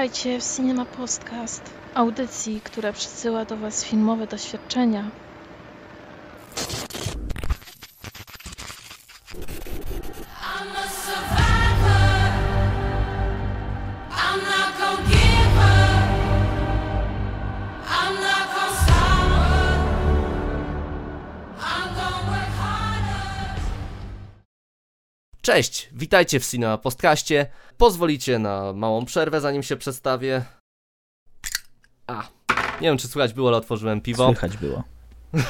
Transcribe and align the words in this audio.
Witajcie 0.00 0.40
w 0.40 0.56
Cinema 0.56 0.86
Podcast, 0.86 1.70
audycji, 1.94 2.60
która 2.60 2.92
przysyła 2.92 3.44
do 3.44 3.56
Was 3.56 3.84
filmowe 3.84 4.26
doświadczenia. 4.26 5.10
Witajcie 26.00 26.40
w 26.40 26.46
Cinema 26.46 26.78
Postkaście. 26.78 27.46
Pozwolicie 27.76 28.38
na 28.38 28.72
małą 28.72 29.04
przerwę, 29.04 29.40
zanim 29.40 29.62
się 29.62 29.76
przedstawię. 29.76 30.44
A, 32.06 32.28
nie 32.80 32.88
wiem 32.88 32.98
czy 32.98 33.08
słychać 33.08 33.32
było, 33.32 33.48
ale 33.48 33.56
otworzyłem 33.56 34.00
piwo. 34.00 34.26
Słychać 34.26 34.56
było. 34.56 34.82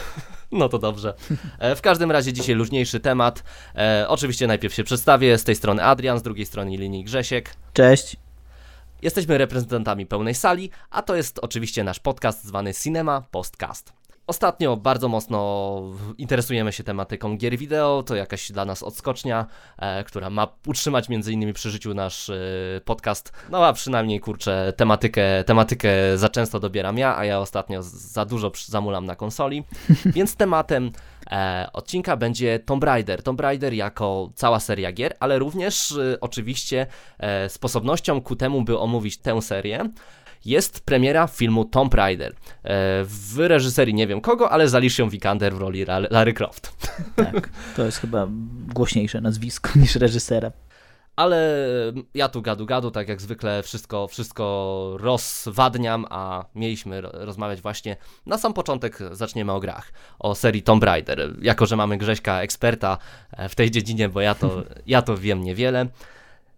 No 0.53 0.69
to 0.69 0.79
dobrze. 0.79 1.15
E, 1.59 1.77
w 1.77 1.81
każdym 1.81 2.11
razie 2.11 2.33
dzisiaj 2.33 2.55
luźniejszy 2.55 3.01
temat. 3.01 3.43
E, 3.77 4.05
oczywiście 4.09 4.47
najpierw 4.47 4.75
się 4.75 4.85
przedstawię. 4.85 5.39
Z 5.39 5.45
tej 5.45 5.57
strony 5.57 5.85
Adrian, 5.85 6.19
z 6.19 6.23
drugiej 6.23 6.47
strony 6.47 6.77
linii 6.77 7.05
Grzesiek. 7.05 7.55
Cześć. 7.73 8.17
Jesteśmy 9.03 9.39
reprezentantami 9.39 10.07
pełnej 10.07 10.35
sali, 10.35 10.71
a 10.91 11.03
to 11.03 11.17
jest 11.17 11.39
oczywiście 11.43 11.85
nasz 11.85 12.01
podcast 12.01 12.45
zwany 12.45 12.75
Cinema 12.75 13.23
Postcast. 13.31 14.00
Ostatnio 14.27 14.77
bardzo 14.77 15.09
mocno 15.09 15.83
interesujemy 16.19 16.73
się 16.73 16.85
tematyką 16.85 17.37
gier 17.37 17.59
wideo, 17.59 18.03
to 18.07 18.15
jakaś 18.15 18.53
dla 18.53 18.65
nas 18.65 18.83
odskocznia, 18.83 19.47
e, 19.79 20.05
która 20.05 20.31
ma 20.31 20.49
utrzymać 20.67 21.09
między 21.09 21.33
innymi 21.33 21.53
przy 21.53 21.71
życiu 21.71 21.95
nasz 21.95 22.31
e, 22.31 22.35
podcast. 22.85 23.33
No 23.51 23.67
a 23.67 23.73
przynajmniej 23.73 24.21
kurczę, 24.21 24.73
tematykę, 24.77 25.45
tematykę 25.45 25.89
za 26.15 26.29
często 26.29 26.61
dobieram 26.61 26.99
ja, 26.99 27.17
a 27.17 27.25
ja 27.25 27.39
ostatnio 27.39 27.83
za 27.83 28.25
dużo 28.25 28.53
zamulam 28.67 29.05
na 29.05 29.17
konsoli. 29.17 29.65
Więc 30.17 30.37
tematem 30.37 30.93
e, 31.31 31.69
odcinka 31.73 32.17
będzie 32.17 32.59
Tomb 32.59 32.85
Raider. 32.85 33.23
Tomb 33.23 33.41
Raider 33.41 33.75
jako 33.75 34.31
cała 34.35 34.61
seria 34.61 34.93
gier, 34.93 35.17
ale 35.21 35.39
również 35.39 35.93
e, 35.93 36.21
oczywiście 36.21 36.87
e, 37.19 37.49
sposobnością 37.49 38.21
ku 38.21 38.37
temu, 38.37 38.63
by 38.63 38.79
omówić 38.79 39.19
tę 39.19 39.43
serię, 39.43 39.91
jest 40.45 40.81
premiera 40.81 41.27
filmu 41.27 41.65
Tomb 41.65 41.95
Raider. 41.95 42.33
E, 42.33 42.35
w 43.05 43.35
reżyserii 43.39 43.95
nie 43.95 44.07
wiem 44.07 44.21
kogo, 44.21 44.51
ale 44.51 44.69
z 44.69 44.75
Alicia 44.75 45.07
Vikander 45.07 45.55
w 45.55 45.59
roli 45.59 45.85
Larry 46.11 46.35
Croft. 46.35 46.73
Tak, 47.17 47.51
to 47.77 47.85
jest 47.85 47.99
chyba 47.99 48.27
głośniejsze 48.75 49.21
nazwisko 49.21 49.71
niż 49.81 49.97
reżysera. 49.97 50.53
Ale 51.17 51.67
ja 52.15 52.29
tu 52.29 52.43
gadu 52.43 52.67
gadu, 52.67 52.91
tak 52.91 53.09
jak 53.09 53.21
zwykle 53.21 53.63
wszystko, 53.63 54.09
wszystko 54.09 54.97
rozwadniam, 54.99 56.07
a 56.11 56.45
mieliśmy 56.55 57.01
ro- 57.01 57.11
rozmawiać 57.13 57.61
właśnie 57.61 57.97
na 58.27 58.39
sam 58.39 58.53
początek 58.53 58.99
zaczniemy 59.13 59.53
o 59.53 59.61
grach, 59.61 59.93
o 60.19 60.35
serii 60.35 60.63
Tomb 60.63 60.85
Raider. 60.85 61.37
Jako, 61.43 61.67
że 61.67 61.77
mamy 61.77 61.99
Grześka 61.99 62.43
eksperta 62.43 62.99
e, 63.33 63.49
w 63.49 63.55
tej 63.55 63.71
dziedzinie, 63.71 64.09
bo 64.09 64.21
ja 64.21 64.35
to, 64.35 64.63
ja 64.87 65.03
to 65.03 65.17
wiem 65.17 65.43
niewiele. 65.45 65.87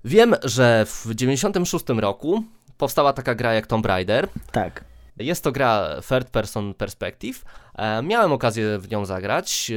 Wiem, 0.05 0.36
że 0.44 0.86
w 0.86 1.14
96 1.14 1.84
roku 1.89 2.44
powstała 2.83 3.12
taka 3.12 3.34
gra 3.34 3.55
jak 3.55 3.66
Tomb 3.66 3.86
Raider. 3.86 4.28
Tak. 4.52 4.84
Jest 5.16 5.44
to 5.44 5.52
gra 5.52 5.88
third 6.08 6.30
person 6.30 6.75
perspective. 6.75 7.44
E, 7.74 8.02
miałem 8.02 8.33
okazję 8.33 8.78
w 8.78 8.91
nią 8.91 9.05
zagrać 9.05 9.70
e, 9.70 9.74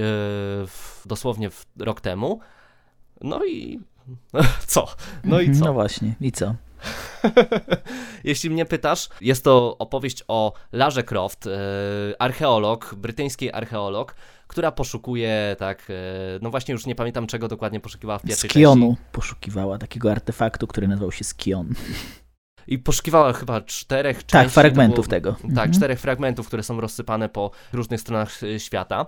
w, 0.67 1.01
dosłownie 1.05 1.49
w, 1.49 1.65
rok 1.79 2.01
temu. 2.01 2.39
No 3.21 3.45
i 3.45 3.79
co? 4.67 4.87
No 5.23 5.39
i 5.41 5.55
co? 5.55 5.65
No 5.65 5.73
właśnie, 5.73 6.15
i 6.21 6.31
co? 6.31 6.55
Jeśli 8.23 8.49
mnie 8.49 8.65
pytasz, 8.65 9.09
jest 9.21 9.43
to 9.43 9.77
opowieść 9.77 10.23
o 10.27 10.53
Larze 10.71 11.03
Croft, 11.03 11.47
e, 11.47 11.51
archeolog, 12.19 12.95
brytyjski 12.95 13.51
archeolog, 13.51 14.15
która 14.47 14.71
poszukuje, 14.71 15.55
tak, 15.59 15.87
e, 15.89 15.93
no 16.41 16.49
właśnie 16.49 16.71
już 16.71 16.85
nie 16.85 16.95
pamiętam 16.95 17.27
czego 17.27 17.47
dokładnie 17.47 17.79
poszukiwała 17.79 18.19
w 18.19 18.23
pierwszej 18.23 18.49
Skionu 18.49 18.87
części. 18.87 19.03
poszukiwała 19.11 19.77
takiego 19.77 20.11
artefaktu, 20.11 20.67
który 20.67 20.87
nazywał 20.87 21.11
się 21.11 21.23
Skion. 21.23 21.73
I 22.67 22.79
poszukiwała 22.79 23.33
chyba 23.33 23.61
czterech 23.61 24.17
części. 24.25 24.31
Tak, 24.55 24.63
fragmentów 24.63 25.07
było- 25.07 25.11
tego. 25.11 25.31
Tak, 25.33 25.45
Mhm. 25.49 25.71
czterech 25.73 25.99
fragmentów, 25.99 26.47
które 26.47 26.63
są 26.63 26.81
rozsypane 26.81 27.29
po 27.29 27.51
różnych 27.73 28.01
stronach 28.01 28.43
e, 28.43 28.59
świata. 28.59 29.05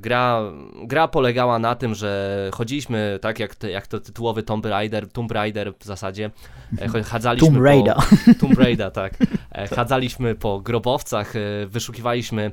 Gra, 0.00 0.40
gra 0.84 1.08
polegała 1.08 1.58
na 1.58 1.74
tym, 1.74 1.94
że 1.94 2.50
chodziliśmy, 2.54 3.18
tak 3.22 3.38
jak, 3.38 3.54
te, 3.54 3.70
jak 3.70 3.86
to 3.86 4.00
tytułowy 4.00 4.42
Tomb 4.42 4.66
Raider, 4.66 5.08
Tomb 5.12 5.32
Raider 5.32 5.72
w 5.78 5.84
zasadzie, 5.84 6.30
e, 6.80 6.88
cho- 6.88 7.02
chadzaliśmy 7.04 7.48
Tomb 7.48 7.64
Raider. 7.64 7.94
po... 7.96 8.34
Tomb 8.40 8.58
Raider, 8.58 8.90
tak. 8.92 9.14
E, 9.52 9.68
chadzaliśmy 9.76 10.34
po 10.34 10.60
grobowcach, 10.60 11.32
wyszukiwaliśmy 11.66 12.52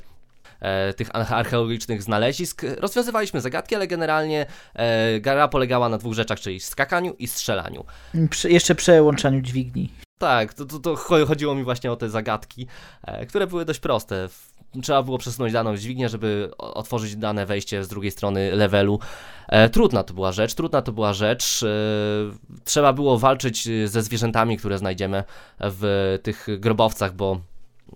tych 0.97 1.09
arche- 1.09 1.33
archeologicznych 1.33 2.03
znalezisk, 2.03 2.61
rozwiązywaliśmy 2.77 3.41
zagadki, 3.41 3.75
ale 3.75 3.87
generalnie 3.87 4.45
e, 4.73 5.19
gra 5.19 5.47
polegała 5.47 5.89
na 5.89 5.97
dwóch 5.97 6.13
rzeczach, 6.13 6.39
czyli 6.39 6.59
skakaniu 6.59 7.13
i 7.19 7.27
strzelaniu. 7.27 7.85
Przy, 8.29 8.51
jeszcze 8.51 8.75
przełączaniu 8.75 9.41
dźwigni. 9.41 9.89
Tak, 10.17 10.53
to, 10.53 10.65
to, 10.65 10.79
to 10.79 10.93
cho- 10.93 11.27
chodziło 11.27 11.55
mi 11.55 11.63
właśnie 11.63 11.91
o 11.91 11.95
te 11.95 12.09
zagadki, 12.09 12.67
e, 13.03 13.25
które 13.25 13.47
były 13.47 13.65
dość 13.65 13.79
proste. 13.79 14.29
Trzeba 14.83 15.03
było 15.03 15.17
przesunąć 15.17 15.53
daną 15.53 15.77
dźwignię, 15.77 16.09
żeby 16.09 16.51
otworzyć 16.57 17.15
dane 17.15 17.45
wejście 17.45 17.83
z 17.83 17.87
drugiej 17.87 18.11
strony 18.11 18.55
levelu. 18.55 18.99
E, 19.47 19.69
trudna 19.69 20.03
to 20.03 20.13
była 20.13 20.31
rzecz, 20.31 20.53
trudna 20.53 20.81
to 20.81 20.91
była 20.91 21.13
rzecz. 21.13 21.63
E, 21.63 21.67
trzeba 22.63 22.93
było 22.93 23.17
walczyć 23.19 23.67
e, 23.67 23.87
ze 23.87 24.01
zwierzętami, 24.01 24.57
które 24.57 24.77
znajdziemy 24.77 25.23
w 25.59 26.19
tych 26.23 26.47
grobowcach, 26.59 27.13
bo 27.13 27.39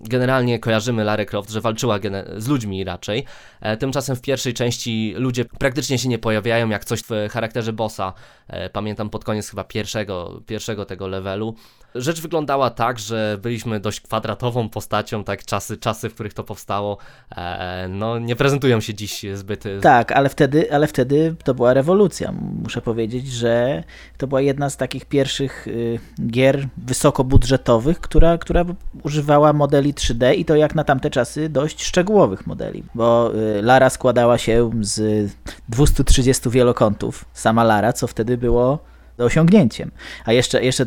generalnie 0.01 0.59
kojarzymy 0.59 1.03
Lara 1.03 1.25
Croft, 1.25 1.49
że 1.49 1.61
walczyła 1.61 1.99
z 2.37 2.47
ludźmi 2.47 2.83
raczej. 2.83 3.25
E, 3.61 3.77
tymczasem 3.77 4.15
w 4.15 4.21
pierwszej 4.21 4.53
części 4.53 5.13
ludzie 5.17 5.45
praktycznie 5.45 5.97
się 5.97 6.09
nie 6.09 6.19
pojawiają, 6.19 6.69
jak 6.69 6.85
coś 6.85 7.01
w 7.01 7.09
charakterze 7.31 7.73
bossa. 7.73 8.13
E, 8.47 8.69
pamiętam 8.69 9.09
pod 9.09 9.23
koniec 9.23 9.49
chyba 9.49 9.63
pierwszego, 9.63 10.41
pierwszego 10.45 10.85
tego 10.85 11.07
levelu. 11.07 11.55
Rzecz 11.95 12.21
wyglądała 12.21 12.69
tak, 12.69 12.99
że 12.99 13.37
byliśmy 13.41 13.79
dość 13.79 14.01
kwadratową 14.01 14.69
postacią, 14.69 15.23
tak 15.23 15.45
czasy, 15.45 15.77
czasy 15.77 16.09
w 16.09 16.13
których 16.13 16.33
to 16.33 16.43
powstało, 16.43 16.97
e, 17.35 17.87
no 17.89 18.19
nie 18.19 18.35
prezentują 18.35 18.81
się 18.81 18.93
dziś 18.93 19.25
zbyt... 19.33 19.63
Tak, 19.81 20.11
ale 20.11 20.29
wtedy, 20.29 20.73
ale 20.73 20.87
wtedy 20.87 21.35
to 21.43 21.53
była 21.53 21.73
rewolucja. 21.73 22.33
Muszę 22.63 22.81
powiedzieć, 22.81 23.27
że 23.27 23.83
to 24.17 24.27
była 24.27 24.41
jedna 24.41 24.69
z 24.69 24.77
takich 24.77 25.05
pierwszych 25.05 25.67
y, 25.67 25.99
gier 26.27 26.67
wysokobudżetowych, 26.77 27.99
która, 27.99 28.37
która 28.37 28.65
używała 29.03 29.53
modeli 29.53 29.93
3D 29.93 30.35
i 30.35 30.45
to 30.45 30.55
jak 30.55 30.75
na 30.75 30.83
tamte 30.83 31.09
czasy 31.09 31.49
dość 31.49 31.83
szczegółowych 31.83 32.47
modeli, 32.47 32.83
bo 32.95 33.31
y, 33.35 33.61
Lara 33.61 33.89
składała 33.89 34.37
się 34.37 34.71
z 34.81 35.31
230 35.69 36.49
wielokątów, 36.49 37.25
sama 37.33 37.63
Lara, 37.63 37.93
co 37.93 38.07
wtedy 38.07 38.37
było 38.37 38.88
osiągnięciem. 39.19 39.91
A 40.25 40.33
jeszcze, 40.33 40.63
jeszcze 40.63 40.85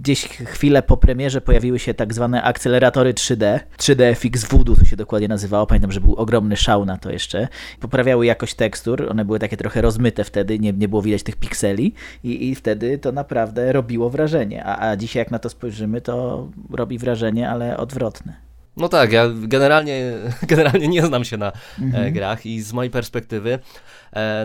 gdzieś 0.00 0.28
chwilę 0.28 0.82
po 0.82 0.96
premierze 0.96 1.40
pojawiły 1.40 1.78
się 1.78 1.94
tak 1.94 2.14
zwane 2.14 2.42
akceleratory 2.42 3.14
3D. 3.14 3.60
3DFX 3.78 4.50
Voodoo 4.50 4.76
to 4.76 4.84
się 4.84 4.96
dokładnie 4.96 5.28
nazywało. 5.28 5.66
Pamiętam, 5.66 5.92
że 5.92 6.00
był 6.00 6.14
ogromny 6.14 6.56
szał 6.56 6.84
na 6.84 6.98
to 6.98 7.10
jeszcze. 7.10 7.48
Poprawiały 7.80 8.26
jakość 8.26 8.54
tekstur. 8.54 9.06
One 9.10 9.24
były 9.24 9.38
takie 9.38 9.56
trochę 9.56 9.80
rozmyte 9.82 10.24
wtedy, 10.24 10.58
nie, 10.58 10.72
nie 10.72 10.88
było 10.88 11.02
widać 11.02 11.22
tych 11.22 11.36
pikseli 11.36 11.94
i, 12.24 12.48
i 12.48 12.54
wtedy 12.54 12.98
to 12.98 13.12
naprawdę 13.12 13.72
robiło 13.72 14.10
wrażenie. 14.10 14.64
A, 14.64 14.90
a 14.90 14.96
dzisiaj 14.96 15.20
jak 15.20 15.30
na 15.30 15.38
to 15.38 15.48
spojrzymy, 15.48 16.00
to 16.00 16.48
robi 16.70 16.98
wrażenie, 16.98 17.50
ale 17.50 17.76
odwrotne. 17.76 18.50
No 18.76 18.88
tak, 18.88 19.12
ja 19.12 19.26
generalnie, 19.42 20.12
generalnie 20.48 20.88
nie 20.88 21.06
znam 21.06 21.24
się 21.24 21.36
na 21.36 21.48
e, 21.48 21.52
Mhm. 21.82 22.12
grach 22.12 22.46
i 22.46 22.60
z 22.60 22.72
mojej 22.72 22.90
perspektywy 22.90 23.58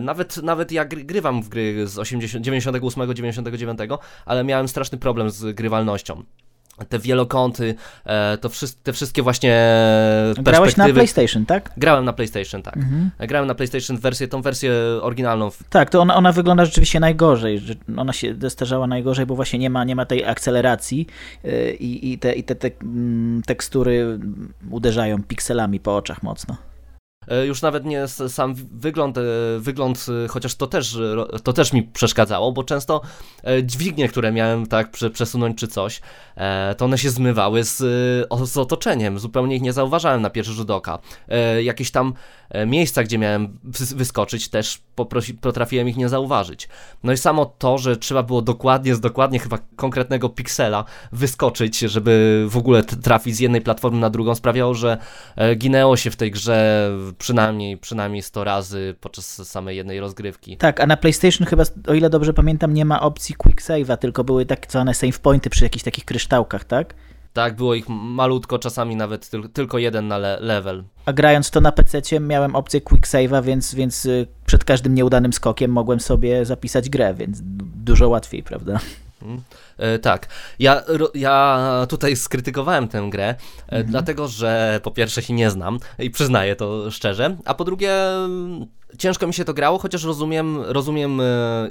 nawet, 0.01 0.43
nawet 0.43 0.71
ja 0.71 0.85
gry, 0.85 1.03
grywam 1.03 1.43
w 1.43 1.49
gry 1.49 1.87
z 1.87 1.99
80, 1.99 2.45
98, 2.45 3.13
99, 3.15 3.79
ale 4.25 4.43
miałem 4.43 4.67
straszny 4.67 4.97
problem 4.97 5.29
z 5.29 5.55
grywalnością. 5.55 6.23
Te 6.89 6.99
wielokąty, 6.99 7.75
e, 8.05 8.37
to 8.37 8.49
te 8.83 8.93
wszystkie 8.93 9.21
właśnie 9.21 9.49
Grałeś 10.37 10.47
na 10.47 10.61
perspektywy. 10.61 10.93
PlayStation, 10.93 11.45
tak? 11.45 11.71
Grałem 11.77 12.05
na 12.05 12.13
PlayStation, 12.13 12.61
tak. 12.61 12.77
Mhm. 12.77 13.11
Grałem 13.19 13.47
na 13.47 13.55
PlayStation 13.55 13.97
wersję, 13.97 14.27
tą 14.27 14.41
wersję 14.41 14.73
oryginalną. 15.01 15.49
Tak, 15.69 15.89
to 15.89 16.01
ona, 16.01 16.15
ona 16.15 16.31
wygląda 16.31 16.65
rzeczywiście 16.65 16.99
najgorzej. 16.99 17.61
Ona 17.97 18.13
się 18.13 18.35
zestarzała 18.41 18.87
najgorzej, 18.87 19.25
bo 19.25 19.35
właśnie 19.35 19.59
nie 19.59 19.69
ma, 19.69 19.83
nie 19.83 19.95
ma 19.95 20.05
tej 20.05 20.25
akceleracji 20.25 21.07
yy, 21.43 21.73
i, 21.79 22.13
i 22.13 22.19
te, 22.19 22.33
i 22.33 22.43
te, 22.43 22.55
te 22.55 22.69
mm, 22.81 23.41
tekstury 23.45 24.19
uderzają 24.69 25.23
pikselami 25.23 25.79
po 25.79 25.95
oczach 25.95 26.23
mocno. 26.23 26.57
E, 27.27 27.45
Już 27.45 27.61
nawet 27.61 27.85
nie 27.85 28.07
sam 28.07 28.55
wygląd, 28.71 29.17
e, 29.17 29.21
wygląd, 29.59 30.05
e, 30.25 30.27
chociaż 30.27 30.55
to 30.55 30.67
też, 30.67 30.97
to 31.43 31.53
też 31.53 31.73
mi 31.73 31.83
przeszkadzało, 31.83 32.51
bo 32.51 32.63
często 32.63 33.01
dźwignie, 33.63 34.07
które 34.09 34.31
miałem 34.31 34.67
tak 34.67 34.91
prze- 34.91 35.09
przesunąć 35.09 35.57
czy 35.57 35.67
coś, 35.67 36.01
to 36.77 36.85
one 36.85 36.97
się 36.97 37.09
zmywały 37.09 37.63
z, 37.63 37.77
z 38.45 38.57
otoczeniem, 38.57 39.19
zupełnie 39.19 39.55
ich 39.55 39.61
nie 39.61 39.73
zauważałem 39.73 40.21
na 40.21 40.29
pierwszy 40.29 40.53
rzut 40.53 40.71
oka. 40.71 40.99
Jakieś 41.63 41.91
tam 41.91 42.13
miejsca, 42.67 43.03
gdzie 43.03 43.17
miałem 43.17 43.57
wys- 43.65 43.95
wyskoczyć, 43.95 44.49
też 44.49 44.81
poprosi, 44.95 45.33
potrafiłem 45.33 45.89
ich 45.89 45.97
nie 45.97 46.09
zauważyć. 46.09 46.69
No 47.03 47.11
i 47.13 47.17
samo 47.17 47.45
to, 47.45 47.77
że 47.77 47.97
trzeba 47.97 48.23
było 48.23 48.41
dokładnie, 48.41 48.95
z 48.95 48.99
dokładnie 48.99 49.39
chyba 49.39 49.57
konkretnego 49.75 50.29
piksela 50.29 50.85
wyskoczyć, 51.11 51.79
żeby 51.79 52.45
w 52.49 52.57
ogóle 52.57 52.83
trafić 52.83 53.35
z 53.35 53.39
jednej 53.39 53.61
platformy 53.61 53.99
na 53.99 54.09
drugą, 54.09 54.35
sprawiało, 54.35 54.73
że 54.73 54.97
ginęło 55.55 55.97
się 55.97 56.11
w 56.11 56.15
tej 56.15 56.31
grze 56.31 56.89
przynajmniej, 57.17 57.77
przynajmniej 57.77 58.21
100 58.21 58.43
razy 58.43 58.95
podczas 59.01 59.47
samej 59.49 59.77
jednej 59.77 59.99
rozgrywki. 59.99 60.57
Tak, 60.57 60.79
a 60.79 60.85
na 60.87 60.97
PlayStation 60.97 61.47
chyba, 61.47 61.63
o 61.87 61.93
ile 61.93 62.09
dobrze 62.09 62.33
pamiętam, 62.33 62.73
nie 62.73 62.85
ma 62.85 63.01
opcji 63.01 63.35
quick 63.35 63.61
save'a, 63.61 63.97
tylko 63.97 64.23
były 64.23 64.45
tak 64.45 64.71
zwane 64.71 64.93
save 64.93 65.19
pointy 65.19 65.49
przy 65.49 65.63
jakichś 65.63 65.83
takich 65.83 66.05
kryształkach, 66.05 66.63
tak? 66.63 66.93
Tak, 67.33 67.55
było 67.55 67.75
ich 67.75 67.89
malutko, 67.89 68.59
czasami 68.59 68.95
nawet 68.95 69.29
tyl, 69.29 69.49
tylko 69.49 69.77
jeden 69.77 70.07
na 70.07 70.17
le 70.17 70.37
level. 70.41 70.83
A 71.05 71.13
grając 71.13 71.51
to 71.51 71.61
na 71.61 71.71
PC 71.71 72.19
miałem 72.19 72.55
opcję 72.55 72.81
quick 72.81 73.07
save'a, 73.07 73.43
więc, 73.43 73.75
więc 73.75 74.05
y, 74.05 74.27
przed 74.45 74.63
każdym 74.63 74.95
nieudanym 74.95 75.33
skokiem 75.33 75.71
mogłem 75.71 75.99
sobie 75.99 76.45
zapisać 76.45 76.89
grę, 76.89 77.13
więc 77.13 77.41
du- 77.41 77.65
dużo 77.75 78.09
łatwiej, 78.09 78.43
prawda? 78.43 78.79
E, 79.21 79.25
tak, 80.01 80.27
ja, 80.59 80.83
ja 81.13 81.59
tutaj 81.89 82.15
skrytykowałem 82.15 82.87
tę 82.87 83.07
grę, 83.09 83.35
e, 83.67 83.83
dlatego 83.83 84.27
że 84.27 84.79
po 84.83 84.91
pierwsze 84.91 85.21
się 85.21 85.33
nie 85.33 85.49
znam 85.49 85.79
i 85.99 86.09
przyznaję 86.09 86.55
to 86.55 86.91
szczerze, 86.91 87.37
a 87.45 87.53
po 87.53 87.63
drugie 87.63 87.93
mm, 88.07 88.65
ciężko 88.97 89.27
mi 89.27 89.33
się 89.33 89.45
to 89.45 89.53
grało, 89.53 89.79
chociaż 89.79 90.03
rozumiem, 90.03 90.61
rozumiem 90.61 91.21
e, 91.21 91.23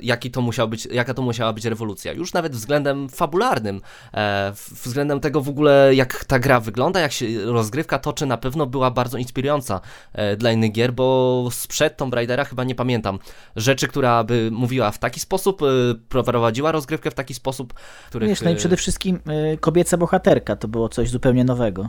jaki 0.03 0.31
to 0.31 0.41
musiał 0.41 0.69
być, 0.69 0.87
jaka 0.87 1.15
to 1.15 1.23
musiała 1.23 1.53
być 1.53 1.65
rewolucja. 1.65 2.13
Już 2.13 2.33
nawet 2.33 2.53
względem 2.53 3.09
fabularnym, 3.09 3.81
e, 4.15 4.53
względem 4.85 5.21
tego 5.21 5.41
w 5.41 5.49
ogóle 5.49 5.95
jak 5.95 6.25
ta 6.25 6.39
gra 6.39 6.61
wygląda, 6.61 7.01
jak 7.01 7.13
się 7.13 7.27
rozgrywka 7.45 7.99
toczy, 7.99 8.27
na 8.27 8.37
pewno 8.37 8.67
była 8.67 8.91
bardzo 8.91 9.19
inspirująca 9.19 9.81
e, 10.13 10.37
dla 10.37 10.53
innych 10.53 10.73
gier, 10.73 10.93
bo 10.93 11.49
sprzed 11.51 11.97
Tomb 11.97 12.15
Raidera 12.15 12.45
chyba 12.45 12.65
nie 12.65 12.75
pamiętam 12.75 13.19
rzeczy, 13.57 13.89
która 13.89 14.25
by 14.25 14.51
mówiła 14.53 14.91
w 14.91 14.99
taki 14.99 15.21
sposób, 15.21 15.63
e, 15.63 15.67
prowadziła 16.09 16.73
rozgrywkę 16.73 17.11
w 17.11 17.15
taki 17.15 17.35
sposób, 17.35 17.75
których... 18.09 18.29
Wiesz, 18.29 18.43
no 18.43 18.51
i 18.51 18.53
e, 18.53 18.57
przede 18.57 18.77
wszystkim 18.77 19.21
y, 19.55 19.59
kobieca 19.59 19.97
bohaterka, 19.97 20.57
to 20.57 20.69
było 20.69 20.89
coś 20.89 21.11
zupełnie 21.11 21.45
nowego. 21.45 21.89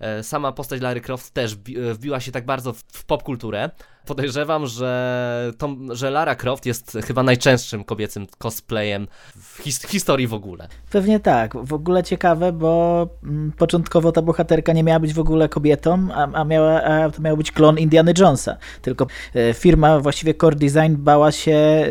E, 0.00 0.22
Sama 0.22 0.52
postać 0.52 0.80
Larry 0.80 1.00
Croft 1.00 1.34
też 1.34 1.52
e, 1.52 1.94
wbiła 1.94 2.20
się 2.20 2.32
tak 2.32 2.44
bardzo 2.46 2.72
w, 2.72 3.04
popkulturę. 3.04 3.70
Podejrzewam, 4.06 4.66
że, 4.66 5.52
Tom, 5.58 5.88
że 5.92 6.10
Lara 6.10 6.34
Croft 6.34 6.66
jest 6.66 6.98
chyba 7.06 7.22
najczęstszym 7.22 7.84
kobiecym 7.84 8.26
cosplayem 8.38 9.08
w 9.36 9.58
his- 9.62 9.88
historii 9.88 10.26
w 10.26 10.34
ogóle. 10.34 10.68
Pewnie 10.90 11.20
tak. 11.20 11.56
W 11.66 11.72
ogóle 11.72 12.02
ciekawe, 12.02 12.52
bo 12.52 13.08
mm, 13.22 13.52
początkowo 13.52 14.12
ta 14.12 14.22
bohaterka 14.22 14.72
nie 14.72 14.82
miała 14.82 15.00
być 15.00 15.14
w 15.14 15.18
ogóle 15.18 15.48
kobietą, 15.48 16.08
a, 16.12 16.32
a, 16.32 16.44
miała, 16.44 16.82
a 16.82 17.10
to 17.10 17.22
miał 17.22 17.36
być 17.36 17.52
klon 17.52 17.78
Indiana 17.78 18.12
Jonesa. 18.18 18.56
Tylko 18.82 19.06
e, 19.34 19.54
firma, 19.54 20.00
właściwie 20.00 20.34
Core 20.34 20.56
Design, 20.56 20.94
bała 20.96 21.32
się 21.32 21.86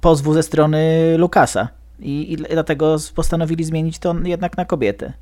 pozwu 0.00 0.34
ze 0.34 0.42
strony 0.42 1.14
Lucasa. 1.18 1.77
I, 2.00 2.32
I 2.32 2.36
dlatego 2.36 2.96
postanowili 3.14 3.64
zmienić 3.64 3.98
to 3.98 4.14
jednak 4.24 4.56
na 4.56 4.64
kobietę. 4.64 5.12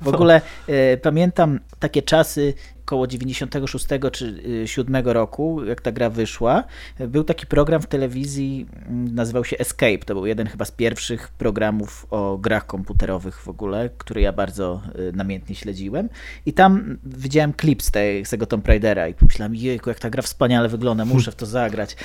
W 0.00 0.08
ogóle 0.08 0.40
e, 0.66 0.96
pamiętam 0.96 1.60
takie 1.78 2.02
czasy 2.02 2.54
koło 2.84 3.06
96 3.06 3.86
czy 4.12 4.42
7 4.66 4.96
roku, 5.08 5.64
jak 5.64 5.80
ta 5.80 5.92
gra 5.92 6.10
wyszła. 6.10 6.64
e, 6.98 7.08
Był 7.08 7.24
taki 7.24 7.46
program 7.46 7.82
w 7.82 7.86
telewizji, 7.86 8.66
mm, 8.86 9.14
nazywał 9.14 9.44
się 9.44 9.58
Escape. 9.58 9.98
To 9.98 10.14
był 10.14 10.26
jeden 10.26 10.46
chyba 10.46 10.64
z 10.64 10.70
pierwszych 10.70 11.28
programów 11.28 12.06
o 12.10 12.38
grach 12.38 12.66
komputerowych 12.66 13.40
w 13.40 13.48
ogóle, 13.48 13.90
który 13.98 14.20
ja 14.20 14.32
bardzo 14.32 14.82
e, 14.94 15.12
namiętnie 15.12 15.54
śledziłem. 15.54 16.08
I 16.46 16.52
tam 16.52 16.98
widziałem 17.04 17.52
klip 17.52 17.82
z, 17.82 17.90
tej, 17.90 18.24
z 18.24 18.30
tego 18.30 18.46
Tomb 18.46 18.68
Raidera 18.68 19.08
i 19.08 19.14
pomyślałem, 19.14 19.54
jejku, 19.54 19.90
jak 19.90 19.98
ta 19.98 20.10
gra 20.10 20.22
wspaniale 20.22 20.68
wygląda, 20.68 21.04
muszę 21.04 21.32
w 21.32 21.34
to 21.34 21.46
zagrać. 21.46 21.96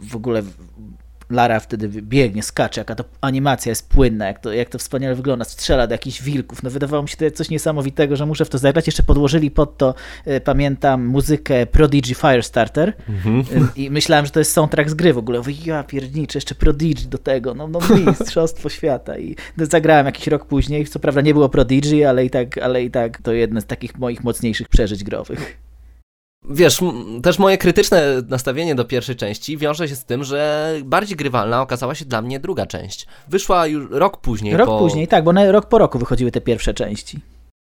W 0.00 0.16
ogóle 0.16 0.42
Lara 1.30 1.60
wtedy 1.60 1.88
biegnie, 1.88 2.42
skacze, 2.42 2.80
jaka 2.80 2.94
to 2.94 3.04
animacja 3.20 3.70
jest 3.70 3.88
płynna, 3.88 4.26
jak 4.26 4.38
to, 4.38 4.52
jak 4.52 4.68
to 4.68 4.78
wspaniale 4.78 5.14
wygląda, 5.14 5.44
strzela 5.44 5.86
do 5.86 5.94
jakichś 5.94 6.22
wilków. 6.22 6.62
No 6.62 6.70
wydawało 6.70 7.02
mi 7.02 7.08
się 7.08 7.16
to 7.16 7.30
coś 7.30 7.50
niesamowitego, 7.50 8.16
że 8.16 8.26
muszę 8.26 8.44
w 8.44 8.48
to 8.48 8.58
zagrać. 8.58 8.86
Jeszcze 8.86 9.02
podłożyli 9.02 9.50
pod 9.50 9.78
to, 9.78 9.94
e, 10.24 10.40
pamiętam, 10.40 11.06
muzykę 11.06 11.66
Prodigy 11.66 12.14
Firestarter 12.14 12.92
E, 13.52 13.68
i 13.76 13.90
myślałem, 13.90 14.26
że 14.26 14.32
to 14.32 14.38
jest 14.38 14.52
soundtrack 14.52 14.90
z 14.90 14.94
gry 14.94 15.12
w 15.12 15.18
ogóle. 15.18 15.38
Mówię, 15.38 15.54
ja 15.64 15.84
pierniczę, 15.84 16.36
jeszcze 16.36 16.54
Prodigy 16.54 17.08
do 17.08 17.18
tego, 17.18 17.54
no, 17.54 17.68
no 17.68 17.80
mistrzostwo 18.06 18.68
świata. 18.78 19.18
I 19.18 19.36
no, 19.56 19.66
zagrałem 19.66 20.06
jakiś 20.06 20.26
rok 20.26 20.44
później, 20.44 20.86
co 20.86 20.98
prawda 20.98 21.20
nie 21.20 21.34
było 21.34 21.48
Prodigy, 21.48 22.08
ale 22.08 22.24
i 22.24 22.30
tak, 22.30 22.58
ale 22.58 22.84
i 22.84 22.90
tak 22.90 23.22
to 23.22 23.32
jedno 23.32 23.60
z 23.60 23.66
takich 23.66 23.98
moich 23.98 24.24
mocniejszych 24.24 24.68
przeżyć 24.68 25.04
growych. 25.04 25.69
Wiesz, 26.44 26.80
też 27.22 27.38
moje 27.38 27.58
krytyczne 27.58 28.22
nastawienie 28.28 28.74
do 28.74 28.84
pierwszej 28.84 29.16
części 29.16 29.58
wiąże 29.58 29.88
się 29.88 29.96
z 29.96 30.04
tym, 30.04 30.24
że 30.24 30.74
bardziej 30.84 31.16
grywalna 31.16 31.62
okazała 31.62 31.94
się 31.94 32.04
dla 32.04 32.22
mnie 32.22 32.40
druga 32.40 32.66
część. 32.66 33.06
Wyszła 33.28 33.66
już 33.66 33.86
rok 33.90 34.20
później. 34.20 34.56
Rok 34.56 34.66
po... 34.66 34.78
później, 34.78 35.08
tak, 35.08 35.24
bo 35.24 35.32
na, 35.32 35.52
rok 35.52 35.66
po 35.66 35.78
roku 35.78 35.98
wychodziły 35.98 36.30
te 36.30 36.40
pierwsze 36.40 36.74
części. 36.74 37.20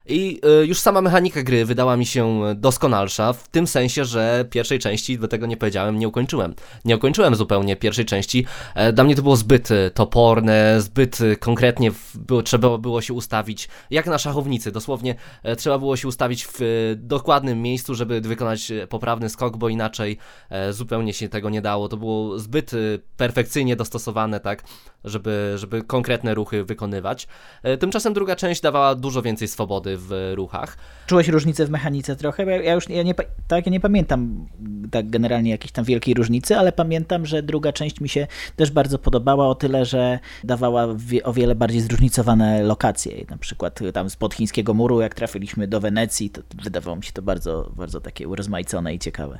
I 0.06 0.40
y, 0.62 0.66
już 0.66 0.78
sama 0.78 1.00
mechanika 1.00 1.42
gry 1.42 1.64
wydała 1.64 1.96
mi 1.96 2.06
się 2.06 2.40
doskonalsza, 2.56 3.32
w 3.32 3.48
tym 3.48 3.66
sensie, 3.66 4.04
że 4.04 4.44
pierwszej 4.50 4.78
części, 4.78 5.18
do 5.18 5.28
tego 5.28 5.46
nie 5.46 5.56
powiedziałem, 5.56 5.98
nie 5.98 6.08
ukończyłem. 6.08 6.54
Nie 6.84 6.96
ukończyłem 6.96 7.34
zupełnie 7.34 7.76
pierwszej 7.76 8.04
części. 8.04 8.46
E, 8.74 8.92
Dla 8.92 9.04
mnie 9.04 9.16
to 9.16 9.22
było 9.22 9.36
zbyt 9.36 9.70
y, 9.70 9.90
toporne, 9.94 10.80
zbyt 10.80 11.18
konkretnie 11.40 11.92
było, 12.14 12.42
trzeba 12.42 12.78
było 12.78 13.00
się 13.00 13.14
ustawić, 13.14 13.68
jak 13.90 14.06
na 14.06 14.18
szachownicy, 14.18 14.72
dosłownie 14.72 15.14
e, 15.42 15.56
trzeba 15.56 15.78
było 15.78 15.96
się 15.96 16.08
ustawić 16.08 16.46
w 16.52 16.60
dokładnym 16.96 17.62
miejscu, 17.62 17.94
żeby 17.94 18.20
wykonać 18.20 18.70
e, 18.70 18.86
poprawny 18.86 19.28
skok, 19.28 19.56
bo 19.56 19.68
inaczej 19.68 20.18
e, 20.50 20.72
zupełnie 20.72 21.12
się 21.12 21.28
tego 21.28 21.50
nie 21.50 21.62
dało. 21.62 21.88
To 21.88 21.96
było 21.96 22.38
zbyt 22.38 22.70
perfekcyjnie 23.16 23.76
dostosowane, 23.76 24.40
tak, 24.40 24.62
żeby, 25.04 25.52
żeby 25.56 25.82
konkretne 25.82 26.34
ruchy 26.34 26.64
wykonywać. 26.64 27.26
E, 27.62 27.76
Tymczasem 27.76 28.12
druga 28.12 28.36
część 28.36 28.60
dawała 28.60 28.94
dużo 28.94 29.22
więcej 29.22 29.48
swobody 29.48 29.89
w 29.98 30.32
ruchach. 30.34 30.76
Czułeś 31.06 31.28
różnicę 31.28 31.66
w 31.66 31.70
mechanice 31.70 32.16
trochę? 32.16 32.44
Ja, 32.44 32.62
ja 32.62 32.74
już 32.74 32.88
ja 32.88 33.02
nie, 33.02 33.14
tak, 33.48 33.66
ja 33.66 33.72
nie 33.72 33.80
pamiętam 33.80 34.46
tak 34.90 35.10
generalnie 35.10 35.50
jakiejś 35.50 35.72
tam 35.72 35.84
wielkiej 35.84 36.14
różnicy, 36.14 36.56
ale 36.56 36.72
pamiętam, 36.72 37.26
że 37.26 37.42
druga 37.42 37.72
część 37.72 38.00
mi 38.00 38.08
się 38.08 38.26
też 38.56 38.70
bardzo 38.70 38.98
podobała 38.98 39.48
o 39.48 39.54
tyle, 39.54 39.84
że 39.84 40.18
dawała 40.44 40.94
wie, 40.96 41.22
o 41.22 41.32
wiele 41.32 41.54
bardziej 41.54 41.80
zróżnicowane 41.80 42.62
lokacje. 42.62 43.24
Na 43.30 43.36
przykład 43.36 43.80
tam 43.92 44.10
spod 44.10 44.34
chińskiego 44.34 44.74
muru, 44.74 45.00
jak 45.00 45.14
trafiliśmy 45.14 45.68
do 45.68 45.80
Wenecji, 45.80 46.30
to 46.30 46.42
wydawało 46.62 46.96
mi 46.96 47.04
się 47.04 47.12
to 47.12 47.22
bardzo, 47.22 47.72
bardzo 47.76 48.00
takie 48.00 48.28
urozmaicone 48.28 48.94
i 48.94 48.98
ciekawe. 48.98 49.38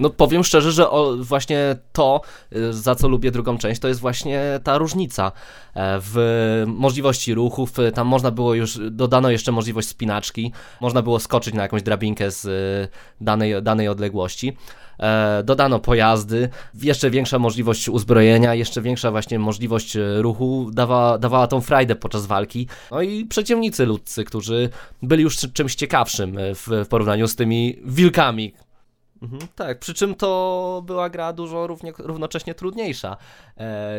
No 0.00 0.10
powiem 0.10 0.44
szczerze, 0.44 0.72
że 0.72 0.90
o, 0.90 1.16
właśnie 1.16 1.76
to, 1.92 2.20
y, 2.56 2.72
za 2.72 2.94
co 2.94 3.08
lubię 3.08 3.30
drugą 3.30 3.58
część, 3.58 3.80
to 3.80 3.88
jest 3.88 4.00
właśnie 4.00 4.60
ta 4.64 4.78
różnica 4.78 5.32
e, 5.74 5.98
w 6.02 6.64
możliwości 6.66 7.34
ruchów. 7.34 7.78
Y, 7.78 7.92
Tam 7.92 8.06
można 8.06 8.30
było 8.30 8.54
już, 8.54 8.78
dodano 8.90 9.30
jeszcze 9.30 9.52
możliwość 9.52 9.88
spinaczki, 9.88 10.52
można 10.80 11.02
było 11.02 11.20
skoczyć 11.20 11.54
na 11.54 11.62
jakąś 11.62 11.82
drabinkę 11.82 12.30
z 12.30 12.44
y, 12.44 12.88
danej, 13.20 13.62
danej 13.62 13.88
odległości. 13.88 14.56
E, 14.98 15.42
Dodano 15.44 15.78
pojazdy, 15.78 16.48
jeszcze 16.82 17.10
większa 17.10 17.38
możliwość 17.38 17.88
uzbrojenia, 17.88 18.54
jeszcze 18.54 18.82
większa 18.82 19.10
właśnie 19.10 19.38
możliwość 19.38 19.96
ruchu 20.18 20.70
dawała, 20.72 21.18
dawała 21.18 21.46
tą 21.46 21.60
frajdę 21.60 21.96
podczas 21.96 22.26
walki. 22.26 22.68
No 22.90 23.02
i 23.02 23.24
przeciwnicy 23.24 23.86
ludcy, 23.86 24.24
którzy 24.24 24.70
byli 25.02 25.22
już 25.22 25.36
czymś 25.52 25.74
ciekawszym 25.74 26.36
w 26.38 26.86
porównaniu 26.88 27.28
z 27.28 27.36
tymi 27.36 27.76
wilkami, 27.84 28.52
Mhm, 29.22 29.40
tak, 29.54 29.78
przy 29.78 29.94
czym 29.94 30.14
to 30.14 30.82
była 30.86 31.10
gra 31.10 31.32
dużo 31.32 31.66
równie, 31.66 31.92
równocześnie 31.98 32.54
trudniejsza, 32.54 33.16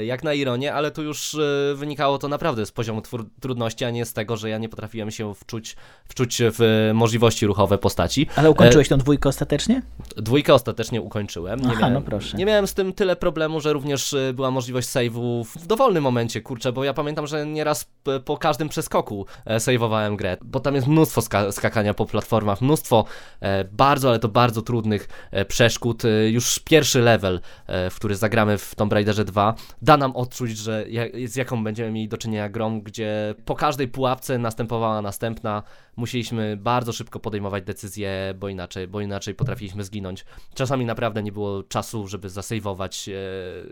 jak 0.04 0.24
na 0.24 0.34
ironię, 0.34 0.74
ale 0.74 0.92
tu 0.92 1.04
już 1.04 1.34
e, 1.36 1.76
wynikało 1.76 2.18
to 2.18 2.28
naprawdę 2.28 2.66
z 2.66 2.72
poziomu 2.72 3.02
twór- 3.02 3.26
trudności, 3.42 3.86
a 3.86 3.90
nie 3.92 4.06
z 4.06 4.14
tego, 4.14 4.38
że 4.38 4.50
ja 4.50 4.58
nie 4.58 4.70
potrafiłem 4.70 5.12
się 5.12 5.36
wczuć, 5.36 5.76
wczuć 6.06 6.42
w 6.46 6.92
możliwości 6.94 7.46
ruchowe 7.48 7.78
postaci. 7.78 8.28
Ale 8.36 8.52
ukończyłeś 8.52 8.88
tą 8.90 8.98
dwójkę 8.98 9.30
ostatecznie? 9.30 9.82
Dwójkę 10.18 10.54
ostatecznie 10.54 11.02
ukończyłem. 11.02 11.60
Nie, 11.60 11.68
Aha, 11.70 11.80
miałem, 11.80 11.94
no 11.94 12.02
proszę. 12.02 12.38
nie 12.38 12.46
miałem 12.46 12.68
z 12.68 12.74
tym 12.74 12.94
tyle 12.94 13.16
problemu, 13.16 13.60
że 13.60 13.74
również 13.74 14.14
e, 14.14 14.34
była 14.34 14.52
możliwość 14.52 14.88
save'u 14.90 15.46
w 15.46 15.68
dowolnym 15.68 16.04
momencie, 16.04 16.42
kurczę, 16.42 16.72
bo 16.72 16.84
ja 16.84 16.94
pamiętam, 16.94 17.28
że 17.28 17.46
nieraz 17.46 17.86
po 18.26 18.38
każdym 18.38 18.70
przeskoku 18.70 19.26
e, 19.46 19.58
save'owałem 19.58 20.16
grę, 20.16 20.38
bo 20.42 20.60
tam 20.60 20.76
jest 20.76 20.88
mnóstwo 20.88 21.22
ska- 21.22 21.52
skakania 21.52 21.94
po 21.94 22.06
platformach, 22.06 22.62
mnóstwo 22.62 23.06
e, 23.40 23.64
bardzo, 23.64 24.10
ale 24.10 24.20
to 24.20 24.28
bardzo 24.28 24.62
trudnych 24.62 25.08
e, 25.32 25.46
przeszkód. 25.46 26.06
E, 26.06 26.30
już 26.30 26.60
pierwszy 26.60 27.02
level, 27.02 27.40
e, 27.68 27.90
w 27.90 27.96
który 27.96 28.16
zagramy 28.16 28.58
w 28.58 28.76
Tomb 28.76 28.94
Raiderze 28.94 29.26
2, 29.26 29.51
da 29.82 29.98
nam 29.98 30.16
odczuć, 30.16 30.58
że 30.58 30.86
z 31.26 31.36
jaką 31.36 31.64
będziemy 31.64 31.92
mieli 31.92 32.08
do 32.08 32.18
czynienia 32.18 32.50
grą, 32.50 32.82
gdzie 32.82 33.36
po 33.46 33.56
każdej 33.56 33.88
pułapce 33.88 34.38
następowała 34.38 35.02
następna, 35.02 35.64
musieliśmy 35.96 36.58
bardzo 36.58 36.94
szybko 36.94 37.20
podejmować 37.20 37.64
decyzje, 37.64 38.34
bo 38.40 38.50
inaczej, 38.50 38.88
bo 38.88 39.02
inaczej 39.02 39.36
potrafiliśmy 39.36 39.84
zginąć. 39.84 40.26
Czasami 40.54 40.86
naprawdę 40.86 41.24
nie 41.24 41.32
było 41.32 41.64
czasu, 41.64 42.08
żeby 42.08 42.30
zasejwować 42.30 43.10
e, 43.10 43.14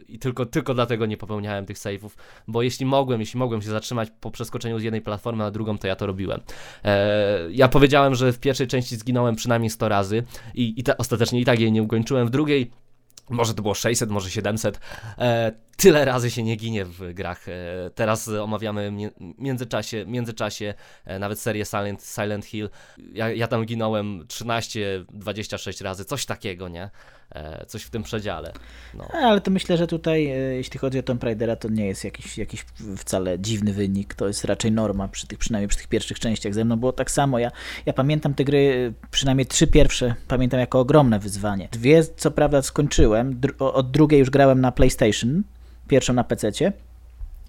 i 0.08 0.20
tylko, 0.20 0.46
tylko 0.46 0.74
dlatego 0.74 1.06
nie 1.06 1.18
popełniałem 1.18 1.66
tych 1.66 1.78
saveów, 1.78 2.18
bo 2.48 2.62
jeśli 2.62 2.86
mogłem, 2.86 3.20
jeśli 3.20 3.40
mogłem 3.40 3.62
się 3.62 3.70
zatrzymać 3.70 4.10
po 4.22 4.32
przeskoczeniu 4.32 4.80
z 4.80 4.84
jednej 4.84 5.02
platformy 5.02 5.44
na 5.44 5.52
drugą, 5.52 5.78
to 5.78 5.88
ja 5.88 5.96
to 5.96 6.06
robiłem. 6.06 6.42
E, 6.84 7.52
ja 7.52 7.68
powiedziałem, 7.68 8.16
że 8.16 8.34
w 8.34 8.40
pierwszej 8.40 8.68
części 8.68 8.96
zginąłem 8.96 9.36
przynajmniej 9.36 9.70
100 9.70 9.90
razy 9.90 10.24
i, 10.56 10.80
i 10.80 10.84
ta, 10.84 10.98
ostatecznie 10.98 11.40
i 11.42 11.46
tak 11.46 11.60
jej 11.60 11.72
nie 11.72 11.84
ukończyłem. 11.84 12.28
W 12.28 12.30
drugiej 12.30 12.72
może 13.30 13.54
to 13.54 13.62
było 13.62 13.74
600, 13.74 14.10
może 14.10 14.30
700. 14.30 14.80
E, 15.18 15.52
tyle 15.80 16.06
razy 16.06 16.32
się 16.32 16.44
nie 16.44 16.56
ginie 16.56 16.86
w 16.86 17.14
grach. 17.14 17.50
E, 17.50 17.90
teraz 17.96 18.28
omawiamy 18.28 18.92
w 18.92 19.42
międzyczasie, 19.42 20.06
międzyczasie 20.06 20.74
e, 21.06 21.20
nawet 21.20 21.40
serię 21.40 21.66
Silent, 21.66 22.04
Silent 22.16 22.46
Hill. 22.46 22.70
Ja, 23.14 23.32
ja 23.32 23.48
tam 23.48 23.66
ginąłem 23.66 24.26
13-26 24.28 25.84
razy, 25.84 26.06
coś 26.06 26.26
takiego, 26.26 26.68
nie? 26.68 26.90
E, 27.32 27.66
coś 27.66 27.84
w 27.84 27.90
tym 27.90 28.04
przedziale. 28.04 28.54
No. 28.94 29.08
Ale 29.14 29.42
to 29.42 29.52
myślę, 29.52 29.78
że 29.78 29.88
tutaj, 29.88 30.24
jeśli 30.52 30.80
chodzi 30.80 31.00
o 31.00 31.04
Tomb 31.04 31.24
Raidera, 31.24 31.56
to 31.56 31.70
nie 31.70 31.86
jest 31.88 32.04
jakiś, 32.04 32.38
jakiś 32.38 32.66
wcale 32.98 33.40
dziwny 33.40 33.74
wynik. 33.74 34.14
To 34.14 34.28
jest 34.28 34.46
raczej 34.46 34.72
norma, 34.72 35.08
przy 35.08 35.28
tych, 35.28 35.40
przynajmniej 35.40 35.68
przy 35.68 35.78
tych 35.78 35.88
pierwszych 35.88 36.20
częściach. 36.20 36.54
Ze 36.54 36.66
mną 36.66 36.76
było 36.76 36.92
tak 36.92 37.12
samo. 37.12 37.40
Ja, 37.40 37.52
ja 37.86 37.94
pamiętam 37.94 38.34
te 38.34 38.44
gry, 38.44 38.94
przynajmniej 39.12 39.46
trzy 39.46 39.68
pierwsze, 39.68 40.16
pamiętam 40.28 40.60
jako 40.60 40.80
ogromne 40.80 41.20
wyzwanie. 41.20 41.70
Dwie, 41.72 42.04
co 42.04 42.32
prawda, 42.32 42.62
skończyłem. 42.62 43.42
Od 43.60 43.92
drugiej 43.92 44.20
już 44.20 44.30
grałem 44.30 44.62
na 44.62 44.72
PlayStation, 44.72 45.44
pierwszą 45.90 46.14
na. 46.14 46.26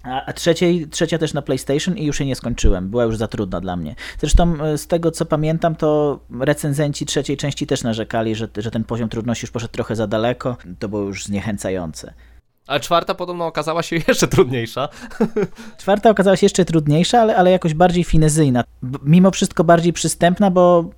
A, 0.03 0.25
a 0.25 0.33
trzeciej, 0.33 0.87
trzecia 0.87 1.17
też 1.17 1.33
na 1.33 1.41
PlayStation 1.41 1.97
i 1.97 2.05
już 2.05 2.19
jej 2.19 2.27
nie 2.27 2.35
skończyłem. 2.35 2.89
Była 2.89 3.03
już 3.03 3.17
za 3.17 3.27
trudna 3.27 3.61
dla 3.61 3.75
mnie. 3.75 3.95
Zresztą 4.19 4.63
e, 4.63 4.77
z 4.77 4.87
tego 4.87 5.11
co 5.11 5.25
pamiętam, 5.25 5.75
to 5.75 6.19
recenzenci 6.39 7.05
trzeciej 7.05 7.37
części 7.37 7.67
też 7.67 7.83
narzekali, 7.83 8.35
że, 8.35 8.47
że 8.57 8.71
ten 8.71 8.83
poziom 8.83 9.09
trudności 9.09 9.43
już 9.43 9.51
poszedł 9.51 9.73
trochę 9.73 9.95
za 9.95 10.07
daleko. 10.07 10.57
To 10.79 10.89
było 10.89 11.01
już 11.01 11.25
zniechęcające. 11.25 12.13
A 12.67 12.79
czwarta 12.79 13.15
podobno 13.15 13.45
okazała 13.45 13.83
się 13.83 13.95
jeszcze 14.07 14.27
trudniejsza. 14.27 14.89
Czwarta 15.81 16.09
okazała 16.09 16.37
się 16.37 16.45
jeszcze 16.45 16.65
trudniejsza, 16.65 17.21
ale, 17.21 17.35
ale 17.35 17.51
jakoś 17.51 17.73
bardziej 17.73 18.03
finezyjna. 18.03 18.63
Mimo 19.03 19.31
wszystko 19.31 19.63
bardziej 19.63 19.93
przystępna, 19.93 20.51
bo, 20.51 20.89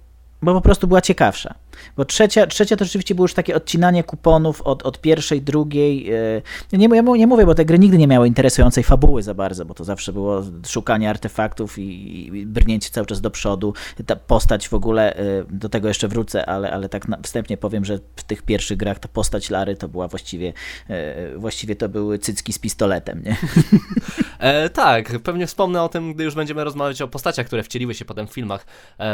bo 0.41 0.53
po 0.53 0.61
prostu 0.61 0.87
była 0.87 1.01
ciekawsza. 1.01 1.55
Bo 1.97 2.05
trzecia, 2.05 2.47
trzecia 2.47 2.75
to 2.75 2.85
rzeczywiście 2.85 3.15
było 3.15 3.23
już 3.23 3.33
takie 3.33 3.55
odcinanie 3.55 4.03
kuponów 4.03 4.61
od, 4.61 4.83
od 4.83 5.01
pierwszej, 5.01 5.41
drugiej. 5.41 6.11
E, 6.11 6.77
nie, 6.77 6.87
nie 6.87 7.27
mówię, 7.27 7.45
bo 7.45 7.55
te 7.55 7.65
gry 7.65 7.79
nigdy 7.79 7.97
nie 7.97 8.07
miały 8.07 8.27
interesującej 8.27 8.83
fabuły 8.83 9.23
za 9.23 9.33
bardzo, 9.33 9.65
bo 9.65 9.73
to 9.73 9.83
zawsze 9.83 10.13
było 10.13 10.43
szukanie 10.67 11.09
artefaktów 11.09 11.79
i, 11.79 12.27
i 12.27 12.45
brnięcie 12.45 12.89
cały 12.89 13.07
czas 13.07 13.21
do 13.21 13.31
przodu. 13.31 13.73
Ta 14.05 14.15
postać 14.15 14.69
w 14.69 14.73
ogóle, 14.73 15.15
e, 15.15 15.23
do 15.49 15.69
tego 15.69 15.87
jeszcze 15.87 16.07
wrócę, 16.07 16.45
ale, 16.45 16.71
ale 16.71 16.89
tak 16.89 17.07
wstępnie 17.23 17.57
powiem, 17.57 17.85
że 17.85 17.99
w 18.15 18.23
tych 18.23 18.41
pierwszych 18.41 18.77
grach 18.77 18.99
ta 18.99 19.07
postać 19.07 19.49
Lary 19.49 19.75
to 19.75 19.87
była 19.87 20.07
właściwie, 20.07 20.53
e, 20.89 21.37
właściwie 21.37 21.75
to 21.75 21.89
były 21.89 22.19
cycki 22.19 22.53
z 22.53 22.59
pistoletem, 22.59 23.23
nie? 23.23 23.37
E, 24.39 24.69
tak, 24.69 25.19
pewnie 25.19 25.47
wspomnę 25.47 25.83
o 25.83 25.89
tym, 25.89 26.13
gdy 26.13 26.23
już 26.23 26.35
będziemy 26.35 26.63
rozmawiać 26.63 27.01
o 27.01 27.07
postaciach, 27.07 27.47
które 27.47 27.63
wcieliły 27.63 27.93
się 27.93 28.05
potem 28.05 28.27
w 28.27 28.31
filmach 28.33 28.65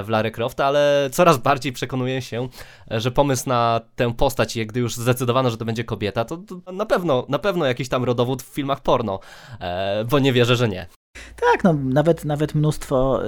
w 0.04 0.10
Lara 0.10 0.32
Croft, 0.32 0.60
ale 0.60 1.10
coraz 1.12 1.38
bardziej 1.38 1.74
przekonuję 1.74 2.22
się, 2.22 2.49
że 2.88 3.12
pomysł 3.12 3.50
na 3.50 3.82
tę 3.96 4.14
postać, 4.14 4.56
jak 4.56 4.68
gdy 4.68 4.80
już 4.80 4.96
zdecydowano, 4.96 5.50
że 5.50 5.58
to 5.58 5.66
będzie 5.66 5.84
kobieta, 5.84 6.26
to, 6.26 6.38
to 6.38 6.72
na 6.72 6.86
pewno, 6.86 7.26
na 7.30 7.40
pewno 7.40 7.66
jakiś 7.66 7.90
tam 7.90 8.04
rodowód 8.04 8.44
w 8.44 8.54
filmach 8.54 8.82
porno, 8.82 9.20
e, 9.60 10.06
bo 10.06 10.20
nie 10.20 10.34
wierzę, 10.34 10.56
że 10.56 10.70
nie. 10.70 10.99
Tak, 11.36 11.64
no 11.64 11.74
nawet, 11.74 12.26
nawet 12.26 12.56
mnóstwo, 12.56 13.26
y, 13.26 13.28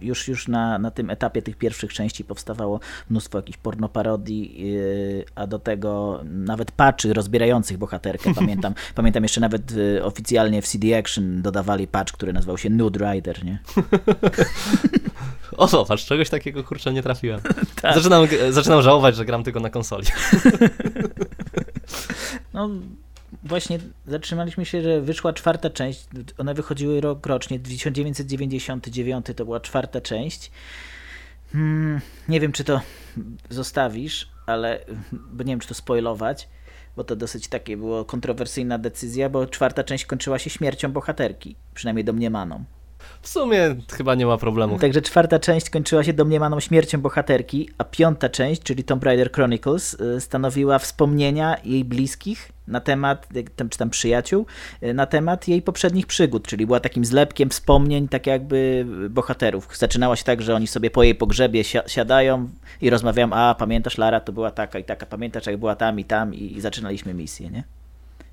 już, 0.00 0.28
już 0.28 0.48
na, 0.48 0.78
na 0.78 0.90
tym 0.90 1.10
etapie 1.10 1.42
tych 1.42 1.56
pierwszych 1.56 1.92
części 1.92 2.24
powstawało 2.24 2.80
mnóstwo 3.10 3.38
jakichś 3.38 3.58
pornoparodii, 3.58 4.74
y, 4.76 5.24
a 5.34 5.46
do 5.46 5.58
tego 5.58 6.20
nawet 6.24 6.72
patchy 6.72 7.14
rozbierających 7.14 7.78
bohaterkę. 7.78 8.34
Pamiętam, 8.34 8.74
pamiętam 8.94 9.22
jeszcze 9.22 9.40
nawet 9.40 9.72
y, 9.72 10.04
oficjalnie 10.04 10.62
w 10.62 10.66
CD 10.66 10.98
Action 10.98 11.42
dodawali 11.42 11.86
patch, 11.86 12.12
który 12.12 12.32
nazywał 12.32 12.58
się 12.58 12.70
Nude 12.70 13.12
Rider, 13.12 13.44
nie? 13.44 13.58
O 15.56 15.68
zobacz, 15.68 16.04
czegoś 16.04 16.30
takiego 16.30 16.64
kurczę 16.64 16.92
nie 16.92 17.02
trafiłem. 17.02 17.40
tak. 17.82 17.94
zaczynam, 17.94 18.26
zaczynam 18.50 18.82
żałować, 18.82 19.16
że 19.16 19.24
gram 19.24 19.44
tylko 19.44 19.60
na 19.60 19.70
konsoli. 19.70 20.06
no 22.54 22.70
właśnie 23.42 23.78
zatrzymaliśmy 24.06 24.64
się, 24.64 24.82
że 24.82 25.00
wyszła 25.00 25.32
czwarta 25.32 25.70
część. 25.70 26.06
One 26.38 26.54
wychodziły 26.54 27.00
rok 27.00 27.26
rocznie. 27.26 27.58
1999 27.58 29.26
to 29.36 29.44
była 29.44 29.60
czwarta 29.60 30.00
część. 30.00 30.50
Hmm, 31.52 32.00
nie 32.28 32.40
wiem, 32.40 32.52
czy 32.52 32.64
to 32.64 32.80
zostawisz, 33.50 34.28
ale 34.46 34.84
bo 35.12 35.44
nie 35.44 35.52
wiem, 35.52 35.60
czy 35.60 35.68
to 35.68 35.74
spoilować, 35.74 36.48
bo 36.96 37.04
to 37.04 37.16
dosyć 37.16 37.48
takie 37.48 37.76
było 37.76 38.04
kontrowersyjna 38.04 38.78
decyzja, 38.78 39.28
bo 39.28 39.46
czwarta 39.46 39.84
część 39.84 40.04
kończyła 40.04 40.38
się 40.38 40.50
śmiercią 40.50 40.92
bohaterki, 40.92 41.56
przynajmniej 41.74 42.04
domniemaną. 42.04 42.64
W 43.22 43.28
sumie 43.28 43.76
chyba 43.92 44.14
nie 44.14 44.26
ma 44.26 44.36
problemu. 44.36 44.78
Także 44.78 45.02
czwarta 45.02 45.38
część 45.38 45.70
kończyła 45.70 46.04
się 46.04 46.12
domniemaną 46.12 46.60
śmiercią 46.60 47.00
bohaterki, 47.00 47.70
a 47.78 47.84
piąta 47.84 48.28
część, 48.28 48.62
czyli 48.62 48.84
Tomb 48.84 49.04
Raider 49.04 49.32
Chronicles, 49.32 49.94
y, 49.94 50.20
stanowiła 50.20 50.78
wspomnienia 50.78 51.56
jej 51.64 51.84
bliskich 51.84 52.52
na 52.68 52.80
temat, 52.80 53.28
czy 53.70 53.78
tam 53.78 53.90
przyjaciół, 53.90 54.46
y, 54.82 54.94
na 54.94 55.06
temat 55.06 55.48
jej 55.48 55.62
poprzednich 55.62 56.06
przygód, 56.06 56.46
czyli 56.46 56.66
była 56.66 56.80
takim 56.80 57.04
zlepkiem 57.04 57.50
wspomnień, 57.50 58.08
tak 58.08 58.26
jakby 58.26 58.86
bohaterów. 59.10 59.68
Zaczynała 59.76 60.16
się 60.16 60.24
tak, 60.24 60.42
że 60.42 60.54
oni 60.54 60.66
sobie 60.66 60.90
po 60.90 61.02
jej 61.02 61.14
pogrzebie 61.14 61.64
siadają 61.86 62.48
i 62.80 62.90
rozmawiają, 62.90 63.32
a 63.32 63.54
pamiętasz 63.54 63.98
Lara, 63.98 64.20
to 64.20 64.32
była 64.32 64.50
taka 64.50 64.78
i 64.78 64.84
taka, 64.84 65.06
pamiętasz 65.06 65.46
jak 65.46 65.56
była 65.56 65.76
tam 65.76 66.00
i 66.00 66.04
tam 66.04 66.34
i, 66.34 66.56
i 66.56 66.60
zaczynaliśmy 66.60 67.14
misję, 67.14 67.50
nie? 67.50 67.77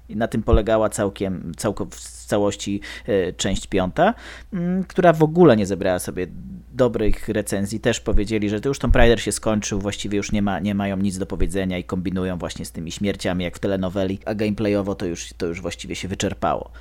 I 0.09 0.15
na 0.15 0.27
tym 0.27 0.43
polegała 0.43 0.89
całkiem, 0.89 1.51
całko, 1.57 1.85
w 1.85 2.25
całości 2.25 2.81
e, 3.07 3.33
część 3.33 3.67
piąta, 3.67 4.13
mm, 4.53 4.83
która 4.83 5.13
w 5.13 5.23
ogóle 5.23 5.57
nie 5.57 5.65
zebrała 5.65 5.99
sobie 5.99 6.27
dobrych 6.73 7.29
recenzji. 7.29 7.79
Też 7.79 7.99
powiedzieli, 7.99 8.49
że 8.49 8.61
to 8.61 8.69
już 8.69 8.79
Tomb 8.79 8.95
Raider 8.95 9.21
się 9.21 9.31
skończył, 9.31 9.79
właściwie 9.79 10.17
już 10.17 10.31
nie, 10.31 10.41
ma, 10.41 10.59
nie 10.59 10.75
mają 10.75 10.97
nic 10.97 11.17
do 11.17 11.25
powiedzenia 11.25 11.77
i 11.77 11.83
kombinują 11.83 12.37
właśnie 12.37 12.65
z 12.65 12.71
tymi 12.71 12.91
śmierciami 12.91 13.43
jak 13.43 13.55
w 13.55 13.59
telenoweli, 13.59 14.19
a 14.25 14.35
gameplayowo 14.35 14.95
to 14.95 15.05
już, 15.05 15.33
to 15.37 15.45
już 15.45 15.61
właściwie 15.61 15.95
się 15.95 16.07
wyczerpało. 16.07 16.71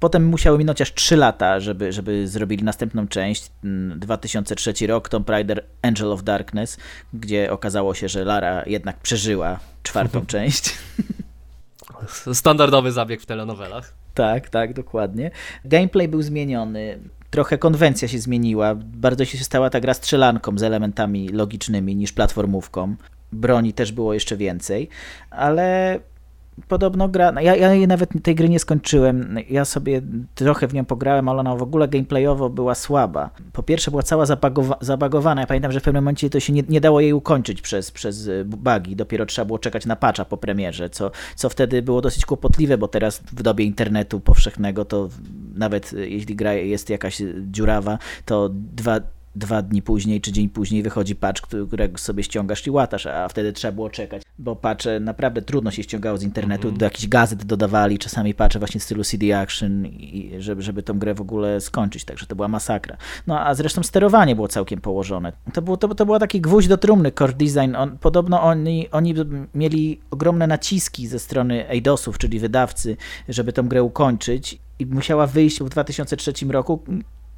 Potem 0.00 0.26
musiały 0.26 0.58
minąć 0.58 0.80
aż 0.80 0.94
3 0.94 1.16
lata, 1.16 1.60
żeby, 1.60 1.92
żeby 1.92 2.28
zrobili 2.28 2.64
następną 2.64 3.08
część. 3.08 3.50
2003 3.96 4.70
mm, 4.70 4.90
rok, 4.90 5.08
Tomb 5.08 5.30
Raider 5.30 5.64
Angel 5.82 6.12
of 6.12 6.22
Darkness, 6.22 6.78
gdzie 7.14 7.52
okazało 7.52 7.94
się, 7.94 8.08
że 8.08 8.24
Lara 8.24 8.62
jednak 8.66 8.96
przeżyła 9.00 9.60
czwartą 9.82 10.26
część. 10.34 10.74
Standardowy 12.32 12.92
zabieg 12.92 13.20
w 13.20 13.26
telenowelach. 13.26 13.94
Tak, 14.14 14.50
tak, 14.50 14.74
dokładnie. 14.74 15.30
Gameplay 15.64 16.08
był 16.08 16.22
zmieniony. 16.22 16.98
Trochę 17.30 17.58
konwencja 17.58 18.08
się 18.08 18.18
zmieniła. 18.18 18.74
Bardzo 18.74 19.24
się 19.24 19.38
stała 19.38 19.70
ta 19.70 19.80
gra 19.80 19.94
strzelanką 19.94 20.58
z 20.58 20.62
elementami 20.62 21.28
logicznymi 21.28 21.96
niż 21.96 22.12
platformówką. 22.12 22.96
Broni 23.32 23.72
też 23.72 23.92
było 23.92 24.14
jeszcze 24.14 24.36
więcej, 24.36 24.88
ale 25.30 25.98
podobno 26.68 27.08
gra. 27.08 27.32
No 27.32 27.40
ja, 27.40 27.56
ja 27.56 27.86
nawet 27.86 28.10
tej 28.22 28.34
gry 28.34 28.48
nie 28.48 28.58
skończyłem. 28.58 29.36
Ja 29.50 29.64
sobie 29.64 30.02
trochę 30.34 30.68
w 30.68 30.74
nią 30.74 30.84
pograłem, 30.84 31.28
ale 31.28 31.40
ona 31.40 31.56
w 31.56 31.62
ogóle 31.62 31.88
gameplayowo 31.88 32.50
była 32.50 32.74
słaba. 32.74 33.30
Po 33.52 33.62
pierwsze, 33.62 33.90
była 33.90 34.02
cała 34.02 34.26
zabagowa 34.26 34.78
zabagowana. 34.80 35.40
Ja 35.40 35.46
pamiętam, 35.46 35.72
że 35.72 35.80
w 35.80 35.82
pewnym 35.82 36.04
momencie 36.04 36.30
to 36.30 36.40
się 36.40 36.52
nie, 36.52 36.62
nie 36.68 36.80
dało 36.80 37.00
jej 37.00 37.12
ukończyć 37.12 37.62
przez, 37.62 37.90
przez 37.90 38.26
y, 38.26 38.44
bugi. 38.44 38.96
Dopiero 38.96 39.26
trzeba 39.26 39.44
było 39.44 39.58
czekać 39.58 39.86
na 39.86 39.96
patcha 39.96 40.24
po 40.24 40.36
premierze, 40.36 40.90
co, 40.90 41.10
co 41.36 41.48
wtedy 41.48 41.82
było 41.82 42.00
dosyć 42.00 42.26
kłopotliwe, 42.26 42.78
bo 42.78 42.88
teraz 42.88 43.18
w 43.18 43.42
dobie 43.42 43.64
internetu 43.64 44.20
powszechnego 44.20 44.84
to 44.84 45.08
nawet 45.54 45.92
y, 45.92 46.08
jeśli 46.08 46.36
gra 46.36 46.52
jest 46.52 46.90
jakaś 46.90 47.22
dziurawa, 47.50 47.98
to 48.24 48.48
dwa 48.52 49.00
dwa 49.36 49.62
dni 49.62 49.82
później 49.82 50.20
czy 50.20 50.32
dzień 50.32 50.48
później 50.48 50.82
wychodzi 50.82 51.16
patch, 51.16 51.42
którego 51.42 51.98
sobie 51.98 52.22
ściągasz 52.22 52.66
i 52.66 52.70
łatasz, 52.70 53.06
a 53.06 53.28
wtedy 53.28 53.52
trzeba 53.52 53.72
było 53.72 53.90
czekać, 53.90 54.22
bo 54.38 54.56
patche 54.56 55.00
naprawdę 55.00 55.42
trudno 55.42 55.70
się 55.70 55.82
ściągało 55.82 56.18
z 56.18 56.22
internetu, 56.22 56.68
-hmm. 56.68 56.76
do 56.76 56.84
jakichś 56.84 57.08
gazet 57.08 57.44
dodawali, 57.44 57.98
czasami 57.98 58.34
patche 58.34 58.58
właśnie 58.58 58.80
w 58.80 58.84
stylu 58.84 59.04
CD 59.04 59.40
Action, 59.40 59.86
i 59.86 60.32
żeby, 60.38 60.62
żeby 60.62 60.82
tą 60.82 60.98
grę 60.98 61.14
w 61.14 61.20
ogóle 61.20 61.60
skończyć, 61.60 62.04
także 62.04 62.26
to 62.26 62.36
była 62.36 62.48
masakra. 62.48 62.96
No 63.26 63.40
a 63.40 63.54
zresztą 63.54 63.82
sterowanie 63.82 64.34
było 64.34 64.48
całkiem 64.48 64.80
położone. 64.80 65.32
To, 65.52 65.62
było, 65.62 65.76
to, 65.76 65.94
to 65.94 66.06
był 66.06 66.18
taki 66.18 66.40
gwóźdź 66.40 66.68
do 66.68 66.78
trumny 66.78 67.12
core 67.12 67.32
design. 67.32 67.76
On, 67.76 67.98
podobno 67.98 68.42
oni, 68.42 68.90
oni 68.90 69.14
mieli 69.54 70.00
ogromne 70.10 70.46
naciski 70.46 71.06
ze 71.06 71.18
strony 71.18 71.68
Eidosów, 71.68 72.18
czyli 72.18 72.38
wydawcy, 72.38 72.96
żeby 73.28 73.52
tą 73.52 73.68
grę 73.68 73.82
ukończyć 73.82 74.58
i 74.78 74.86
musiała 74.86 75.26
wyjść 75.26 75.60
w 75.60 75.68
2003 75.68 76.32
roku 76.48 76.82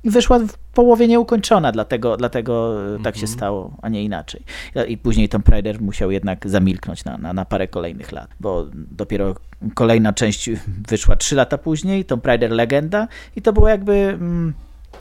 wyszła 0.04 0.38
w 0.38 0.56
połowie 0.74 1.08
nieukończona, 1.08 1.72
dlatego, 1.72 2.16
dlatego 2.16 2.80
mm 2.80 2.98
-hmm. 2.98 3.04
tak 3.04 3.14
się 3.14 3.22
mhm. 3.22 3.38
stało, 3.38 3.76
a 3.82 3.88
nie 3.88 4.04
inaczej. 4.04 4.42
I 4.88 4.98
później 4.98 5.28
Tomb 5.28 5.48
Raider 5.48 5.80
musiał 5.80 6.10
jednak 6.10 6.48
zamilknąć 6.48 7.04
na, 7.04 7.18
na, 7.18 7.32
na 7.32 7.44
parę 7.44 7.68
kolejnych 7.68 8.12
lat, 8.12 8.30
bo 8.40 8.66
dopiero 8.74 9.34
kolejna 9.74 10.12
część 10.12 10.50
wyszła 10.88 11.16
trzy 11.16 11.36
lata 11.36 11.58
później, 11.58 12.04
Tomb 12.04 12.26
Raider 12.26 12.50
Legenda 12.50 13.08
i 13.36 13.42
to 13.42 13.52
było 13.52 13.68
jakby... 13.68 13.92
Mm, 13.92 14.54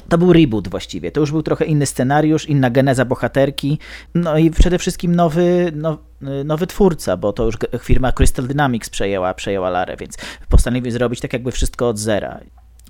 To 0.10 0.18
był 0.18 0.34
reboot 0.34 0.68
właściwie. 0.68 1.12
To 1.12 1.20
już 1.20 1.32
był 1.32 1.44
trochę 1.44 1.66
inny 1.66 1.86
scenariusz, 1.86 2.50
inna 2.50 2.70
geneza 2.70 3.06
bohaterki. 3.06 3.80
No 4.16 4.38
i 4.38 4.52
przede 4.52 4.78
wszystkim 4.78 5.16
nowy, 5.16 5.72
no, 5.76 5.98
nowy 6.46 6.68
twórca, 6.68 7.18
bo 7.18 7.34
to 7.34 7.46
już 7.46 7.58
firma 7.80 8.12
Crystal 8.12 8.48
Dynamics 8.48 8.90
przejęła, 8.90 9.34
przejęła 9.34 9.70
Larę, 9.70 9.98
więc 9.98 10.18
postanowili 10.50 10.92
zrobić 10.92 11.20
tak 11.20 11.34
jakby 11.34 11.52
wszystko 11.52 11.90
od 11.90 12.00
zera. 12.00 12.40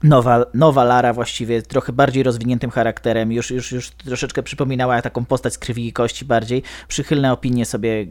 Nowa, 0.03 0.45
nowa 0.53 0.83
Lara 0.83 1.13
właściwie 1.13 1.61
trochę 1.61 1.93
bardziej 1.93 2.23
rozwiniętym 2.23 2.69
charakterem, 2.69 3.31
już, 3.31 3.51
już, 3.51 3.71
już 3.71 3.89
troszeczkę 3.89 4.43
przypominała 4.43 5.01
taką 5.01 5.25
postać 5.25 5.53
z 5.53 5.57
krwi 5.57 5.87
i 5.87 5.93
kości 5.93 6.25
bardziej. 6.25 6.63
Przychylne 6.87 7.33
opinie 7.33 7.65
sobie 7.65 8.05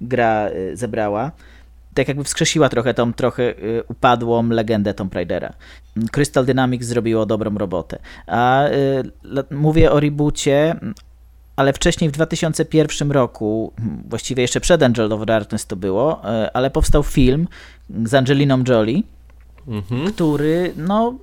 gra 0.00 0.48
y, 0.48 0.76
zebrała 0.76 1.32
tak 1.94 2.08
jakby 2.08 2.24
wskrzesiła 2.24 2.68
trochę 2.68 2.94
tą 2.94 3.12
trochę 3.12 3.42
y, 3.42 3.82
upadłą 3.88 4.48
legendę 4.48 4.94
Tomb 4.94 5.14
Raidera. 5.14 5.52
Crystal 6.12 6.44
Dynamics 6.46 6.86
zrobiło 6.86 7.26
dobrą 7.26 7.58
robotę. 7.58 7.98
A 8.26 8.68
y, 8.68 9.02
mówię 9.50 9.92
o 9.92 10.00
reboocie, 10.00 10.76
ale 11.56 11.72
wcześniej 11.72 12.10
w 12.10 12.12
2001 12.12 13.12
roku, 13.12 13.72
właściwie 14.08 14.42
jeszcze 14.42 14.60
przed 14.60 14.82
Angel 14.82 15.12
of 15.12 15.26
Darkness 15.26 15.66
to 15.66 15.76
było, 15.76 16.20
y, 16.44 16.52
ale 16.52 16.70
powstał 16.70 17.02
film 17.02 17.48
z 18.04 18.14
Angeliną 18.14 18.62
Jolie, 18.68 19.02
Mhm. 19.68 20.12
który, 20.12 20.72
no 20.76 21.14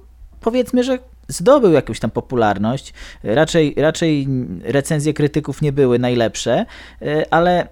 powiedzmy, 0.47 0.83
że 0.83 0.99
zdobył 1.27 1.71
jakąś 1.71 1.99
tam 1.99 2.11
popularność. 2.11 2.93
Raczej, 3.23 3.73
raczej 3.77 4.27
recenzje 4.63 5.13
krytyków 5.13 5.61
nie 5.61 5.71
były 5.71 5.99
najlepsze, 5.99 6.65
y, 7.01 7.29
ale 7.29 7.67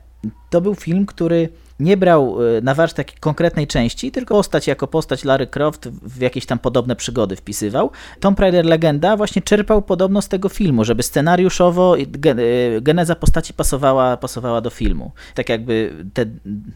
to 0.49 0.61
był 0.61 0.75
film, 0.75 1.05
który 1.05 1.49
nie 1.79 1.97
brał 1.97 2.43
y, 2.43 2.61
na 2.61 2.73
warsztat 2.73 3.11
konkretnej 3.19 3.67
części, 3.67 4.11
tylko 4.11 4.35
postać 4.35 4.67
jako 4.67 4.87
postać 4.87 5.23
Larry 5.23 5.47
Croft 5.47 5.89
w 5.89 6.21
jakieś 6.21 6.45
tam 6.45 6.59
podobne 6.59 6.95
przygody 6.95 7.35
wpisywał. 7.35 7.91
Tomb 8.19 8.39
Raider 8.39 8.65
Legenda 8.65 9.17
właśnie 9.17 9.41
czerpał 9.41 9.81
podobno 9.81 10.21
z 10.21 10.27
tego 10.27 10.49
filmu, 10.49 10.83
żeby 10.83 11.03
scenariuszowo 11.03 11.97
y, 11.97 12.81
geneza 12.81 13.15
postaci 13.15 13.53
pasowała, 13.53 14.17
pasowała 14.17 14.61
do 14.61 14.69
filmu. 14.69 15.11
Tak 15.33 15.49
jakby 15.49 16.05
te 16.13 16.25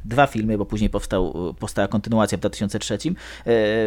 dwa 0.05 0.27
filmy, 0.27 0.57
bo 0.57 0.65
później 0.65 0.89
powstał, 0.89 1.53
powstała 1.59 1.87
kontynuacja 1.87 2.37
w 2.37 2.41
2003, 2.41 2.97
y, 2.97 3.11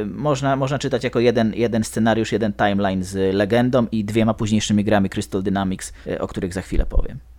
można, 0.06 0.56
można 0.56 0.78
czytać 0.78 1.04
jako 1.04 1.20
jeden, 1.20 1.54
jeden 1.54 1.84
scenariusz, 1.84 2.32
jeden 2.32 2.52
timeline 2.52 3.04
z 3.04 3.34
Legendą 3.34 3.86
i 3.92 4.04
dwiema 4.04 4.34
późniejszymi 4.34 4.84
grami 4.84 5.10
Crystal 5.10 5.42
Dynamics, 5.42 5.92
o 6.20 6.28
których 6.28 6.52
za 6.52 6.62
chwilę 6.62 6.86
powiem. 6.86 7.31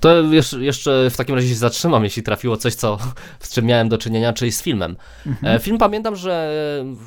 To 0.00 0.22
jeszcze, 0.60 1.10
w 1.10 1.16
takim 1.16 1.34
razie 1.34 1.48
się 1.48 1.54
zatrzymam, 1.54 2.04
jeśli 2.04 2.22
trafiło 2.22 2.56
coś, 2.56 2.74
co, 2.74 2.98
z 3.40 3.54
czym 3.54 3.64
miałem 3.64 3.88
do 3.88 3.98
czynienia, 3.98 4.32
czyli 4.32 4.52
z 4.52 4.62
filmem. 4.62 4.96
E, 5.42 5.58
Film 5.58 5.78
pamiętam, 5.78 6.16
że 6.16 6.54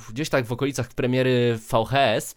gdzieś 0.10 0.30
tak 0.30 0.46
w 0.46 0.52
okolicach 0.52 0.88
premiery 0.88 1.60
VHS 1.72 2.36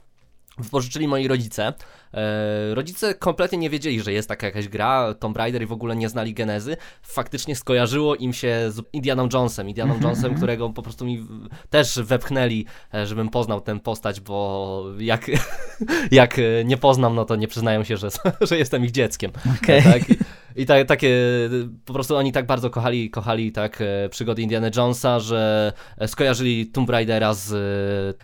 wypożyczyli 0.61 1.09
moi 1.09 1.29
rodzice. 1.29 1.73
E, 2.15 2.75
rodzice 2.75 3.15
kompletnie 3.15 3.59
nie 3.59 3.71
wiedzieli, 3.71 4.01
że 4.01 4.13
jest 4.13 4.29
taka 4.29 4.47
jakaś 4.47 4.69
gra 4.69 5.15
Tomb 5.15 5.37
Raider 5.37 5.63
i 5.63 5.67
w 5.67 5.73
ogóle 5.73 5.97
nie 5.97 6.09
znali 6.09 6.35
genezy. 6.35 6.77
Faktycznie 7.03 7.57
skojarzyło 7.57 8.17
im 8.17 8.33
się 8.33 8.67
z 8.69 8.83
Indianą 8.93 9.29
Jonesem. 9.33 9.69
Indianą 9.69 9.95
Jonesem, 9.95 10.35
którego 10.35 10.71
po 10.71 10.83
prostu 10.83 11.05
mi 11.05 11.27
też 11.71 11.99
wepchnęli, 12.03 12.67
e, 12.95 13.07
żebym 13.07 13.29
poznał 13.29 13.61
tę 13.61 13.81
postać, 13.81 14.21
bo 14.21 14.85
jak, 14.99 15.27
jak 16.11 16.39
e, 16.39 16.65
nie 16.65 16.77
poznam, 16.77 17.15
no 17.15 17.25
to 17.25 17.37
nie 17.37 17.49
przyznają 17.49 17.85
się, 17.85 17.97
że, 17.97 18.09
że 18.41 18.59
jestem 18.59 18.85
ich 18.85 18.91
dzieckiem. 18.91 19.33
Okej. 19.63 19.83
Tak? 19.83 20.03
I, 20.57 20.67
tak, 20.67 20.87
takie, 20.87 21.17
po 21.85 21.93
prostu 21.93 22.17
oni 22.17 22.33
tak 22.33 22.47
bardzo 22.47 22.71
kochali, 22.71 23.11
kochali 23.11 23.53
tak 23.53 23.81
e, 23.81 24.09
przygody 24.09 24.43
Indiana 24.43 24.71
Jonesa, 24.77 25.21
że 25.21 25.73
e, 25.99 26.09
skojarzyli 26.09 26.67
Tomb 26.67 26.91
Raidera 26.91 27.35
z 27.35 27.53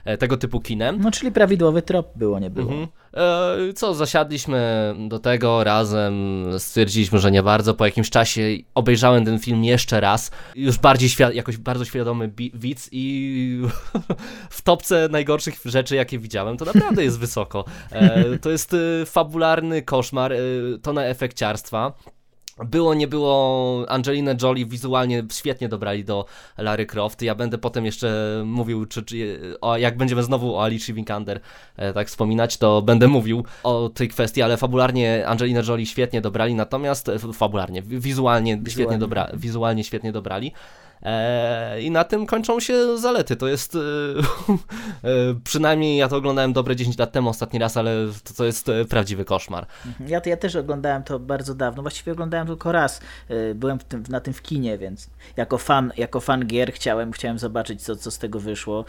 e, 0.04 0.18
tego 0.18 0.36
typu 0.36 0.60
kinem. 0.60 0.98
No, 1.00 1.10
czyli 1.10 1.32
prawidłowy 1.32 1.82
trop 1.82 2.18
było, 2.18 2.38
nie 2.38 2.50
było. 2.50 2.72
Mhm. 2.72 2.88
E, 3.16 3.72
co, 3.72 3.94
zasiadliśmy 3.94 4.94
do 5.08 5.18
tego 5.18 5.64
razem, 5.64 6.44
stwierdziliśmy, 6.58 7.18
że 7.18 7.30
nie 7.30 7.42
bardzo. 7.42 7.74
Po 7.74 7.86
jakimś 7.86 8.10
czasie 8.10 8.42
obejrzałem 8.74 9.24
ten 9.24 9.38
film 9.38 9.64
jeszcze 9.64 10.00
raz, 10.00 10.30
już 10.54 10.78
bardziej 10.78 11.10
jakoś 11.34 11.56
bardzo 11.56 11.84
świadomy 11.84 12.32
widz 12.54 12.88
i 12.92 13.62
w 14.50 14.62
topce 14.62 15.08
najgorszych 15.10 15.54
rzeczy, 15.64 15.96
jakie 15.96 16.18
widziałem, 16.18 16.56
to 16.56 16.64
naprawdę 16.64 17.04
jest 17.04 17.18
wysoko. 17.18 17.64
E, 17.90 18.38
to 18.38 18.50
jest 18.50 18.74
e, 18.74 19.06
fabularny 19.06 19.82
koszmar, 19.82 20.32
e, 20.32 20.38
tona 20.82 21.04
efekciarstwa. 21.04 21.92
Było, 22.64 22.94
nie 22.94 23.08
było, 23.08 23.84
Angelina 23.88 24.34
Jolie 24.42 24.66
wizualnie 24.66 25.22
świetnie 25.32 25.68
dobrali 25.68 26.04
do 26.04 26.24
Larry 26.58 26.86
Croft. 26.86 27.22
Ja 27.22 27.34
będę 27.34 27.58
potem 27.58 27.84
jeszcze 27.84 28.42
mówił, 28.46 28.86
czy, 28.86 29.02
czy 29.02 29.40
o, 29.60 29.76
jak 29.76 29.96
będziemy 29.96 30.22
znowu 30.22 30.56
o 30.56 30.64
Alicia 30.64 30.92
Vikander 30.94 31.40
e, 31.76 31.92
tak 31.92 32.08
wspominać, 32.08 32.56
to 32.56 32.82
będę 32.82 33.08
mówił 33.08 33.44
o 33.62 33.88
tej 33.94 34.08
kwestii, 34.08 34.42
ale 34.42 34.56
fabularnie 34.56 35.26
Angelina 35.26 35.60
Jolie 35.68 35.86
świetnie 35.86 36.20
dobrali, 36.20 36.54
natomiast 36.54 37.08
e, 37.08 37.18
fabularnie, 37.18 37.82
wi- 37.82 38.00
wizualnie, 38.00 38.52
świetnie, 38.52 38.70
Wizualnie. 38.70 38.98
dobra, 38.98 39.28
wizualnie 39.34 39.84
świetnie 39.84 40.12
dobrali. 40.12 40.52
E, 41.02 41.82
I 41.82 41.90
na 41.90 42.04
tym 42.04 42.26
kończą 42.26 42.60
się 42.60 42.98
zalety. 42.98 43.36
To 43.36 43.48
jest. 43.48 43.74
E, 43.74 43.78
e, 45.08 45.34
przynajmniej 45.44 45.96
ja 45.96 46.08
to 46.08 46.16
oglądałem 46.16 46.52
dobre 46.52 46.76
10 46.76 46.98
lat 46.98 47.12
temu 47.12 47.28
ostatni 47.28 47.58
raz, 47.58 47.76
ale 47.76 47.94
to, 48.24 48.34
to 48.34 48.44
jest 48.44 48.68
e, 48.68 48.84
prawdziwy 48.84 49.24
koszmar. 49.24 49.66
Ja, 50.06 50.20
ja 50.26 50.36
też 50.36 50.56
oglądałem 50.56 51.02
to 51.02 51.18
bardzo 51.18 51.54
dawno, 51.54 51.82
właściwie 51.82 52.12
oglądałem 52.12 52.46
tylko 52.46 52.72
raz. 52.72 53.00
Byłem 53.54 53.78
tym, 53.78 54.02
na 54.08 54.20
tym 54.20 54.34
w 54.34 54.42
kinie, 54.42 54.78
więc 54.78 55.10
jako 55.36 55.58
fan, 55.58 55.92
jako 55.96 56.20
fan 56.20 56.46
gier 56.46 56.72
chciałem, 56.72 57.12
chciałem 57.12 57.38
zobaczyć, 57.38 57.82
co, 57.82 57.96
co 57.96 58.10
z 58.10 58.18
tego 58.18 58.40
wyszło. 58.40 58.84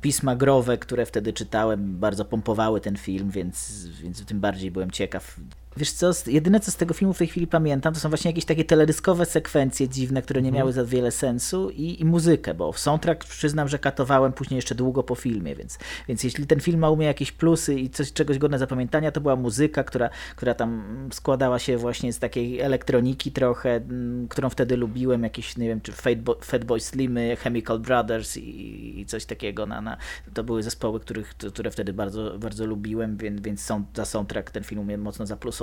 Pisma 0.00 0.36
growe, 0.36 0.78
które 0.78 1.06
wtedy 1.06 1.32
czytałem, 1.32 1.98
bardzo 1.98 2.24
pompowały 2.24 2.80
ten 2.80 2.96
film, 2.96 3.30
więc, 3.30 3.86
więc 3.86 4.24
tym 4.24 4.40
bardziej 4.40 4.70
byłem 4.70 4.90
ciekaw. 4.90 5.36
Wiesz 5.76 5.92
co, 5.92 6.10
jedyne 6.26 6.60
co 6.60 6.70
z 6.70 6.76
tego 6.76 6.94
filmu 6.94 7.14
w 7.14 7.18
tej 7.18 7.26
chwili 7.26 7.46
pamiętam, 7.46 7.94
to 7.94 8.00
są 8.00 8.08
właśnie 8.08 8.30
jakieś 8.30 8.44
takie 8.44 8.64
teledyskowe 8.64 9.26
sekwencje 9.26 9.88
dziwne, 9.88 10.22
które 10.22 10.42
nie 10.42 10.52
miały 10.52 10.72
za 10.72 10.84
wiele 10.84 11.10
sensu 11.10 11.70
i, 11.70 12.00
i 12.00 12.04
muzykę, 12.04 12.54
bo 12.54 12.72
w 12.72 12.78
soundtrack 12.78 13.24
przyznam, 13.24 13.68
że 13.68 13.78
katowałem 13.78 14.32
później 14.32 14.56
jeszcze 14.56 14.74
długo 14.74 15.02
po 15.02 15.14
filmie, 15.14 15.56
więc, 15.56 15.78
więc 16.08 16.24
jeśli 16.24 16.46
ten 16.46 16.60
film 16.60 16.80
ma 16.80 16.90
u 16.90 16.96
mnie 16.96 17.06
jakieś 17.06 17.32
plusy 17.32 17.74
i 17.74 17.90
coś 17.90 18.12
czegoś 18.12 18.38
godne 18.38 18.58
zapamiętania, 18.58 19.12
to 19.12 19.20
była 19.20 19.36
muzyka, 19.36 19.84
która, 19.84 20.10
która 20.36 20.54
tam 20.54 21.08
składała 21.12 21.58
się 21.58 21.76
właśnie 21.76 22.12
z 22.12 22.18
takiej 22.18 22.60
elektroniki 22.60 23.32
trochę, 23.32 23.76
mm, 23.76 24.28
którą 24.28 24.50
wtedy 24.50 24.76
lubiłem, 24.76 25.22
jakieś, 25.22 25.56
nie 25.56 25.68
wiem, 25.68 25.80
czy 25.80 25.92
Fatboy, 25.92 26.36
Fatboy 26.42 26.80
Slimy, 26.80 27.36
Chemical 27.36 27.78
Brothers 27.78 28.36
i, 28.36 29.00
i 29.00 29.06
coś 29.06 29.24
takiego. 29.24 29.66
Na, 29.66 29.80
na, 29.80 29.96
to 30.34 30.44
były 30.44 30.62
zespoły, 30.62 31.00
których, 31.00 31.34
które 31.34 31.70
wtedy 31.70 31.92
bardzo, 31.92 32.38
bardzo 32.38 32.66
lubiłem, 32.66 33.16
więc, 33.16 33.40
więc 33.40 33.60
są, 33.60 33.84
za 33.94 34.04
soundtrack 34.04 34.50
ten 34.50 34.64
film 34.64 34.84
mnie 34.84 34.98
mocno 34.98 35.26
zaplusował, 35.26 35.59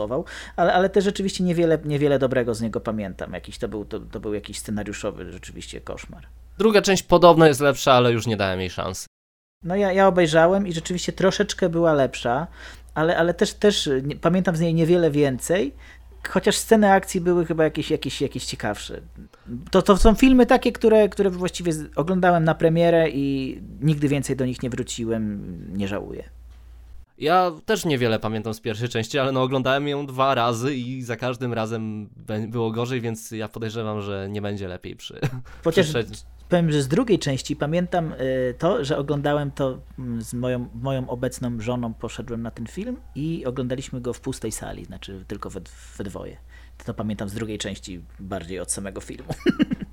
ale, 0.55 0.73
ale 0.73 0.89
też 0.89 1.03
rzeczywiście 1.03 1.43
niewiele, 1.43 1.79
niewiele 1.85 2.19
dobrego 2.19 2.55
z 2.55 2.61
niego 2.61 2.79
pamiętam. 2.79 3.33
Jakiś 3.33 3.57
to 3.57 3.67
był, 3.67 3.85
to, 3.85 3.99
to 3.99 4.19
był 4.19 4.33
jakiś 4.33 4.59
scenariuszowy 4.59 5.31
rzeczywiście 5.31 5.81
koszmar. 5.81 6.27
Druga 6.57 6.81
część 6.81 7.03
podobno 7.03 7.47
jest 7.47 7.59
lepsza, 7.59 7.93
ale 7.93 8.11
już 8.11 8.27
nie 8.27 8.37
dałem 8.37 8.59
jej 8.59 8.69
szansy. 8.69 9.05
No 9.63 9.75
ja, 9.75 9.91
ja 9.91 10.07
obejrzałem 10.07 10.67
i 10.67 10.73
rzeczywiście 10.73 11.13
troszeczkę 11.13 11.69
była 11.69 11.93
lepsza, 11.93 12.47
ale, 12.95 13.17
ale 13.17 13.33
też, 13.33 13.53
też 13.53 13.89
nie, 14.03 14.15
pamiętam 14.15 14.55
z 14.55 14.59
niej 14.59 14.73
niewiele 14.73 15.11
więcej, 15.11 15.73
chociaż 16.29 16.57
sceny 16.57 16.91
akcji 16.91 17.21
były 17.21 17.45
chyba 17.45 17.63
jakieś, 17.63 17.91
jakieś, 17.91 18.21
jakieś 18.21 18.45
ciekawsze. 18.45 19.01
To, 19.71 19.81
to 19.81 19.97
są 19.97 20.15
filmy 20.15 20.45
takie, 20.45 20.71
które, 20.71 21.09
które 21.09 21.29
właściwie 21.29 21.71
oglądałem 21.95 22.43
na 22.43 22.55
premierę 22.55 23.09
i 23.09 23.57
nigdy 23.81 24.07
więcej 24.07 24.35
do 24.35 24.45
nich 24.45 24.63
nie 24.63 24.69
wróciłem, 24.69 25.43
nie 25.77 25.87
żałuję. 25.87 26.29
Ja 27.17 27.51
też 27.65 27.85
niewiele 27.85 28.19
pamiętam 28.19 28.53
z 28.53 28.59
pierwszej 28.59 28.89
części, 28.89 29.19
ale 29.19 29.31
no 29.31 29.41
oglądałem 29.41 29.87
ją 29.87 30.05
dwa 30.05 30.35
razy 30.35 30.75
i 30.75 31.01
za 31.01 31.15
każdym 31.15 31.53
razem 31.53 32.09
było 32.47 32.71
gorzej, 32.71 33.01
więc 33.01 33.31
ja 33.31 33.47
podejrzewam, 33.47 34.01
że 34.01 34.27
nie 34.29 34.41
będzie 34.41 34.67
lepiej 34.67 34.95
przy, 34.95 35.19
Chociaż 35.63 35.87
przy 35.87 36.05
powiem, 36.49 36.71
że 36.71 36.81
z 36.81 36.87
drugiej 36.87 37.19
części 37.19 37.55
pamiętam 37.55 38.13
y, 38.13 38.55
to, 38.57 38.85
że 38.85 38.97
oglądałem 38.97 39.51
to 39.51 39.79
mm, 39.99 40.21
z 40.21 40.33
moją, 40.33 40.69
moją 40.73 41.09
obecną 41.09 41.61
żoną, 41.61 41.93
poszedłem 41.93 42.41
na 42.41 42.51
ten 42.51 42.67
film 42.67 42.97
i 43.15 43.45
oglądaliśmy 43.45 44.01
go 44.01 44.13
w 44.13 44.19
pustej 44.19 44.51
sali, 44.51 44.85
znaczy 44.85 45.23
tylko 45.27 45.49
we, 45.49 45.61
we 45.97 46.03
dwoje. 46.03 46.37
To 46.85 46.93
pamiętam 46.93 47.29
z 47.29 47.33
drugiej 47.33 47.57
części 47.57 48.01
bardziej 48.19 48.59
od 48.59 48.71
samego 48.71 49.01
filmu. 49.01 49.29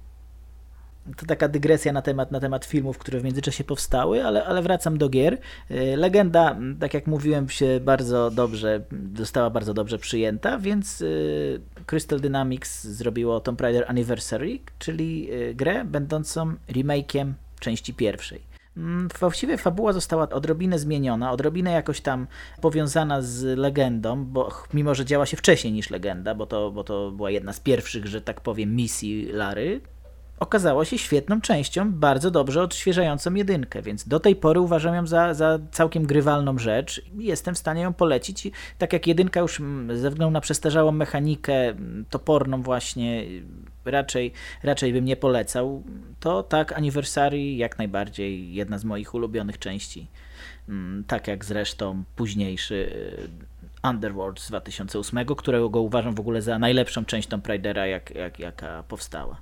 To 1.17 1.27
taka 1.27 1.49
dygresja 1.49 1.93
na 1.93 2.03
temat, 2.03 2.31
na 2.31 2.41
temat 2.41 2.65
filmów, 2.65 2.99
które 2.99 3.21
w 3.21 3.25
międzyczasie 3.25 3.65
powstały, 3.65 4.25
ale, 4.25 4.45
ale 4.45 4.63
wracam 4.63 4.99
do 4.99 5.09
gier. 5.09 5.39
Y, 5.71 5.97
Legenda, 5.97 6.57
tak 6.81 6.95
jak 6.95 7.07
mówiłem, 7.07 7.49
się 7.49 7.81
bardzo 7.81 8.31
dobrze, 8.31 8.81
została 9.17 9.51
bardzo 9.51 9.75
dobrze 9.75 9.99
przyjęta, 9.99 10.59
więc 10.59 11.01
y, 11.01 11.61
Crystal 11.87 12.21
Dynamics 12.21 12.85
zrobiło 12.85 13.41
Tomb 13.41 13.61
Raider 13.61 13.85
Anniversary, 13.89 14.59
czyli 14.79 15.33
y, 15.33 15.55
grę 15.55 15.85
będącą 15.85 16.55
remake'iem 16.69 17.33
części 17.61 17.95
pierwszej. 17.95 18.55
Mm, 18.77 19.09
Właściwie 19.21 19.59
fabuła 19.59 19.93
została 19.93 20.29
odrobinę 20.29 20.79
zmieniona, 20.79 21.33
odrobinę 21.33 21.71
jakoś 21.71 22.01
tam 22.01 22.27
powiązana 22.61 23.23
z 23.23 23.59
legendą, 23.59 24.25
bo 24.25 24.51
mimo, 24.75 24.95
że 24.95 25.05
działa 25.05 25.27
się 25.27 25.37
wcześniej 25.37 25.73
niż 25.73 25.91
legenda, 25.91 26.35
bo 26.35 26.47
to, 26.47 26.71
bo 26.71 26.85
to 26.85 27.11
była 27.11 27.31
jedna 27.31 27.53
z 27.53 27.61
pierwszych, 27.61 28.07
że 28.07 28.21
tak 28.21 28.41
powiem, 28.41 28.77
misji 28.77 29.27
Lary, 29.33 29.81
okazało 30.39 30.85
się 30.85 30.99
świetną 30.99 31.41
częścią, 31.41 31.93
bardzo 31.93 32.31
dobrze 32.31 32.63
odświeżającą 32.63 33.35
jedynkę, 33.35 33.83
więc 33.83 34.09
do 34.09 34.21
tej 34.21 34.37
pory 34.37 34.61
uważam 34.61 34.95
ją 34.95 35.07
za, 35.07 35.35
za 35.35 35.59
całkiem 35.71 36.07
grywalną 36.07 36.59
rzecz 36.59 37.03
i 37.19 37.25
jestem 37.25 37.55
w 37.55 37.59
stanie 37.59 37.83
ją 37.83 37.93
polecić. 37.93 38.47
I 38.47 38.53
tak 38.79 38.93
jak 38.93 39.07
jedynka 39.07 39.41
już 39.41 39.61
mm, 39.61 39.99
ze 39.99 40.11
względu 40.11 40.31
na 40.31 40.41
przestarzałą 40.41 40.93
mechanikę, 40.93 41.69
mm, 41.69 42.05
toporną 42.11 42.63
właśnie, 42.63 43.25
raczej, 43.85 44.33
raczej 44.63 44.93
bym 44.93 45.05
nie 45.05 45.17
polecał, 45.17 45.83
to 46.21 46.43
tak 46.43 46.73
Anniversary 46.73 47.55
jak 47.55 47.79
najbardziej 47.79 48.55
jedna 48.55 48.79
z 48.79 48.85
moich 48.85 49.15
ulubionych 49.15 49.59
części. 49.59 50.07
Mm, 50.69 51.05
Tak 51.07 51.29
jak 51.29 51.45
zresztą 51.45 52.05
późniejszy 52.17 52.75
y, 52.75 53.89
Underworld 53.89 54.41
z 54.41 54.49
2008, 54.49 55.27
którego 55.27 55.81
uważam 55.81 56.15
w 56.15 56.21
ogóle 56.21 56.43
za 56.43 56.59
najlepszą 56.59 57.05
część 57.05 57.29
Tomb 57.29 57.47
Raidera, 57.47 57.87
jak, 57.87 58.11
jak, 58.11 58.39
jaka 58.39 58.83
powstała. 58.83 59.41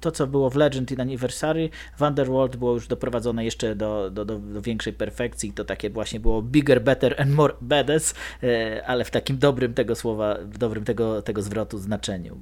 To, 0.00 0.10
co 0.10 0.26
było 0.26 0.50
w 0.50 0.56
Legend 0.56 0.92
i 0.92 1.00
Anniversary, 1.00 1.70
w 1.96 2.02
Underworld 2.02 2.56
było 2.56 2.72
już 2.72 2.88
doprowadzone 2.88 3.44
jeszcze 3.44 3.76
do, 3.76 4.10
do, 4.10 4.24
do, 4.24 4.38
do 4.38 4.62
większej 4.62 4.92
perfekcji. 4.92 5.52
To 5.52 5.64
takie 5.64 5.90
właśnie 5.90 6.20
było 6.20 6.42
bigger, 6.42 6.82
better 6.82 7.22
and 7.22 7.30
more 7.30 7.54
badass, 7.60 8.14
e, 8.42 8.86
ale 8.86 9.04
w 9.04 9.10
takim 9.10 9.38
dobrym 9.38 9.74
tego 9.74 9.94
słowa, 9.94 10.38
w 10.44 10.58
dobrym 10.58 10.84
tego, 10.84 11.22
tego 11.22 11.42
zwrotu 11.42 11.78
znaczeniu 11.78 12.40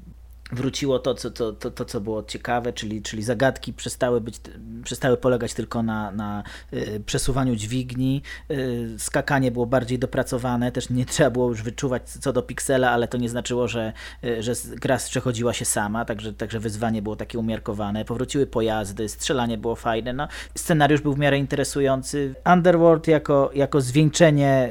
wróciło 0.53 0.99
to, 0.99 1.15
co, 1.15 1.31
to, 1.31 1.53
to, 1.53 1.71
to, 1.71 1.85
co 1.85 2.01
było 2.01 2.23
ciekawe, 2.23 2.73
czyli, 2.73 3.03
czyli 3.03 3.23
zagadki 3.23 3.73
przestały, 3.73 4.21
być, 4.21 4.41
przestały 4.85 5.17
polegać 5.17 5.55
tylko 5.55 5.83
na, 5.83 6.11
na 6.11 6.43
y, 6.73 7.03
przesuwaniu 7.07 7.57
dźwigni, 7.57 8.23
y, 8.51 8.95
skakanie 8.99 9.51
było 9.51 9.67
bardziej 9.67 9.99
dopracowane, 9.99 10.73
też 10.73 10.91
nie 10.91 11.07
trzeba 11.07 11.31
było 11.31 11.49
już 11.49 11.63
wyczuwać 11.63 12.11
co 12.11 12.33
do 12.33 12.43
piksela, 12.43 12.91
ale 12.91 13.09
to 13.09 13.19
nie 13.19 13.29
znaczyło, 13.29 13.69
że, 13.69 13.93
y, 14.25 14.43
że 14.43 14.53
gra 14.69 14.97
przechodziła 14.97 15.53
się 15.53 15.65
sama, 15.65 16.05
także, 16.05 16.33
także 16.33 16.61
wyzwanie 16.61 17.03
było 17.03 17.17
takie 17.17 17.39
umiarkowane. 17.39 18.05
Powróciły 18.05 18.47
pojazdy, 18.47 19.09
strzelanie 19.09 19.59
było 19.59 19.77
fajne, 19.77 20.13
no, 20.13 20.29
scenariusz 20.55 21.01
był 21.01 21.15
w 21.15 21.19
miarę 21.19 21.39
interesujący. 21.39 22.35
Underworld 22.53 23.09
jako, 23.09 23.51
jako 23.55 23.81
zwieńczenie 23.81 24.71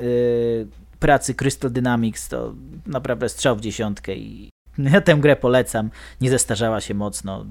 pracy 0.99 1.35
Crystal 1.35 1.71
Dynamics 1.71 2.27
to 2.29 2.53
naprawdę 2.85 3.29
strzał 3.29 3.55
w 3.55 3.61
dziesiątkę 3.61 4.15
i 4.15 4.50
ja 4.93 5.01
tę 5.01 5.15
grę 5.15 5.35
polecam, 5.35 5.89
nie 6.21 6.29
zestarzała 6.29 6.81
się 6.81 6.93
mocno. 6.93 7.45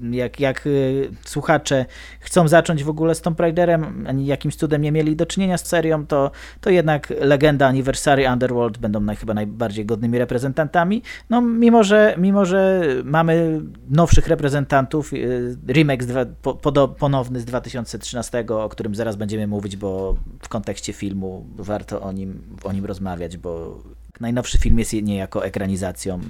Jak, 0.00 0.40
jak 0.40 0.66
y, 0.66 1.10
słuchacze 1.24 1.86
chcą 2.20 2.48
zacząć 2.48 2.84
w 2.84 2.88
ogóle 2.88 3.14
z 3.14 3.20
Tomb 3.20 3.40
Raiderem, 3.40 4.04
ani 4.08 4.26
jakimś 4.26 4.56
cudem 4.56 4.82
nie 4.82 4.92
mieli 4.92 5.16
do 5.16 5.26
czynienia 5.26 5.58
z 5.58 5.66
serią, 5.66 6.06
to, 6.06 6.30
to 6.60 6.70
jednak 6.70 7.12
Legenda, 7.20 7.66
Anniversary, 7.66 8.28
Underworld 8.32 8.78
będą 8.78 9.00
naj, 9.00 9.16
chyba 9.16 9.34
najbardziej 9.34 9.86
godnymi 9.86 10.18
reprezentantami. 10.18 11.02
No 11.30 11.40
mimo, 11.40 11.84
że, 11.84 12.14
mimo, 12.18 12.44
że 12.44 12.82
mamy 13.04 13.60
nowszych 13.90 14.26
reprezentantów, 14.26 15.12
y, 15.12 15.56
remake 15.68 16.02
z 16.02 16.06
dwa, 16.06 16.24
po, 16.42 16.88
ponowny 16.88 17.40
z 17.40 17.44
2013, 17.44 18.44
o 18.48 18.68
którym 18.68 18.94
zaraz 18.94 19.16
będziemy 19.16 19.46
mówić, 19.46 19.76
bo 19.76 20.16
w 20.42 20.48
kontekście 20.48 20.92
filmu 20.92 21.46
warto 21.56 22.00
o 22.00 22.12
nim, 22.12 22.42
o 22.64 22.72
nim 22.72 22.84
rozmawiać, 22.84 23.36
bo 23.36 23.82
najnowszy 24.20 24.58
film 24.58 24.78
jest 24.78 24.92
niejako 24.92 25.46
ekranizacją 25.46 26.20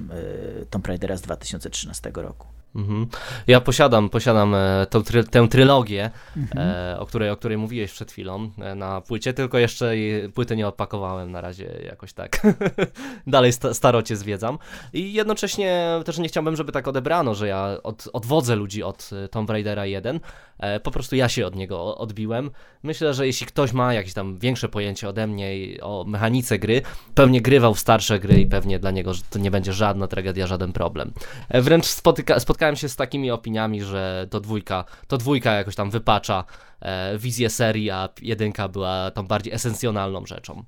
y, 0.62 0.66
Tomb 0.66 0.86
Raidera 0.86 1.16
z 1.16 1.22
2013 1.22 2.12
roku. 2.14 2.61
Mhm. 2.76 3.06
Ja 3.46 3.60
posiadam, 3.60 4.08
posiadam 4.08 4.54
e, 4.54 4.86
tą 4.90 5.02
try, 5.02 5.24
tę 5.24 5.48
trylogię, 5.48 6.10
Mhm. 6.36 6.68
e, 6.68 7.00
o, 7.00 7.06
której, 7.06 7.30
o 7.30 7.36
której 7.36 7.58
mówiłeś 7.58 7.92
przed 7.92 8.12
chwilą 8.12 8.50
e, 8.58 8.74
na 8.74 9.00
płycie, 9.00 9.32
tylko 9.32 9.58
jeszcze 9.58 9.92
płyty 10.34 10.56
nie 10.56 10.68
odpakowałem 10.68 11.32
na 11.32 11.40
razie 11.40 11.64
jakoś 11.84 12.12
tak. 12.12 12.42
Dalej 13.26 13.52
sta, 13.52 13.74
starocie 13.74 14.16
zwiedzam. 14.16 14.58
I 14.92 15.12
jednocześnie 15.12 15.88
też 16.04 16.18
nie 16.18 16.28
chciałbym, 16.28 16.56
żeby 16.56 16.72
tak 16.72 16.88
odebrano, 16.88 17.34
że 17.34 17.48
ja 17.48 17.76
od, 17.82 18.08
odwodzę 18.12 18.56
ludzi 18.56 18.82
od 18.82 19.10
Tomb 19.30 19.50
Raidera 19.50 19.86
1. 19.86 20.20
E, 20.58 20.80
po 20.80 20.90
prostu 20.90 21.16
ja 21.16 21.28
się 21.28 21.46
od 21.46 21.56
niego 21.56 21.98
odbiłem. 21.98 22.50
Myślę, 22.82 23.14
że 23.14 23.26
jeśli 23.26 23.46
ktoś 23.46 23.72
ma 23.72 23.94
jakieś 23.94 24.14
tam 24.14 24.38
większe 24.38 24.68
pojęcie 24.68 25.08
ode 25.08 25.26
mnie 25.26 25.52
o 25.82 26.04
mechanice 26.08 26.58
gry, 26.58 26.82
pewnie 27.14 27.40
grywał 27.40 27.74
w 27.74 27.78
starsze 27.78 28.18
gry 28.18 28.40
i 28.40 28.46
pewnie 28.46 28.78
dla 28.78 28.90
niego 28.90 29.12
to 29.30 29.38
nie 29.38 29.50
będzie 29.50 29.72
żadna 29.72 30.06
tragedia, 30.06 30.46
żaden 30.46 30.72
problem. 30.72 31.12
Wręcz 31.50 31.86
spotyka, 31.86 32.40
spotkałem 32.40 32.61
się 32.74 32.88
z 32.88 32.96
takimi 32.96 33.30
opiniami, 33.30 33.82
że 33.82 34.26
to 34.30 34.40
dwójka, 34.40 34.84
to 35.06 35.18
dwójka 35.18 35.52
jakoś 35.52 35.74
tam 35.74 35.90
wypacza 35.90 36.44
e, 36.80 37.18
wizję 37.18 37.50
serii, 37.50 37.90
a 37.90 38.08
jedynka 38.22 38.68
była 38.68 39.10
tą 39.10 39.26
bardziej 39.26 39.52
esencjonalną 39.52 40.26
rzeczą. 40.26 40.64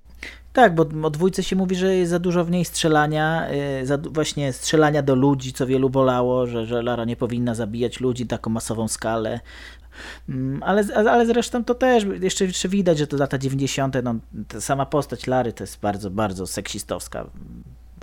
Tak, 0.53 0.75
bo 0.75 0.87
o 1.03 1.11
dwójce 1.11 1.43
się 1.43 1.57
mówi, 1.57 1.77
że 1.77 1.95
jest 1.95 2.11
za 2.11 2.19
dużo 2.19 2.45
w 2.45 2.51
niej 2.51 2.65
strzelania, 2.65 3.49
y, 3.83 3.87
za, 3.87 3.99
właśnie 3.99 4.53
strzelania 4.53 5.03
do 5.03 5.15
ludzi, 5.15 5.53
co 5.53 5.67
wielu 5.67 5.91
bolało, 5.91 6.47
że, 6.47 6.67
że 6.67 6.83
Lara 6.83 7.05
nie 7.05 7.17
powinna 7.17 7.55
zabijać 7.55 8.01
ludzi 8.01 8.25
na 8.25 8.29
taką 8.29 8.51
masową 8.51 8.89
skalę. 8.89 9.41
Mm, 10.29 10.63
Ale, 10.63 10.85
ale 10.95 11.27
zresztą 11.27 11.65
to 11.65 11.75
też 11.75 12.07
jeszcze, 12.21 12.45
jeszcze 12.45 12.69
widać, 12.69 12.99
że 12.99 13.07
to 13.07 13.17
lata 13.17 13.39
90. 13.39 13.95
No, 14.03 14.15
sama 14.61 14.87
postać 14.87 15.27
Lary 15.27 15.53
to 15.53 15.63
jest 15.65 15.81
bardzo, 15.81 16.11
bardzo 16.11 16.47
seksistowska. 16.47 17.27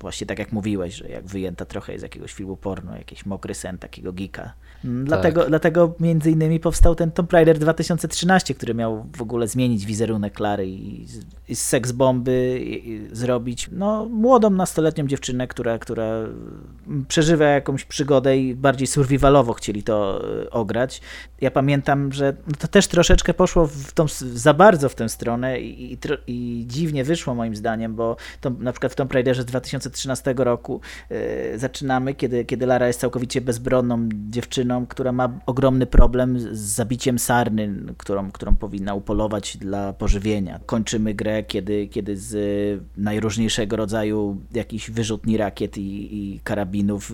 Właśnie 0.02 0.28
tak 0.28 0.40
jak 0.40 0.52
mówiłeś, 0.52 0.96
że 0.96 1.10
jak 1.10 1.26
wyjęta 1.26 1.66
trochę 1.66 2.00
z 2.00 2.02
jakiegoś 2.02 2.34
filmu 2.34 2.58
porno, 2.58 2.98
jakiś 2.98 3.26
mokry 3.26 3.54
sen 3.54 3.78
takiego 3.78 4.14
geeka. 4.14 4.54
Mm, 4.86 5.06
Dlatego, 5.06 5.46
dlatego 5.46 5.96
między 6.00 6.32
innymi 6.32 6.60
powstał 6.60 6.96
ten 6.96 7.12
Tomb 7.12 7.34
Raider 7.34 7.60
2013, 7.60 8.54
który 8.54 8.74
miał 8.74 9.06
w 9.18 9.22
ogóle 9.22 9.48
zmienić 9.48 9.86
wizerunek 9.86 10.34
Klary 10.34 10.68
i, 10.68 11.08
i 11.48 11.56
z 11.56 11.62
seks 11.62 11.92
bomby 11.92 12.60
i, 12.64 12.90
i 12.90 13.16
zrobić 13.16 13.70
no, 13.72 14.06
młodą 14.06 14.50
nastoletnią 14.50 15.08
dziewczynę, 15.08 15.48
która, 15.48 15.80
która 15.80 16.04
mm, 16.04 17.06
przeżywa 17.08 17.46
jakąś 17.46 17.86
przygodę 17.86 18.38
i 18.38 18.56
bardziej 18.56 18.88
survivalowo 18.88 19.54
chcieli 19.54 19.84
to 19.84 20.22
y, 20.44 20.50
ograć. 20.50 21.02
Ja 21.42 21.52
pamiętam, 21.52 22.14
że 22.14 22.34
no 22.48 22.54
to 22.60 22.68
też 22.68 22.88
troszeczkę 22.88 23.34
poszło 23.34 23.68
w 23.68 23.92
tą, 23.92 24.06
za 24.34 24.54
bardzo 24.54 24.90
w 24.90 24.96
tę 24.96 25.10
stronę 25.10 25.62
i, 25.62 25.94
i, 25.94 25.98
i 26.28 26.66
dziwnie 26.68 27.04
wyszło 27.04 27.36
moim 27.36 27.56
zdaniem, 27.56 27.96
bo 27.96 28.16
to 28.42 28.50
na 28.50 28.72
przykład 28.72 28.94
w 28.94 28.96
Tomb 28.96 29.14
Raiderze 29.14 29.44
z 29.44 29.46
2013 29.92 30.34
roku 30.38 30.82
y, 31.12 31.60
zaczynamy, 31.60 32.16
kiedy, 32.16 32.46
kiedy 32.46 32.66
Lara 32.66 32.88
jest 32.88 33.00
całkowicie 33.00 33.42
bezbronną 33.42 34.10
dziewczyną, 34.30 34.86
która 34.86 35.12
ma 35.12 35.40
ogromny 35.46 35.86
problem 35.86 36.40
z 36.40 36.60
zabiciem 36.60 37.20
sarny, 37.20 37.76
którą, 37.98 38.32
którą 38.32 38.56
powinna 38.56 38.94
upolować 38.94 39.58
dla 39.58 39.94
pożywienia. 39.94 40.60
Kończymy 40.66 41.14
grę, 41.14 41.44
kiedy, 41.44 41.88
kiedy 41.88 42.18
z 42.18 42.34
y, 42.34 42.84
najróżniejszego 42.98 43.76
rodzaju 43.76 44.38
jakichś 44.54 44.90
wyrzutni 44.92 45.38
rakiet 45.38 45.78
i, 45.78 46.18
i 46.18 46.40
karabinów 46.40 47.14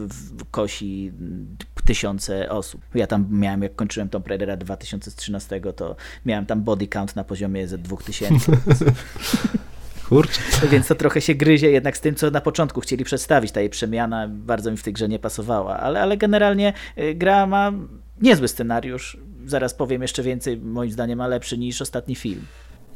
kosi 0.52 1.12
tysiące 1.86 2.50
osób. 2.50 2.82
Ja 2.96 3.08
tam 3.08 3.28
miałem, 3.32 3.64
jak 3.64 3.76
kończyłem 3.76 4.10
Tomb 4.10 4.28
Raidera 4.28 4.58
2013, 4.58 5.62
to 5.76 5.96
miałem 6.26 6.46
tam 6.46 6.62
body 6.64 6.88
count 6.88 7.16
na 7.16 7.24
poziomie 7.24 7.68
ze 7.68 7.78
2000. 7.78 8.52
Kurczę. 10.10 10.42
Więc 10.72 10.88
to 10.88 10.96
trochę 10.96 11.22
się 11.22 11.36
gryzie 11.36 11.72
jednak 11.72 11.98
z 11.98 12.02
tym, 12.02 12.16
co 12.16 12.32
na 12.32 12.42
początku 12.42 12.82
chcieli 12.82 13.04
przedstawić. 13.04 13.52
Ta 13.52 13.60
jej 13.60 13.70
przemiana 13.70 14.28
bardzo 14.28 14.72
mi 14.72 14.78
w 14.78 14.84
tej 14.84 14.94
grze 14.94 15.10
nie 15.10 15.20
pasowała, 15.20 15.80
ale, 15.80 16.02
ale 16.02 16.18
generalnie 16.18 16.74
y, 16.98 17.16
gra 17.16 17.48
ma 17.48 17.72
niezły 18.22 18.48
scenariusz. 18.48 19.18
Zaraz 19.46 19.74
powiem 19.74 20.02
jeszcze 20.02 20.24
więcej, 20.24 20.58
moim 20.58 20.92
zdaniem 20.92 21.18
ma 21.18 21.28
lepszy 21.28 21.58
niż 21.58 21.82
ostatni 21.82 22.16
film. 22.16 22.42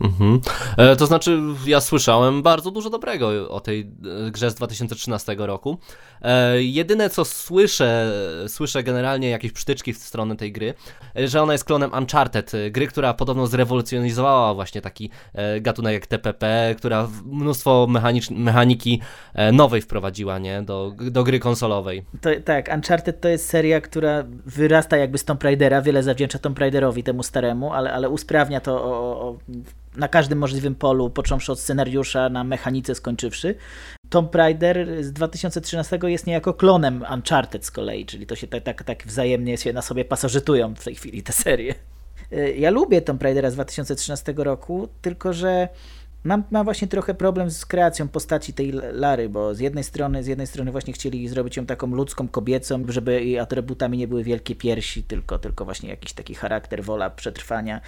Mhm. 0.03 0.39
E, 0.77 0.95
to 0.95 1.05
znaczy, 1.05 1.39
ja 1.65 1.81
słyszałem 1.81 2.41
bardzo 2.41 2.71
dużo 2.71 2.89
dobrego 2.89 3.49
o 3.49 3.59
tej 3.59 3.91
e, 4.27 4.31
grze 4.31 4.51
z 4.51 4.55
2013 4.55 5.35
roku. 5.37 5.77
E, 6.21 6.63
jedyne 6.63 7.09
co 7.09 7.25
słyszę, 7.25 8.11
słyszę 8.47 8.83
generalnie 8.83 9.29
jakieś 9.29 9.51
przytyczki 9.51 9.93
w 9.93 9.97
stronę 9.97 10.35
tej 10.35 10.51
gry, 10.51 10.73
e, 11.17 11.27
że 11.27 11.41
ona 11.41 11.53
jest 11.53 11.65
klonem 11.65 11.93
Uncharted, 11.93 12.53
e, 12.53 12.71
gry, 12.71 12.87
która 12.87 13.13
podobno 13.13 13.47
zrewolucjonizowała 13.47 14.53
właśnie 14.53 14.81
taki 14.81 15.09
e, 15.33 15.61
gatunek 15.61 15.93
jak 15.93 16.07
TPP, 16.07 16.75
która 16.77 17.07
mnóstwo 17.25 17.87
mechanicz- 17.89 18.35
mechaniki 18.35 19.01
nowej 19.53 19.81
wprowadziła, 19.81 20.39
nie, 20.39 20.61
do, 20.61 20.93
do 21.11 21.23
gry 21.23 21.39
konsolowej. 21.39 22.05
To, 22.21 22.29
tak, 22.45 22.69
Uncharted 22.75 23.21
to 23.21 23.27
jest 23.27 23.49
seria, 23.49 23.81
która 23.81 24.23
wyrasta 24.45 24.97
jakby 24.97 25.17
z 25.17 25.25
Tomb 25.25 25.43
Raidera, 25.43 25.81
wiele 25.81 26.03
zawdzięcza 26.03 26.39
Tomb 26.39 26.59
Raiderowi, 26.59 27.03
temu 27.03 27.23
staremu, 27.23 27.73
ale, 27.73 27.93
ale 27.93 28.09
usprawnia 28.09 28.59
to 28.61 28.83
o, 28.83 29.21
o, 29.21 29.37
na 29.95 30.08
każdym 30.08 30.38
możliwym 30.38 30.75
polu, 30.75 31.10
począwszy 31.10 31.51
od 31.51 31.60
scenariusza, 31.60 32.30
na 32.30 32.43
mechanice 32.43 32.95
skończywszy. 32.95 33.56
Tomb 34.10 34.36
Raider 34.36 35.04
z 35.04 35.13
2013 35.13 35.99
jest 36.04 36.27
niejako 36.27 36.54
klonem 36.54 37.06
Uncharted 37.13 37.65
z 37.65 37.71
kolei, 37.71 38.06
czyli 38.06 38.25
to 38.25 38.36
się 38.36 38.47
tak, 38.47 38.63
tak, 38.63 38.84
tak 38.84 39.08
wzajemnie 39.08 39.58
się 39.58 39.73
na 39.73 39.82
sobie 39.82 40.06
pasożytują 40.06 40.75
w 40.75 40.84
tej 40.84 40.95
chwili 40.95 41.23
te 41.23 41.34
serie. 41.34 41.75
Ja 42.58 42.69
lubię 42.69 43.01
Tomb 43.01 43.23
Raidera 43.23 43.49
z 43.49 43.54
2013 43.54 44.34
roku, 44.38 44.88
tylko 45.01 45.34
że 45.34 45.69
mam, 46.23 46.43
mam 46.51 46.63
właśnie 46.63 46.88
trochę 46.88 47.13
problem 47.13 47.51
z 47.51 47.65
kreacją 47.65 48.08
postaci 48.08 48.54
tej 48.54 48.71
Lary, 48.91 49.30
bo 49.30 49.56
z 49.56 49.60
jednej 49.60 49.84
strony, 49.84 50.23
z 50.23 50.27
jednej 50.27 50.47
strony 50.47 50.71
właśnie 50.71 50.93
chcieli 50.93 51.27
zrobić 51.27 51.58
ją 51.58 51.65
taką 51.65 51.88
ludzką, 51.88 52.27
kobiecą, 52.27 52.84
żeby 52.88 53.13
jej 53.13 53.39
atrybutami 53.39 53.97
nie 53.97 54.08
były 54.08 54.23
wielkie 54.23 54.56
piersi, 54.56 55.04
tylko, 55.04 55.39
tylko 55.39 55.65
właśnie 55.65 55.89
jakiś 55.89 56.13
taki 56.13 56.36
charakter, 56.36 56.84
wola 56.84 57.10
przetrwania. 57.10 57.82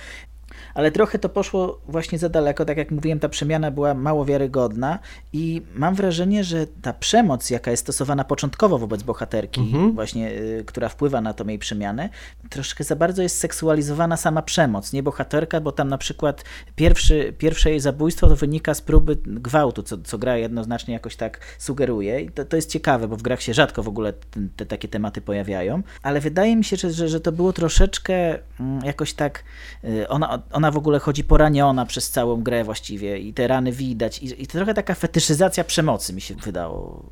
Ale 0.73 0.91
trochę 0.91 1.19
to 1.19 1.29
poszło 1.29 1.81
właśnie 1.87 2.17
za 2.19 2.29
daleko, 2.29 2.65
tak 2.65 2.77
jak 2.77 2.91
mówiłem, 2.91 3.19
ta 3.19 3.29
przemiana 3.29 3.71
była 3.71 3.93
mało 3.93 4.25
wiarygodna 4.25 4.99
i 5.33 5.61
mam 5.75 5.95
wrażenie, 5.95 6.43
że 6.43 6.67
ta 6.81 6.93
przemoc, 6.93 7.49
jaka 7.49 7.71
jest 7.71 7.83
stosowana 7.83 8.23
początkowo 8.23 8.77
wobec 8.77 9.03
bohaterki, 9.03 9.61
Mhm. 9.61 9.91
właśnie, 9.93 10.31
y, 10.31 10.63
która 10.65 10.89
wpływa 10.89 11.21
na 11.21 11.33
tą 11.33 11.47
jej 11.47 11.59
przemianę, 11.59 12.09
troszkę 12.49 12.83
za 12.83 12.95
bardzo 12.95 13.21
jest 13.21 13.37
seksualizowana 13.37 14.17
sama 14.17 14.41
przemoc, 14.41 14.93
nie 14.93 15.03
bohaterka, 15.03 15.61
bo 15.61 15.71
tam 15.71 15.89
na 15.89 15.97
przykład 15.97 16.43
pierwszy, 16.75 17.33
pierwsze 17.37 17.69
jej 17.69 17.79
zabójstwo 17.79 18.27
to 18.27 18.35
wynika 18.35 18.73
z 18.73 18.81
próby 18.81 19.17
gwałtu, 19.25 19.83
co, 19.83 19.97
co 19.97 20.17
gra 20.17 20.37
jednoznacznie 20.37 20.93
jakoś 20.93 21.15
tak 21.15 21.39
sugeruje 21.59 22.21
i 22.21 22.29
to, 22.29 22.45
to 22.45 22.55
jest 22.55 22.69
ciekawe, 22.71 23.07
bo 23.07 23.15
w 23.17 23.21
grach 23.21 23.41
się 23.41 23.53
rzadko 23.53 23.83
w 23.83 23.87
ogóle 23.87 24.13
te, 24.13 24.39
te 24.55 24.65
takie 24.65 24.87
tematy 24.87 25.21
pojawiają, 25.21 25.83
ale 26.03 26.19
wydaje 26.21 26.55
mi 26.55 26.63
się, 26.63 26.75
że, 26.77 26.91
że, 26.91 27.09
że 27.09 27.19
to 27.19 27.31
było 27.31 27.53
troszeczkę 27.53 28.39
jakoś 28.83 29.13
tak, 29.13 29.43
y, 29.83 30.07
ona, 30.07 30.41
ona 30.51 30.71
w 30.71 30.77
ogóle 30.77 30.99
chodzi 30.99 31.23
poraniona 31.23 31.85
przez 31.85 32.09
całą 32.09 32.43
grę 32.43 32.63
właściwie 32.63 33.17
i 33.19 33.33
te 33.33 33.47
rany 33.47 33.71
widać 33.71 34.19
i, 34.19 34.43
i 34.43 34.47
to 34.47 34.53
trochę 34.53 34.73
taka 34.73 34.95
fetyszyzacja 34.95 35.63
przemocy 35.63 36.13
mi 36.13 36.21
się 36.21 36.35
wydało 36.35 37.03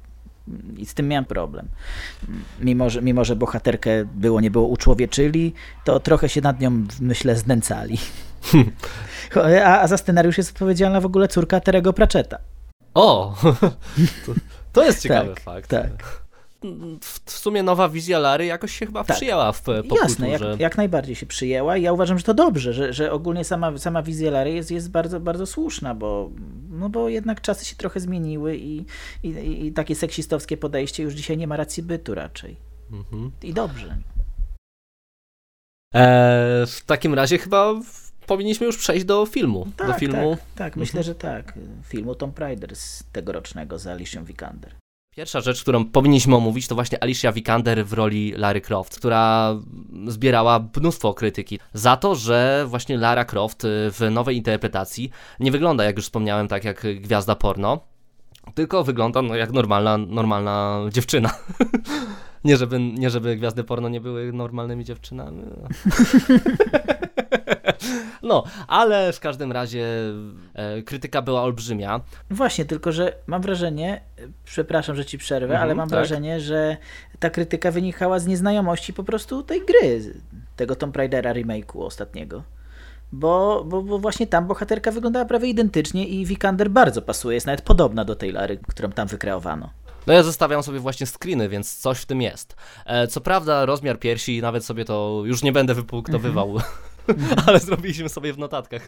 i 0.77 0.85
z 0.85 0.93
tym 0.93 1.07
miałem 1.07 1.25
problem. 1.25 1.67
Mimo 2.59 2.89
że, 2.89 3.01
mimo, 3.01 3.25
że 3.25 3.35
bohaterkę 3.35 4.05
było, 4.05 4.41
nie 4.41 4.51
było 4.51 4.67
uczłowieczyli, 4.67 5.53
to 5.83 5.99
trochę 5.99 6.29
się 6.29 6.41
nad 6.41 6.59
nią, 6.59 6.85
myślę, 6.99 7.35
znęcali. 7.35 7.97
A, 9.65 9.79
a 9.79 9.87
za 9.87 9.97
scenariusz 9.97 10.37
jest 10.37 10.51
odpowiedzialna 10.51 11.01
w 11.01 11.05
ogóle 11.05 11.27
córka 11.27 11.59
Terego 11.59 11.93
Pratchetta. 11.93 12.37
O! 12.93 13.35
to, 14.25 14.33
to 14.73 14.83
jest 14.83 15.01
ciekawy 15.01 15.29
Tak, 15.29 15.39
fakt. 15.39 15.69
tak. 15.69 16.20
W, 17.01 17.31
sumie 17.31 17.63
nowa 17.63 17.89
wizja 17.89 18.19
Lary 18.19 18.45
jakoś 18.45 18.71
się 18.71 18.85
chyba 18.85 19.03
Tak. 19.03 19.15
przyjęła 19.15 19.51
w 19.51 19.67
Jasne, 19.67 19.83
popkulturze. 19.83 20.49
jak, 20.51 20.59
jak 20.59 20.77
najbardziej 20.77 21.15
się 21.15 21.25
przyjęła 21.25 21.77
i 21.77 21.81
ja 21.81 21.93
uważam, 21.93 22.17
że 22.17 22.23
to 22.23 22.33
dobrze, 22.33 22.73
że, 22.73 22.93
że 22.93 23.11
ogólnie 23.11 23.43
sama, 23.43 23.77
sama 23.77 24.03
wizja 24.03 24.31
Lary 24.31 24.51
jest, 24.51 24.71
jest 24.71 24.91
bardzo, 24.91 25.19
bardzo 25.19 25.45
słuszna, 25.45 25.95
bo, 25.95 26.29
no 26.69 26.89
bo 26.89 27.09
jednak 27.09 27.41
czasy 27.41 27.65
się 27.65 27.75
trochę 27.75 27.99
zmieniły 27.99 28.57
i, 28.57 28.85
i, 29.23 29.65
i 29.65 29.71
takie 29.71 29.95
seksistowskie 29.95 30.57
podejście 30.57 31.03
już 31.03 31.13
dzisiaj 31.13 31.37
nie 31.37 31.47
ma 31.47 31.57
racji 31.57 31.83
bytu 31.83 32.15
raczej. 32.15 32.55
Mhm. 32.91 33.31
I 33.43 33.53
dobrze. 33.53 33.97
E, 35.95 36.65
w 36.67 36.81
takim 36.85 37.13
razie 37.13 37.37
chyba 37.37 37.73
powinniśmy 38.27 38.65
już 38.65 38.77
przejść 38.77 39.05
do 39.05 39.25
filmu. 39.25 39.67
Tak, 39.77 39.87
do 39.87 39.93
filmu. 39.93 40.35
tak, 40.35 40.55
tak 40.55 40.75
myślę, 40.75 41.03
że 41.03 41.15
tak. 41.15 41.53
Filmu 41.83 42.15
Tomb 42.15 42.39
Raider 42.39 42.75
z 42.75 43.03
tegorocznego 43.11 43.79
z 43.79 43.87
Alicia 43.87 44.21
Vikander. 44.23 44.75
Pierwsza 45.15 45.41
rzecz, 45.41 45.61
którą 45.61 45.85
powinniśmy 45.85 46.35
omówić, 46.35 46.67
to 46.67 46.75
właśnie 46.75 47.03
Alicia 47.03 47.31
Vikander 47.31 47.85
w 47.85 47.93
roli 47.93 48.33
Lary 48.37 48.61
Croft, 48.61 48.97
która 48.97 49.55
zbierała 50.07 50.69
mnóstwo 50.77 51.13
krytyki 51.13 51.59
za 51.73 51.97
to, 51.97 52.15
że 52.15 52.65
właśnie 52.67 52.97
Lara 52.97 53.25
Croft 53.25 53.63
y, 53.65 53.67
w 53.91 53.99
nowej 54.11 54.37
interpretacji 54.37 55.11
nie 55.39 55.51
wygląda, 55.51 55.83
jak 55.83 55.95
już 55.95 56.05
wspomniałem, 56.05 56.47
tak 56.47 56.63
jak 56.63 56.85
gwiazda 57.01 57.35
porno, 57.35 57.79
tylko 58.53 58.83
wygląda 58.83 59.21
no, 59.21 59.35
jak 59.35 59.51
normalna, 59.51 59.97
normalna 59.97 60.81
dziewczyna. 60.91 61.29
nie, 62.43 62.57
żeby, 62.57 62.79
nie 62.79 63.09
żeby 63.09 63.35
gwiazdy 63.35 63.63
porno 63.63 63.89
nie 63.89 64.01
były 64.01 64.33
normalnymi 64.33 64.85
dziewczynami. 64.85 65.43
No, 68.23 68.43
ale 68.67 69.13
w 69.13 69.19
każdym 69.19 69.51
razie 69.51 69.87
e, 70.53 70.81
krytyka 70.81 71.21
była 71.21 71.41
olbrzymia. 71.41 72.01
Właśnie, 72.29 72.65
tylko 72.65 72.91
że 72.91 73.13
mam 73.27 73.41
wrażenie, 73.41 74.01
przepraszam, 74.45 74.95
że 74.95 75.05
ci 75.05 75.17
przerwę, 75.17 75.45
Mhm, 75.53 75.63
ale 75.63 75.75
mam 75.75 75.89
tak. 75.89 75.99
wrażenie, 75.99 76.39
że 76.39 76.77
ta 77.19 77.29
krytyka 77.29 77.71
wynikała 77.71 78.19
z 78.19 78.27
nieznajomości 78.27 78.93
po 78.93 79.03
prostu 79.03 79.43
tej 79.43 79.61
gry, 79.65 80.13
tego 80.55 80.75
Tomb 80.75 80.95
Raidera 80.97 81.33
remake'u 81.33 81.83
ostatniego. 81.85 82.43
Bo, 83.11 83.63
bo, 83.67 83.81
bo 83.81 83.99
właśnie 83.99 84.27
tam 84.27 84.47
bohaterka 84.47 84.91
wyglądała 84.91 85.25
prawie 85.25 85.47
identycznie 85.49 86.07
i 86.07 86.25
Vikander 86.25 86.69
bardzo 86.69 87.01
pasuje, 87.01 87.33
jest 87.35 87.47
nawet 87.47 87.61
podobna 87.61 88.05
do 88.05 88.15
tej 88.15 88.31
Lary, 88.31 88.59
którą 88.67 88.91
tam 88.91 89.07
wykreowano. 89.07 89.69
No 90.07 90.13
ja 90.13 90.23
zostawiam 90.23 90.63
sobie 90.63 90.79
właśnie 90.79 91.07
screeny, 91.07 91.49
więc 91.49 91.77
coś 91.77 91.97
w 91.99 92.05
tym 92.05 92.21
jest. 92.21 92.55
E, 92.85 93.07
co 93.07 93.21
prawda 93.21 93.65
rozmiar 93.65 93.99
piersi, 93.99 94.41
nawet 94.41 94.65
sobie 94.65 94.85
to 94.85 95.21
już 95.25 95.43
nie 95.43 95.51
będę 95.51 95.73
wypunktowywał, 95.73 96.55
ale 97.47 97.59
zrobiliśmy 97.59 98.09
sobie 98.09 98.33
w 98.33 98.37
notatkach. 98.37 98.87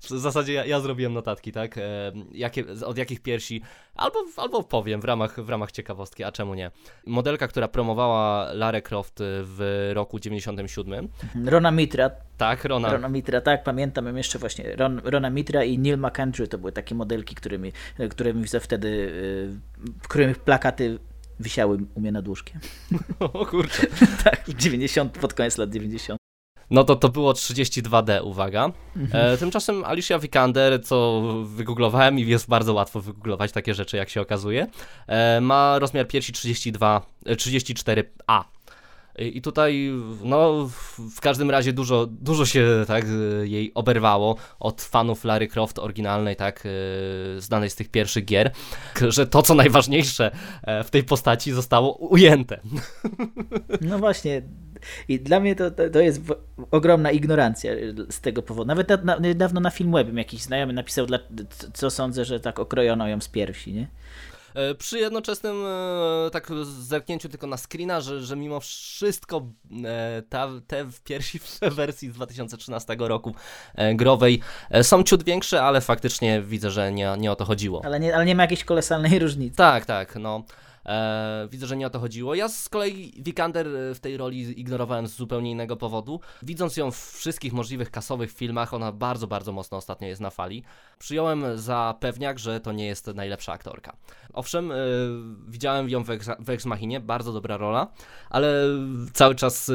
w 0.00 0.08
zasadzie 0.08 0.52
ja, 0.52 0.64
ja 0.64 0.80
zrobiłem 0.80 1.12
notatki, 1.12 1.52
tak? 1.52 1.78
E, 1.78 2.12
jakie, 2.32 2.64
od 2.86 2.98
jakich 2.98 3.20
piersi, 3.20 3.62
albo, 3.94 4.18
albo 4.36 4.62
powiem 4.62 5.00
w 5.00 5.04
ramach, 5.04 5.40
w 5.40 5.48
ramach 5.48 5.72
ciekawostki, 5.72 6.24
a 6.24 6.32
czemu 6.32 6.54
nie. 6.54 6.70
Modelka, 7.06 7.48
która 7.48 7.68
promowała 7.68 8.52
Larę 8.52 8.82
Croft 8.82 9.14
w 9.20 9.90
roku 9.94 10.20
97, 10.20 11.08
Rona 11.44 11.70
Mitra, 11.70 12.10
tak, 12.36 12.64
Rona, 12.64 12.92
Rona 12.92 13.08
Mitra, 13.08 13.40
tak, 13.40 13.64
pamiętam 13.64 14.06
ją 14.06 14.14
jeszcze 14.14 14.38
właśnie. 14.38 14.76
Ron, 14.76 15.00
Rona 15.04 15.30
Mitra 15.30 15.64
i 15.64 15.78
Neil 15.78 15.98
McAndrew 15.98 16.48
to 16.48 16.58
były 16.58 16.72
takie 16.72 16.94
modelki, 16.94 17.34
którymi, 17.34 17.72
którymi 18.10 18.44
wtedy, 18.60 18.88
y, 18.88 19.60
w 20.02 20.08
których 20.08 20.38
plakaty 20.38 20.98
wisiały 21.40 21.78
u 21.94 22.00
mnie 22.00 22.12
nad 22.12 22.28
łóżkiem. 22.28 22.60
o 23.20 23.46
kurczę. 23.46 23.86
tak, 24.24 24.44
w 24.46 24.54
90, 24.54 25.18
pod 25.18 25.34
koniec 25.34 25.58
lat 25.58 25.70
90. 25.70 26.18
No 26.70 26.84
to 26.84 26.96
to 26.96 27.08
było 27.08 27.32
32D, 27.32 28.24
uwaga. 28.24 28.72
E, 29.12 29.36
tymczasem 29.36 29.84
Alicia 29.84 30.18
Vikander, 30.18 30.84
co 30.84 31.22
wygooglowałem 31.44 32.18
i 32.18 32.26
jest 32.26 32.48
bardzo 32.48 32.74
łatwo 32.74 33.00
wygooglować 33.00 33.52
takie 33.52 33.74
rzeczy, 33.74 33.96
jak 33.96 34.08
się 34.08 34.20
okazuje, 34.20 34.66
e, 35.06 35.40
ma 35.40 35.78
rozmiar 35.78 36.08
piersi 36.08 36.32
32, 36.32 37.06
e, 37.26 37.36
34A. 37.36 38.57
I 39.18 39.42
tutaj, 39.42 39.90
no, 40.24 40.68
w- 40.68 41.20
każdym 41.20 41.50
razie 41.50 41.72
dużo, 41.72 42.06
dużo 42.06 42.46
się 42.46 42.84
tak 42.86 43.04
jej 43.42 43.72
oberwało 43.74 44.36
od 44.60 44.82
fanów 44.82 45.24
Lary 45.24 45.48
Croft 45.48 45.78
oryginalnej, 45.78 46.36
tak, 46.36 46.64
e, 46.66 47.40
znanej 47.40 47.70
z 47.70 47.74
tych 47.74 47.88
pierwszych 47.88 48.24
gier, 48.24 48.52
że 49.08 49.26
to, 49.26 49.42
co 49.42 49.54
najważniejsze 49.54 50.30
e, 50.62 50.84
w 50.84 50.90
tej 50.90 51.04
postaci 51.04 51.52
zostało 51.52 51.96
ujęte. 51.96 52.60
No 53.80 53.98
właśnie. 53.98 54.42
I 55.08 55.20
dla 55.20 55.40
mnie 55.40 55.56
to, 55.56 55.70
to, 55.70 55.90
to 55.90 56.00
jest 56.00 56.22
ogromna 56.70 57.10
ignorancja 57.10 57.72
z 58.10 58.20
tego 58.20 58.42
powodu. 58.42 58.66
Nawet 58.68 58.88
na, 58.88 58.96
na, 58.96 59.16
niedawno 59.16 59.60
na 59.60 59.70
jakiś 60.18 60.42
znajomy 60.42 60.72
napisał, 60.72 61.06
dla, 61.06 61.18
co 61.72 61.90
sądzę, 61.90 62.24
że 62.24 62.40
tak 62.40 62.58
okrojono 62.58 63.08
ją 63.08 63.20
z 63.20 63.28
piersi, 63.28 63.72
nie? 63.72 63.88
E, 64.58 64.74
Przy 64.74 64.98
jednoczesnym 64.98 65.56
e, 65.66 66.30
tak 66.30 66.48
zerknięciu 66.80 67.28
tylko 67.28 67.46
na 67.46 67.56
screena, 67.56 68.00
że, 68.00 68.22
że 68.22 68.36
mimo 68.36 68.60
wszystko 68.60 69.46
e, 69.84 70.22
ta, 70.28 70.48
te 70.66 70.84
w 70.84 71.00
pierwszej 71.00 71.40
wersji 71.70 72.10
z 72.10 72.14
2013 72.14 72.96
roku 72.98 73.34
growej 73.94 74.40
są 74.82 75.02
ciut 75.02 75.22
większe, 75.22 75.62
ale 75.62 75.80
faktycznie 75.80 76.42
widzę, 76.42 76.70
że 76.70 76.92
nie, 76.92 77.14
nie 77.18 77.32
o 77.32 77.36
to 77.36 77.44
chodziło. 77.44 77.82
Ale 77.84 78.00
nie, 78.00 78.14
ale 78.14 78.24
nie 78.24 78.34
ma 78.34 78.42
jakiejś 78.42 78.64
kolosalnej 78.64 79.18
różnicy. 79.24 79.56
Tak, 79.56 79.86
tak, 79.86 80.16
no. 80.16 80.44
E, 80.88 81.48
widzę, 81.50 81.66
że 81.66 81.76
nie 81.76 81.86
o 81.86 81.90
to 81.90 82.00
chodziło. 82.00 82.34
Ja 82.34 82.48
z 82.48 82.68
kolei 82.68 83.12
Vikander 83.18 83.68
e, 83.68 83.94
w 83.94 84.00
tej 84.00 84.16
roli 84.16 84.60
ignorowałem 84.60 85.06
z 85.06 85.14
zupełnie 85.14 85.50
innego 85.50 85.76
powodu. 85.76 86.20
Widząc 86.42 86.76
ją 86.76 86.90
w 86.90 86.96
wszystkich 86.96 87.52
możliwych 87.52 87.90
kasowych 87.90 88.32
filmach, 88.32 88.74
ona 88.74 88.92
bardzo, 88.92 89.26
bardzo 89.26 89.52
mocno 89.52 89.76
ostatnio 89.76 90.08
jest 90.08 90.20
na 90.20 90.30
fali. 90.30 90.62
Przyjąłem 90.98 91.58
za 91.58 91.94
pewniak, 92.00 92.38
że 92.38 92.60
to 92.60 92.72
nie 92.72 92.86
jest 92.86 93.06
najlepsza 93.06 93.52
aktorka. 93.52 93.96
Owszem, 94.32 94.72
e, 94.72 94.76
widziałem 95.48 95.88
ją 95.88 96.04
w 96.04 96.10
Ex, 96.10 96.30
w 96.38 96.50
Ex 96.50 96.66
Machinie, 96.66 97.00
bardzo 97.00 97.32
dobra 97.32 97.56
rola, 97.56 97.86
ale 98.30 98.54
cały 99.12 99.34
czas 99.34 99.68
e, 99.68 99.72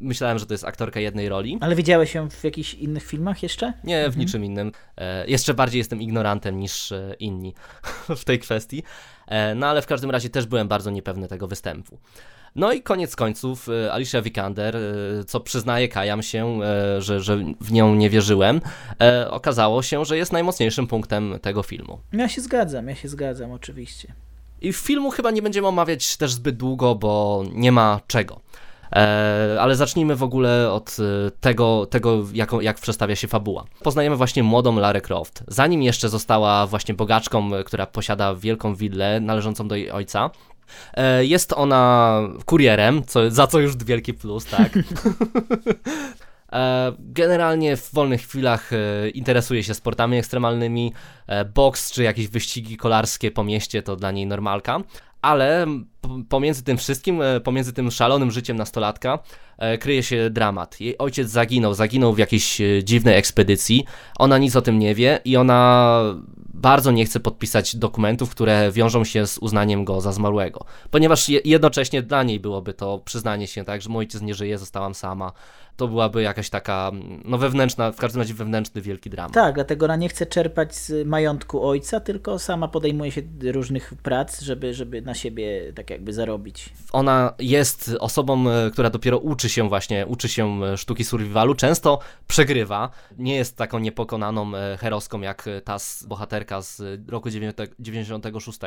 myślałem, 0.00 0.38
że 0.38 0.46
to 0.46 0.54
jest 0.54 0.64
aktorka 0.64 1.00
jednej 1.00 1.28
roli. 1.28 1.58
Ale 1.60 1.76
widziałeś 1.76 2.14
ją 2.14 2.30
w 2.30 2.44
jakichś 2.44 2.74
innych 2.74 3.04
filmach 3.04 3.42
jeszcze? 3.42 3.72
Nie, 3.84 4.10
w 4.10 4.16
niczym 4.16 4.44
innym. 4.44 4.72
Jeszcze 5.26 5.54
bardziej 5.54 5.78
jestem 5.78 6.02
ignorantem 6.02 6.58
niż 6.58 6.92
inni 7.18 7.54
w 8.16 8.24
tej 8.24 8.38
kwestii. 8.38 8.82
E, 9.30 9.54
no 9.54 9.66
ale 9.66 9.82
w 9.82 9.86
każdym 9.86 10.10
razie 10.10 10.30
też 10.30 10.46
byłem 10.46 10.68
bardzo 10.68 10.90
niepewny 10.90 11.28
tego 11.28 11.48
występu. 11.48 11.98
No 12.56 12.72
i 12.72 12.82
koniec 12.82 13.16
końców 13.16 13.68
e, 13.68 13.92
Alicia 13.92 14.22
Vikander, 14.22 14.76
e, 14.76 14.80
co 15.24 15.40
przyznaję, 15.40 15.88
kajam 15.88 16.22
się, 16.22 16.60
że, 16.98 17.20
że 17.20 17.38
w 17.60 17.72
nią 17.72 17.94
nie 17.94 18.10
wierzyłem, 18.10 18.60
okazało 19.30 19.82
się, 19.82 20.04
że 20.04 20.16
jest 20.16 20.32
najmocniejszym 20.32 20.86
punktem 20.86 21.38
tego 21.42 21.62
filmu. 21.62 21.98
Ja 22.12 22.28
się 22.28 22.40
zgadzam, 22.40 22.88
ja 22.88 22.94
się 22.94 23.08
zgadzam, 23.08 23.52
oczywiście. 23.52 24.12
I 24.60 24.72
filmu 24.72 25.10
chyba 25.10 25.30
nie 25.30 25.42
będziemy 25.42 25.68
omawiać 25.68 26.16
też 26.16 26.32
zbyt 26.32 26.56
długo, 26.56 26.94
bo 26.94 27.44
nie 27.52 27.72
ma 27.72 28.00
czego. 28.06 28.40
E, 28.92 29.56
ale 29.60 29.74
zacznijmy 29.76 30.16
w 30.16 30.22
ogóle 30.22 30.72
od 30.72 30.96
e, 31.00 31.30
tego, 31.30 31.86
tego 31.86 32.24
jak, 32.32 32.50
jak 32.60 32.78
przedstawia 32.78 33.16
się 33.16 33.28
fabuła. 33.28 33.64
Poznajemy 33.82 34.16
właśnie 34.16 34.42
młodą 34.42 34.76
Larę 34.76 35.00
Croft. 35.00 35.44
Zanim 35.48 35.82
jeszcze 35.82 36.08
została 36.08 36.66
właśnie 36.66 36.94
bogaczką, 36.94 37.54
e, 37.54 37.64
która 37.64 37.86
posiada 37.86 38.34
wielką 38.34 38.74
willę 38.74 39.20
należącą 39.20 39.68
do 39.68 39.76
jej 39.76 39.90
ojca. 39.90 40.30
Jest 41.20 41.52
ona 41.52 42.20
kurierem, 42.44 43.02
co, 43.04 43.30
za 43.30 43.46
co 43.46 43.58
już 43.58 43.76
wielki 43.76 44.14
plus, 44.14 44.46
tak? 44.46 44.72
Generalnie 46.98 47.76
w 47.76 47.94
wolnych 47.94 48.22
chwilach 48.22 48.70
interesuje 49.14 49.64
się 49.64 49.74
sportami 49.74 50.18
ekstremalnymi, 50.18 50.92
boks 51.54 51.92
czy 51.92 52.02
jakieś 52.02 52.28
wyścigi 52.28 52.76
kolarskie 52.76 53.30
po 53.30 53.44
mieście 53.44 53.82
to 53.82 53.96
dla 53.96 54.10
niej 54.10 54.26
normalka. 54.26 54.80
Ale 55.22 55.66
pomiędzy 56.28 56.62
tym 56.62 56.76
wszystkim, 56.78 57.22
e, 57.22 57.40
pomiędzy 57.40 57.72
tym 57.72 57.90
szalonym 57.90 58.30
życiem 58.30 58.56
nastolatka, 58.56 59.18
e, 59.58 59.78
kryje 59.78 60.02
się 60.02 60.30
dramat. 60.30 60.80
Jej 60.80 60.98
ojciec 60.98 61.28
zaginął, 61.30 61.74
zaginął 61.74 62.12
w 62.14 62.18
jakiejś 62.18 62.60
e, 62.60 62.84
dziwnej 62.84 63.16
ekspedycji. 63.16 63.84
Ona 64.18 64.38
nic 64.38 64.56
o 64.56 64.62
tym 64.62 64.78
nie 64.78 64.94
wie 64.94 65.20
i 65.24 65.36
ona 65.36 66.00
bardzo 66.54 66.90
nie 66.90 67.04
chce 67.04 67.20
podpisać 67.20 67.76
dokumentów, 67.76 68.30
które 68.30 68.72
wiążą 68.72 69.04
się 69.04 69.26
z 69.26 69.38
uznaniem 69.38 69.84
go 69.84 70.00
za 70.00 70.12
zmarłego. 70.12 70.64
Ponieważ 70.90 71.28
je- 71.28 71.40
jednocześnie 71.44 72.02
dla 72.02 72.22
niej 72.22 72.40
byłoby 72.40 72.74
to 72.74 72.98
przyznanie 73.04 73.46
się, 73.46 73.64
tak, 73.64 73.82
że 73.82 73.88
mój 73.88 73.98
ojciec 73.98 74.22
nie 74.22 74.34
żyje, 74.34 74.58
zostałam 74.58 74.94
sama. 74.94 75.32
To 75.76 75.88
byłaby 75.88 76.22
jakaś 76.22 76.50
taka, 76.50 76.90
no 77.24 77.38
wewnętrzna, 77.38 77.92
w 77.92 77.96
każdym 77.96 78.22
razie 78.22 78.34
wewnętrzny 78.34 78.80
wielki 78.82 79.10
dramat. 79.10 79.32
Tak, 79.32 79.54
dlatego 79.54 79.84
ona 79.86 79.96
nie 79.96 80.08
chce 80.08 80.26
czerpać 80.26 80.74
z 80.76 81.06
majątku 81.06 81.66
ojca, 81.68 82.00
tylko 82.00 82.38
sama 82.38 82.68
podejmuje 82.68 83.10
się 83.12 83.22
różnych 83.42 83.94
prac, 84.02 84.40
żeby, 84.40 84.74
żeby 84.74 85.02
na 85.10 85.14
siebie 85.14 85.72
tak 85.72 85.90
jakby 85.90 86.12
zarobić. 86.12 86.70
ona 86.92 87.34
jest 87.38 87.90
osobą, 88.00 88.50
e, 88.50 88.70
która 88.70 88.90
dopiero 88.90 89.18
uczy 89.18 89.48
się 89.48 89.68
właśnie, 89.68 90.06
uczy 90.06 90.28
się 90.28 90.64
e, 90.64 90.76
sztuki 90.76 91.04
survivalu, 91.04 91.54
często 91.54 91.98
przegrywa, 92.26 92.90
nie 93.18 93.36
jest 93.36 93.56
taką 93.56 93.78
niepokonaną 93.78 94.56
e, 94.56 94.76
heroską 94.76 95.20
jak 95.20 95.48
ta 95.64 95.76
bohaterka 96.06 96.62
z 96.62 96.82
roku 97.08 97.30
96. 97.30 98.60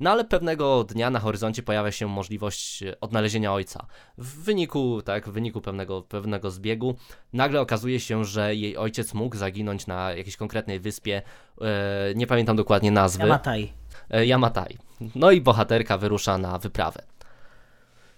No 0.00 0.10
ale 0.10 0.24
pewnego 0.24 0.84
dnia 0.84 1.10
na 1.10 1.20
horyzoncie 1.20 1.62
pojawia 1.62 1.92
się 1.92 2.06
możliwość 2.08 2.84
odnalezienia 3.00 3.52
ojca. 3.52 3.86
W 4.18 4.42
wyniku, 4.44 5.02
tak, 5.02 5.28
w 5.28 5.32
wyniku 5.32 5.60
pewnego, 5.60 6.02
pewnego 6.02 6.50
zbiegu 6.50 6.94
nagle 7.32 7.60
okazuje 7.60 8.00
się, 8.00 8.24
że 8.24 8.54
jej 8.54 8.76
ojciec 8.76 9.14
mógł 9.14 9.36
zaginąć 9.36 9.86
na 9.86 10.12
jakiejś 10.12 10.36
konkretnej 10.36 10.80
wyspie, 10.80 11.22
e, 11.60 12.14
nie 12.14 12.26
pamiętam 12.26 12.56
dokładnie 12.56 12.90
nazwy. 12.90 13.22
Yamatai. 13.22 13.72
E, 14.10 14.26
Yamatai. 14.26 14.78
No 15.14 15.30
i 15.30 15.40
bohaterka 15.40 15.98
wyrusza 15.98 16.38
na 16.38 16.58
wyprawę. 16.58 17.02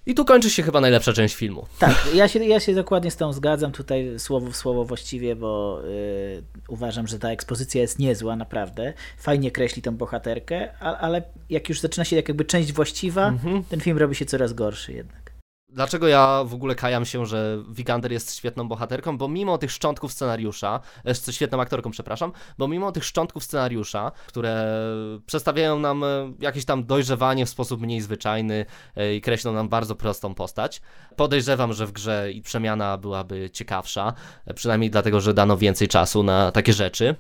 I 0.07 0.15
tu 0.15 0.25
kończy 0.25 0.51
się 0.51 0.63
chyba 0.63 0.81
najlepsza 0.81 1.13
część 1.13 1.35
filmu. 1.35 1.67
Tak, 1.79 2.09
ja 2.15 2.29
się, 2.29 2.45
ja 2.45 2.61
się 2.61 2.75
dokładnie 2.75 3.11
z 3.11 3.17
tą 3.17 3.33
zgadzam, 3.33 3.73
tutaj 3.73 4.19
słowo 4.19 4.51
w 4.51 4.57
słowo 4.57 4.85
właściwie, 4.85 5.37
bo 5.37 5.81
y, 5.85 6.43
uważam, 6.69 7.07
że 7.07 7.19
ta 7.19 7.31
ekspozycja 7.31 7.81
jest 7.81 7.99
niezła, 7.99 8.37
naprawdę. 8.37 8.93
Fajnie 9.19 9.51
kreśli 9.51 9.83
tą 9.83 9.97
bohaterkę, 9.97 10.69
a, 10.81 10.97
ale 10.99 11.23
jak 11.51 11.69
już 11.69 11.81
zaczyna 11.81 12.05
się 12.05 12.17
jak 12.17 12.29
jakby 12.29 12.45
część 12.45 12.73
właściwa, 12.73 13.35
ten 13.69 13.81
film 13.81 13.99
robi 13.99 14.15
się 14.15 14.25
coraz 14.25 14.53
gorszy 14.53 14.93
jednak. 14.93 15.26
Dlaczego 15.69 16.09
ja 16.09 16.45
w 16.45 16.55
ogóle 16.55 16.75
kajam 16.75 17.05
się, 17.05 17.27
że 17.27 17.59
Vikander 17.69 18.13
jest 18.13 18.37
świetną 18.37 18.69
bohaterką? 18.69 19.19
Bo 19.19 19.29
mimo 19.29 19.59
tych 19.59 19.73
szczątków 19.73 20.13
scenariusza, 20.13 20.81
e, 21.29 21.33
świetną 21.33 21.61
aktorką, 21.61 21.91
przepraszam, 21.91 22.33
bo 22.59 22.69
mimo 22.69 22.93
tych 22.93 23.05
szczątków 23.05 23.45
scenariusza, 23.45 24.13
które 24.27 24.81
przedstawiają 25.27 25.79
nam 25.79 26.05
e, 26.05 26.33
jakieś 26.41 26.65
tam 26.65 26.85
dojrzewanie 26.85 27.47
w 27.47 27.49
sposób 27.49 27.81
mniej 27.81 28.01
zwyczajny 28.01 28.67
e, 28.97 29.15
i 29.15 29.21
kreślą 29.21 29.53
nam 29.53 29.69
bardzo 29.69 29.95
prostą 29.95 30.35
postać, 30.35 30.81
podejrzewam, 31.17 31.73
że 31.73 31.87
w 31.87 31.93
grze 31.93 32.33
i 32.33 32.43
przemiana 32.43 32.99
byłaby 32.99 33.51
ciekawsza, 33.51 34.13
przynajmniej 34.55 34.91
dlatego, 34.91 35.21
że 35.21 35.35
dano 35.35 35.57
więcej 35.57 35.89
czasu 35.89 36.23
na 36.23 36.53
takie 36.53 36.73
rzeczy. 36.73 37.15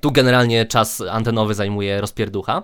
Tu 0.00 0.12
generalnie 0.12 0.66
czas 0.66 1.00
antenowy 1.00 1.54
zajmuje 1.54 2.00
rozpierducha. 2.00 2.62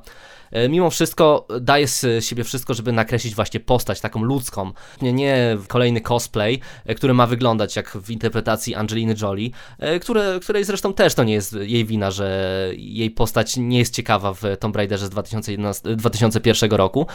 E, 0.51 0.69
Mimo 0.69 0.91
wszystko 0.91 1.47
daje 1.61 1.89
z 1.89 2.25
siebie 2.25 2.45
wszystko, 2.45 2.75
żeby 2.75 2.93
nakreślić 2.93 3.35
właśnie 3.35 3.61
postać 3.61 4.01
taką 4.01 4.23
ludzką. 4.23 4.73
Nie, 5.03 5.13
nie 5.13 5.57
kolejny 5.69 6.01
cosplay, 6.01 6.61
e, 6.87 6.95
który 6.95 7.15
ma 7.15 7.27
wyglądać 7.27 7.77
jak 7.77 7.91
w 7.91 8.11
interpretacji 8.11 8.75
Angeliny 8.75 9.15
Jolie, 9.23 9.51
e, 9.79 9.99
które, 9.99 10.41
której 10.43 10.65
zresztą 10.65 10.93
też 10.93 11.15
to 11.15 11.25
nie 11.25 11.33
jest 11.33 11.53
jej 11.53 11.85
wina, 11.85 12.11
że 12.11 12.51
jej 12.77 13.11
postać 13.11 13.57
nie 13.57 13.79
jest 13.79 13.95
ciekawa 13.95 14.35
w 14.35 14.43
Tomb 14.61 14.77
Raiderze 14.77 15.07
z 15.07 15.11
2011, 15.11 15.97
2001 15.97 16.73
roku. 16.73 17.07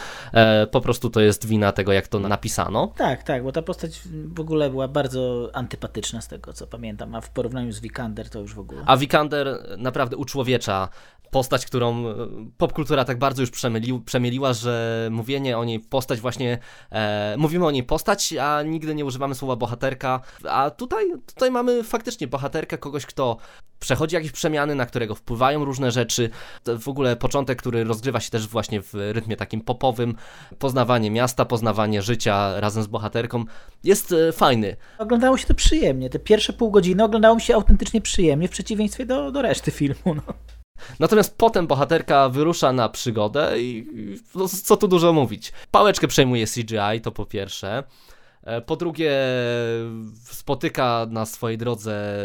Po 0.70 0.80
prostu 0.80 1.10
to 1.10 1.20
jest 1.20 1.46
wina 1.46 1.72
tego, 1.72 1.92
jak 1.92 2.08
to 2.08 2.18
napisano. 2.18 2.92
Tak, 2.96 3.22
tak, 3.22 3.42
bo 3.42 3.52
ta 3.52 3.62
postać 3.62 4.00
w 4.34 4.40
ogóle 4.40 4.70
była 4.70 4.88
bardzo 4.88 5.50
antypatyczna 5.52 6.20
z 6.20 6.28
tego, 6.28 6.52
co 6.52 6.66
pamiętam, 6.66 7.14
a 7.14 7.20
w 7.20 7.30
porównaniu 7.30 7.72
z 7.72 7.80
Vikander 7.80 8.30
to 8.30 8.38
już 8.38 8.54
w 8.54 8.58
ogóle. 8.58 8.82
A 8.86 8.96
Vikander 8.96 9.76
naprawdę 9.78 10.16
uczłowiecza 10.16 10.88
postać, 11.30 11.66
którą 11.66 12.04
popkultura 12.58 13.04
tak 13.04 13.18
bardzo 13.18 13.25
już 13.38 13.50
przemylił, 13.50 14.00
przemieliła, 14.00 14.52
że 14.52 15.08
mówienie 15.10 15.58
o 15.58 15.64
niej 15.64 15.80
postać 15.80 16.20
właśnie, 16.20 16.58
e, 16.90 17.34
mówimy 17.38 17.66
o 17.66 17.70
niej 17.70 17.82
postać, 17.82 18.34
a 18.40 18.62
nigdy 18.62 18.94
nie 18.94 19.04
używamy 19.04 19.34
słowa 19.34 19.56
bohaterka, 19.56 20.20
a 20.48 20.70
tutaj, 20.70 21.04
tutaj 21.26 21.50
mamy 21.50 21.84
faktycznie 21.84 22.26
bohaterkę, 22.26 22.78
kogoś, 22.78 23.06
kto 23.06 23.36
przechodzi 23.78 24.14
jakieś 24.14 24.32
przemiany, 24.32 24.74
na 24.74 24.86
którego 24.86 25.14
wpływają 25.14 25.64
różne 25.64 25.90
rzeczy, 25.90 26.30
w 26.78 26.88
ogóle 26.88 27.16
początek, 27.16 27.58
który 27.58 27.84
rozgrywa 27.84 28.20
się 28.20 28.30
też 28.30 28.48
właśnie 28.48 28.82
w 28.82 28.94
rytmie 28.94 29.36
takim 29.36 29.60
popowym, 29.60 30.14
poznawanie 30.58 31.10
miasta, 31.10 31.44
poznawanie 31.44 32.02
życia 32.02 32.60
razem 32.60 32.82
z 32.82 32.86
bohaterką, 32.86 33.44
jest 33.84 34.12
e, 34.12 34.32
fajny. 34.32 34.76
Oglądało 34.98 35.36
się 35.36 35.46
to 35.46 35.54
przyjemnie, 35.54 36.10
te 36.10 36.18
pierwsze 36.18 36.52
pół 36.52 36.70
godziny 36.70 37.04
oglądało 37.04 37.38
się 37.38 37.54
autentycznie 37.54 38.00
przyjemnie, 38.00 38.48
w 38.48 38.50
przeciwieństwie 38.50 39.06
do, 39.06 39.32
do 39.32 39.42
reszty 39.42 39.70
filmu. 39.70 40.14
No. 40.14 40.22
Natomiast 41.00 41.38
potem 41.38 41.66
bohaterka 41.66 42.28
wyrusza 42.28 42.72
na 42.72 42.88
przygodę 42.88 43.60
i 43.60 43.86
no, 44.34 44.48
co 44.48 44.76
tu 44.76 44.88
dużo 44.88 45.12
mówić. 45.12 45.52
Pałeczkę 45.70 46.08
przejmuje 46.08 46.46
CGI, 46.46 47.00
to 47.02 47.12
po 47.12 47.26
pierwsze. 47.26 47.82
E, 48.42 48.60
Po 48.60 48.76
drugie, 48.76 49.12
spotyka 50.24 51.06
na 51.10 51.26
swojej 51.26 51.58
drodze 51.58 52.18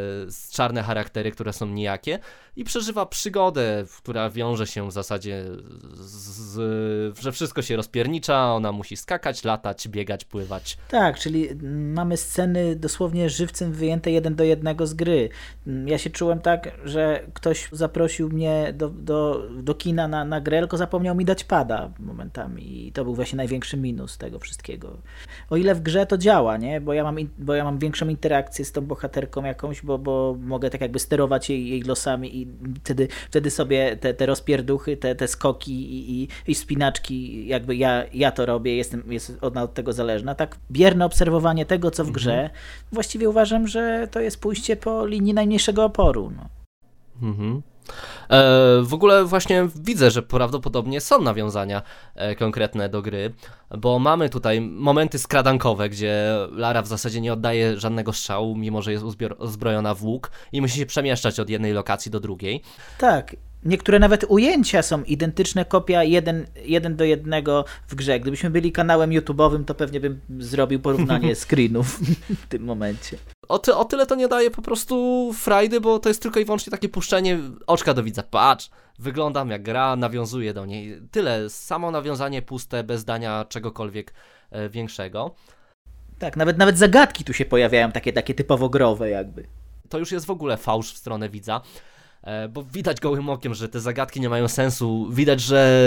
czarne 0.52 0.84
charaktery, 0.84 1.32
które 1.32 1.54
są 1.54 1.66
nijakie 1.66 2.20
i 2.56 2.64
przeżywa 2.64 3.06
przygodę, 3.06 3.84
która 3.98 4.30
wiąże 4.30 4.68
się 4.68 4.88
w 4.88 4.92
zasadzie 4.92 5.46
z, 5.94 7.20
że 7.20 7.32
wszystko 7.32 7.62
się 7.62 7.76
rozpiernicza, 7.76 8.54
ona 8.54 8.72
musi 8.72 8.98
skakać, 8.98 9.44
latać, 9.44 9.88
biegać, 9.88 10.26
pływać. 10.26 10.78
Tak, 10.90 11.20
czyli 11.20 11.50
mamy 11.94 12.18
sceny 12.18 12.76
dosłownie 12.76 13.30
żywcem 13.30 13.72
wyjęte 13.72 14.12
jeden 14.12 14.36
do 14.36 14.44
jednego 14.44 14.88
z 14.88 14.94
gry. 14.94 15.30
Ja 15.86 15.98
się 15.98 16.10
czułem 16.10 16.40
tak, 16.40 16.72
że 16.84 17.24
ktoś 17.34 17.70
zaprosił 17.72 18.30
mnie 18.30 18.74
do, 18.74 18.90
do, 18.90 19.48
do 19.64 19.76
kina 19.76 20.08
na, 20.08 20.26
na 20.26 20.42
grę, 20.42 20.60
tylko 20.60 20.78
zapomniał 20.78 21.16
mi 21.16 21.26
dać 21.26 21.44
pada 21.44 21.92
momentami 22.00 22.88
i 22.88 22.92
to 22.92 23.04
był 23.04 23.16
właśnie 23.16 23.38
największy 23.38 23.78
minus 23.78 24.18
tego 24.18 24.40
wszystkiego. 24.40 24.98
O 25.50 25.58
ile 25.58 25.76
w 25.76 25.82
grze 25.82 26.06
to 26.06 26.18
działa, 26.18 26.58
nie? 26.58 26.82
Bo 26.82 26.94
ja 26.94 27.04
mam, 27.04 27.16
bo 27.38 27.54
ja 27.54 27.64
mam 27.64 27.80
większą 27.80 28.08
interakcję 28.08 28.66
z 28.66 28.72
tą 28.72 28.82
bohaterką 28.82 29.44
jakąś, 29.44 29.82
bo, 29.82 29.98
bo 29.98 30.36
mogę 30.40 30.70
tak 30.70 30.82
jakby 30.82 31.00
sterować 31.00 31.50
jej, 31.50 31.70
jej 31.70 31.82
losami 31.82 32.41
i 32.41 32.41
wtedy, 32.84 33.08
wtedy 33.30 33.50
sobie 33.50 33.98
te, 33.98 34.14
te 34.14 34.26
rozpierduchy, 34.26 34.98
te, 34.98 35.16
te 35.16 35.28
skoki 35.28 35.74
i, 35.74 36.22
i, 36.24 36.28
i 36.48 36.56
spinaczki, 36.56 37.48
jakby 37.48 37.76
ja, 37.76 38.04
ja 38.14 38.32
to 38.32 38.46
robię, 38.46 38.76
jestem, 38.76 39.04
jest 39.08 39.38
ona 39.42 39.64
od 39.64 39.74
tego 39.74 39.94
zależna. 39.94 40.36
Tak 40.36 40.58
bierne 40.72 41.06
obserwowanie 41.06 41.66
tego, 41.66 41.92
co 41.92 42.06
w 42.06 42.12
grze, 42.12 42.50
właściwie 42.92 43.30
uważam, 43.30 43.68
że 43.68 44.08
to 44.12 44.20
jest 44.20 44.40
pójście 44.40 44.76
po 44.76 45.06
linii 45.06 45.34
najmniejszego 45.34 45.86
oporu. 45.86 46.32
No. 46.36 46.61
Mhm. 47.22 47.62
E, 48.30 48.82
w 48.84 48.94
ogóle 48.94 49.26
właśnie 49.26 49.68
widzę, 49.76 50.12
że 50.12 50.22
prawdopodobnie 50.22 51.02
są 51.02 51.22
nawiązania 51.22 51.82
e, 52.16 52.36
konkretne 52.36 52.90
do 52.90 53.02
gry, 53.02 53.34
bo 53.78 54.00
mamy 54.00 54.30
tutaj 54.30 54.62
momenty 54.62 55.20
skradankowe, 55.20 55.90
gdzie 55.90 56.38
Lara 56.52 56.82
w 56.82 56.88
zasadzie 56.88 57.22
nie 57.22 57.34
oddaje 57.34 57.80
żadnego 57.80 58.14
strzału, 58.14 58.56
mimo 58.56 58.82
że 58.82 58.92
jest 58.92 59.06
uzbrojona 59.40 59.96
w 59.96 60.04
łuk 60.04 60.32
i 60.52 60.62
musi 60.62 60.80
się 60.80 60.86
przemieszczać 60.86 61.40
od 61.40 61.50
jednej 61.50 61.74
lokacji 61.74 62.12
do 62.12 62.20
drugiej. 62.20 62.62
Tak. 62.98 63.36
Niektóre 63.66 64.00
nawet 64.00 64.26
ujęcia 64.30 64.82
są 64.82 65.04
identyczne, 65.04 65.66
kopia 65.66 66.04
jeden, 66.04 66.46
jeden 66.66 66.96
do 66.96 67.04
jednego 67.04 67.66
w 67.88 67.96
grze. 67.96 68.20
Gdybyśmy 68.20 68.50
byli 68.50 68.72
kanałem 68.72 69.10
YouTube'owym, 69.10 69.66
to 69.66 69.76
pewnie 69.76 70.00
bym 70.00 70.20
zrobił 70.40 70.80
porównanie 70.80 71.36
screenów 71.46 72.00
w 72.30 72.48
tym 72.48 72.64
momencie. 72.64 73.18
O, 73.52 73.60
ty, 73.60 73.76
o 73.76 73.86
tyle 73.86 74.06
to 74.06 74.16
nie 74.16 74.28
daje 74.28 74.52
po 74.52 74.62
prostu 74.62 75.30
frajdy, 75.34 75.82
bo 75.82 76.00
to 76.00 76.10
jest 76.10 76.22
tylko 76.22 76.40
i 76.40 76.46
wyłącznie 76.46 76.72
takie 76.72 76.90
puszczenie 76.90 77.40
oczka 77.68 77.94
do 77.94 78.04
widza. 78.04 78.24
Patrz, 78.24 78.70
wyglądam 79.00 79.50
jak 79.50 79.64
gra, 79.64 79.96
nawiązuje 79.96 80.54
do 80.54 80.66
niej. 80.66 81.02
Tyle, 81.12 81.50
samo 81.50 81.92
nawiązanie 81.92 82.42
puste, 82.42 82.84
bez 82.84 83.06
dania 83.06 83.46
czegokolwiek 83.50 84.14
e, 84.52 84.70
większego. 84.70 85.36
Tak, 86.20 86.38
nawet, 86.38 86.58
nawet 86.58 86.78
zagadki 86.78 87.24
tu 87.24 87.34
się 87.34 87.46
pojawiają, 87.46 87.92
takie, 87.92 88.14
takie 88.14 88.34
typowo 88.34 88.70
growe 88.70 89.10
jakby. 89.10 89.46
to 89.90 89.98
już 89.98 90.12
jest 90.12 90.26
w 90.26 90.32
ogóle 90.32 90.58
fałsz 90.58 90.94
w 90.94 90.98
stronę 90.98 91.30
widza. 91.30 91.62
e, 92.24 92.48
Bo 92.50 92.64
widać 92.64 93.00
gołym 93.00 93.30
okiem, 93.30 93.54
że 93.54 93.70
te 93.70 93.80
zagadki 93.80 94.22
nie 94.22 94.30
mają 94.30 94.48
sensu. 94.48 95.08
Widać, 95.12 95.42
że 95.42 95.80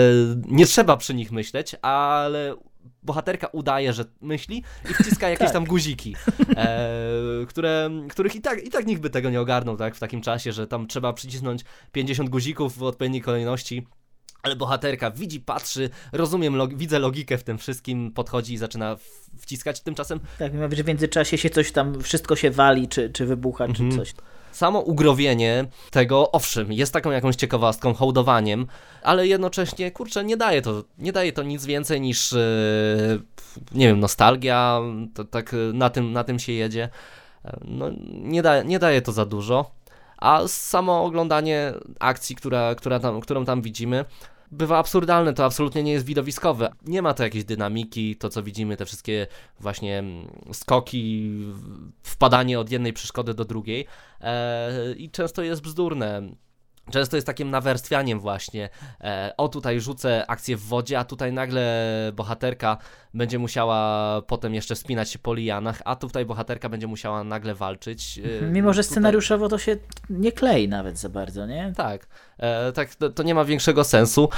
nie 0.47 0.65
trzeba 0.65 0.97
przy 0.97 1.13
nich 1.13 1.31
myśleć, 1.31 1.75
ale 1.81 2.55
bohaterka 3.05 3.47
udaje, 3.47 3.93
że 3.93 4.05
myśli 4.21 4.63
i 4.91 4.93
wciska 4.93 5.29
jakieś 5.29 5.47
Tak. 5.47 5.53
tam 5.53 5.65
guziki, 5.65 6.15
e, 6.57 6.89
które, 7.47 7.89
których 8.09 8.35
i 8.35 8.41
tak, 8.41 8.63
i 8.63 8.69
tak 8.69 8.85
nikt 8.85 9.01
by 9.01 9.09
tego 9.09 9.29
nie 9.29 9.41
ogarnął 9.41 9.77
tak, 9.77 9.95
w 9.95 9.99
takim 9.99 10.21
czasie, 10.21 10.51
że 10.51 10.67
tam 10.67 10.87
trzeba 10.87 11.13
przycisnąć 11.13 11.63
50 11.91 12.29
guzików 12.29 12.77
w 12.77 12.83
odpowiedniej 12.83 13.21
kolejności. 13.21 13.87
Ale 14.45 14.55
bohaterka 14.55 15.11
widzi, 15.11 15.39
patrzy, 15.39 15.89
rozumiem, 16.11 16.53
log- 16.53 16.75
widzę 16.77 16.99
logikę 16.99 17.37
w 17.37 17.43
tym 17.43 17.57
wszystkim, 17.57 18.11
podchodzi 18.11 18.53
i 18.53 18.57
zaczyna 18.57 18.95
wciskać. 19.39 19.81
Tymczasem 19.81 20.19
Tak, 20.39 20.53
mimo 20.53 20.67
że 20.75 20.83
w 20.83 20.87
międzyczasie 20.87 21.37
się 21.37 21.49
coś 21.49 21.71
tam, 21.71 22.01
wszystko 22.01 22.35
się 22.35 22.51
wali, 22.51 22.87
czy, 22.87 23.09
czy 23.09 23.25
wybucha, 23.25 23.65
Mhm. 23.65 23.91
czy 23.91 23.97
coś. 23.97 24.13
samo 24.51 24.79
ugrowienie 24.79 25.65
tego, 25.91 26.31
owszem, 26.31 26.71
jest 26.73 26.93
taką 26.93 27.11
jakąś 27.11 27.35
ciekawostką, 27.35 27.93
hołdowaniem, 27.93 28.67
ale 29.03 29.27
jednocześnie, 29.27 29.91
kurczę, 29.91 30.23
nie 30.23 30.37
daje 30.37 30.61
to, 30.61 30.83
nie 30.97 31.11
daje 31.11 31.33
to 31.33 31.43
nic 31.43 31.65
więcej 31.65 32.01
niż, 32.01 32.33
e, 32.33 32.37
nie 33.71 33.87
wiem, 33.87 33.99
nostalgia, 33.99 34.79
to 35.13 35.23
tak 35.25 35.53
e, 35.53 35.57
na 35.73 35.89
tym, 35.89 36.11
na 36.11 36.23
tym 36.23 36.39
się 36.39 36.53
jedzie. 36.53 36.89
E, 37.45 37.57
No, 37.65 37.85
nie, 38.11 38.41
da, 38.41 38.63
nie 38.63 38.79
daje 38.79 39.01
to 39.01 39.11
za 39.11 39.25
dużo, 39.25 39.71
a 40.17 40.47
samo 40.47 41.03
oglądanie 41.03 41.73
akcji, 41.99 42.35
która, 42.35 42.75
która 42.75 42.99
tam, 42.99 43.21
którą 43.21 43.45
tam 43.45 43.61
widzimy, 43.61 44.05
bywa 44.51 44.77
absurdalne, 44.77 45.33
to 45.33 45.45
absolutnie 45.45 45.83
nie 45.83 45.91
jest 45.91 46.05
widowiskowe. 46.05 46.71
Nie 46.85 47.01
ma 47.01 47.13
to 47.13 47.23
jakiejś 47.23 47.45
dynamiki, 47.45 48.15
to 48.15 48.29
co 48.29 48.43
widzimy, 48.43 48.77
te 48.77 48.85
wszystkie 48.85 49.27
właśnie 49.59 49.99
mm, 49.99 50.27
skoki, 50.53 51.31
wpadanie 52.03 52.59
od 52.59 52.71
jednej 52.71 52.93
przeszkody 52.93 53.33
do 53.33 53.45
drugiej 53.45 53.85
e, 54.21 54.93
i 54.93 55.09
często 55.09 55.43
jest 55.43 55.61
bzdurne. 55.61 56.21
Często 56.91 57.17
jest 57.17 57.27
takim 57.27 57.49
nawarstwianiem 57.51 58.19
właśnie. 58.19 58.69
E, 59.01 59.33
o 59.37 59.47
tutaj 59.47 59.79
rzucę 59.79 60.25
akcję 60.27 60.57
w 60.57 60.61
wodzie, 60.61 60.99
a 60.99 61.03
tutaj 61.05 61.33
nagle 61.33 61.85
bohaterka 62.15 62.77
będzie 63.13 63.39
musiała 63.39 64.21
potem 64.21 64.53
jeszcze 64.53 64.75
wspinać 64.75 65.09
się 65.09 65.19
po 65.19 65.33
lianach, 65.33 65.81
a 65.85 65.95
tutaj 65.95 66.25
bohaterka 66.25 66.69
będzie 66.69 66.87
musiała 66.87 67.23
nagle 67.23 67.55
walczyć. 67.55 68.19
E, 68.41 68.45
Mimo, 68.45 68.73
że 68.73 68.81
tutaj- 68.81 68.91
scenariuszowo 68.91 69.49
to 69.49 69.57
się 69.57 69.77
nie 70.09 70.31
klei 70.31 70.67
nawet 70.67 70.97
za 70.99 71.09
bardzo, 71.09 71.45
nie? 71.45 71.73
tak, 71.77 72.07
e, 72.37 72.71
tak 72.71 72.95
to, 72.95 73.09
to 73.09 73.23
nie 73.23 73.35
ma 73.35 73.45
większego 73.45 73.83
sensu. 73.83 74.29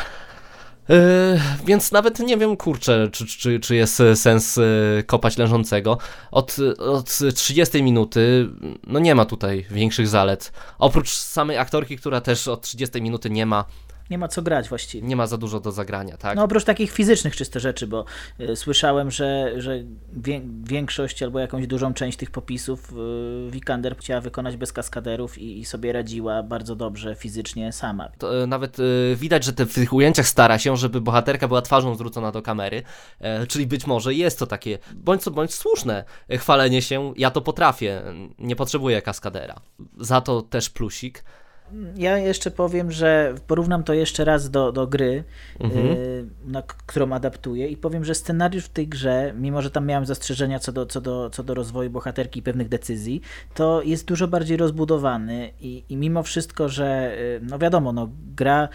E, 0.89 1.39
więc 1.65 1.91
nawet 1.91 2.19
nie 2.19 2.37
wiem, 2.37 2.57
kurczę, 2.57 3.09
czy, 3.11 3.25
czy, 3.25 3.59
czy 3.59 3.75
jest 3.75 4.01
e, 4.01 4.15
sens 4.15 4.57
e, 4.57 4.61
kopać 5.03 5.37
leżącego. 5.37 5.97
Od, 6.31 6.55
od 6.79 7.19
30 7.35 7.83
minuty, 7.83 8.49
no 8.87 8.99
nie 8.99 9.15
ma 9.15 9.25
tutaj 9.25 9.65
większych 9.71 10.07
zalet. 10.07 10.51
Oprócz 10.79 11.09
samej 11.09 11.57
aktorki, 11.57 11.97
która 11.97 12.21
też 12.21 12.47
od 12.47 12.61
30 12.61 13.01
minuty 13.01 13.29
nie 13.29 13.45
ma, 13.45 13.65
Nie 14.09 14.17
ma 14.17 14.27
co 14.27 14.41
grać 14.41 14.69
właściwie. 14.69 15.07
nie 15.07 15.15
ma 15.15 15.27
za 15.27 15.37
dużo 15.37 15.59
do 15.59 15.71
zagrania, 15.71 16.17
tak? 16.17 16.35
No 16.35 16.43
oprócz 16.43 16.63
takich 16.63 16.91
fizycznych 16.91 17.35
czysto 17.35 17.59
rzeczy, 17.59 17.87
bo 17.87 18.05
y, 18.39 18.55
słyszałem, 18.55 19.11
że, 19.11 19.61
że 19.61 19.79
wie, 20.13 20.41
większość 20.63 21.23
albo 21.23 21.39
jakąś 21.39 21.67
dużą 21.67 21.93
część 21.93 22.17
tych 22.17 22.31
popisów 22.31 22.93
y, 23.47 23.51
Vikander 23.51 23.97
chciała 23.97 24.21
wykonać 24.21 24.57
bez 24.57 24.73
kaskaderów 24.73 25.37
i, 25.37 25.59
i 25.59 25.65
sobie 25.65 25.93
radziła 25.93 26.43
bardzo 26.43 26.75
dobrze 26.75 27.15
fizycznie 27.15 27.73
sama. 27.73 28.09
To, 28.17 28.43
e, 28.43 28.47
nawet 28.47 28.77
widać, 29.15 29.43
że 29.43 29.53
te, 29.53 29.65
w 29.65 29.73
tych 29.73 29.93
ujęciach 29.93 30.27
stara 30.27 30.59
się, 30.59 30.77
żeby 30.77 31.01
bohaterka 31.01 31.47
była 31.47 31.61
twarzą 31.61 31.95
zwrócona 31.95 32.31
do 32.31 32.41
kamery, 32.41 32.83
czyli 33.47 33.67
być 33.67 33.87
może 33.87 34.13
jest 34.13 34.39
to 34.39 34.47
takie, 34.47 34.79
bądź 34.93 35.23
co 35.23 35.31
bądź 35.31 35.53
słuszne 35.53 36.03
chwalenie 36.37 36.81
się, 36.81 37.13
ja 37.17 37.31
to 37.31 37.41
potrafię, 37.41 38.01
nie 38.39 38.55
potrzebuję 38.55 39.01
kaskadera. 39.01 39.55
Za 39.99 40.21
to 40.21 40.41
też 40.41 40.69
plusik. 40.69 41.23
Ja 41.95 42.17
jeszcze 42.17 42.51
powiem, 42.51 42.91
że 42.91 43.35
porównam 43.47 43.83
to 43.83 43.93
jeszcze 43.93 44.25
raz 44.25 44.49
do, 44.49 44.71
do 44.71 44.87
gry, 44.87 45.23
Mhm. 45.59 45.85
y, 45.87 46.25
na, 46.45 46.61
którą 46.61 47.13
adaptuję 47.13 47.67
i 47.67 47.77
powiem, 47.77 48.05
że 48.05 48.15
scenariusz 48.15 48.65
w 48.65 48.69
tej 48.69 48.87
grze, 48.87 49.33
mimo 49.35 49.61
że 49.61 49.71
tam 49.71 49.85
miałem 49.85 50.05
zastrzeżenia 50.05 50.59
co 50.59 50.71
do, 50.71 50.85
co 50.85 51.01
do, 51.01 51.29
co 51.29 51.43
do 51.43 51.53
rozwoju 51.53 51.89
bohaterki 51.89 52.39
i 52.39 52.43
pewnych 52.43 52.69
decyzji, 52.69 53.21
to 53.53 53.81
jest 53.81 54.05
dużo 54.05 54.27
bardziej 54.27 54.57
rozbudowany 54.57 55.53
i, 55.61 55.83
i 55.89 55.97
mimo 55.97 56.23
wszystko, 56.23 56.69
że 56.69 57.17
y, 57.19 57.39
no 57.43 57.59
wiadomo, 57.59 57.91
no, 57.93 58.09
gra 58.35 58.69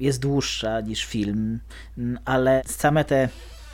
jest 0.00 0.20
dłuższa 0.20 0.80
niż 0.80 1.04
film, 1.04 1.60
mm, 1.98 2.18
ale 2.24 2.62
same 2.66 3.04
te 3.04 3.28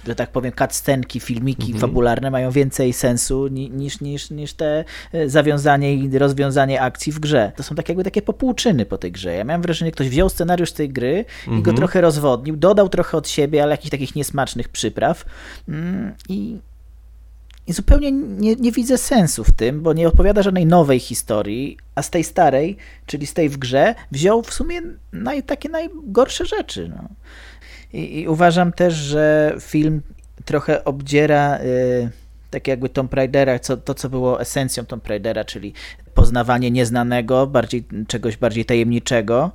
że 0.07 0.15
tak 0.15 0.31
powiem, 0.31 0.53
cutscenki, 0.59 1.21
filmiki 1.21 1.75
fabularne 1.79 2.31
mają 2.31 2.51
więcej 2.51 2.93
sensu 2.93 3.49
ni, 3.49 3.71
niż, 3.71 4.01
niż, 4.01 4.31
niż 4.31 4.53
te 4.53 4.85
e, 5.13 5.29
zawiązanie 5.29 5.95
i 5.95 6.19
rozwiązanie 6.19 6.81
akcji 6.81 7.13
w 7.13 7.19
grze. 7.19 7.53
To 7.57 7.63
są 7.63 7.75
tak 7.75 7.89
jakby 7.89 8.05
takie 8.05 8.23
popłuczyny 8.23 8.87
po 8.87 8.99
tej 8.99 9.13
grze. 9.13 9.35
Ja 9.35 9.45
miałem 9.45 9.63
wrażenie, 9.63 9.89
że 9.89 9.93
ktoś 9.93 10.09
wziął 10.09 10.29
scenariusz 10.29 10.73
tej 10.73 10.89
gry 10.89 11.25
i 11.59 11.63
go 11.63 11.73
trochę 11.73 12.01
rozwodnił, 12.01 12.57
dodał 12.57 12.89
trochę 12.89 13.17
od 13.17 13.29
siebie, 13.29 13.63
ale 13.63 13.71
jakichś 13.71 13.91
takich 13.91 14.15
niesmacznych 14.15 14.69
przypraw 14.69 15.25
mm, 15.69 16.15
i 16.29 16.59
i 17.67 17.73
zupełnie 17.73 18.13
nie, 18.13 18.57
nie 18.57 18.73
widzę 18.73 18.99
sensu 18.99 19.45
w 19.45 19.51
tym, 19.51 19.81
bo 19.81 19.93
nie 19.93 20.09
odpowiada 20.09 20.43
żadnej 20.43 20.67
nowej 20.67 20.99
historii, 21.01 21.77
a 21.95 22.03
z 22.03 22.11
tej 22.11 22.25
starej, 22.25 22.77
czyli 23.07 23.27
z 23.27 23.35
tej 23.35 23.49
w 23.49 23.57
grze, 23.59 23.95
wziął 24.11 24.43
w 24.43 24.53
sumie 24.53 24.81
naj, 25.13 25.43
takie 25.43 25.69
najgorsze 25.69 26.47
rzeczy. 26.47 26.93
No. 26.97 27.09
I, 27.93 28.20
I 28.20 28.28
uważam 28.28 28.72
też, 28.72 28.95
że 28.95 29.55
film 29.61 30.03
trochę 30.45 30.84
obdziera 30.84 31.59
y, 31.59 32.11
tak 32.51 32.68
jakby 32.68 32.88
Tomb 32.88 33.14
Raidera, 33.14 33.59
co, 33.59 33.76
to 33.76 33.95
co 33.95 34.09
było 34.09 34.41
esencją 34.41 34.86
Tomb 34.86 35.07
Raidera, 35.07 35.45
czyli 35.45 35.72
poznawanie 36.14 36.70
nieznanego, 36.70 37.47
bardziej, 37.47 37.84
czegoś 38.09 38.36
bardziej 38.36 38.64
tajemniczego. 38.64 39.51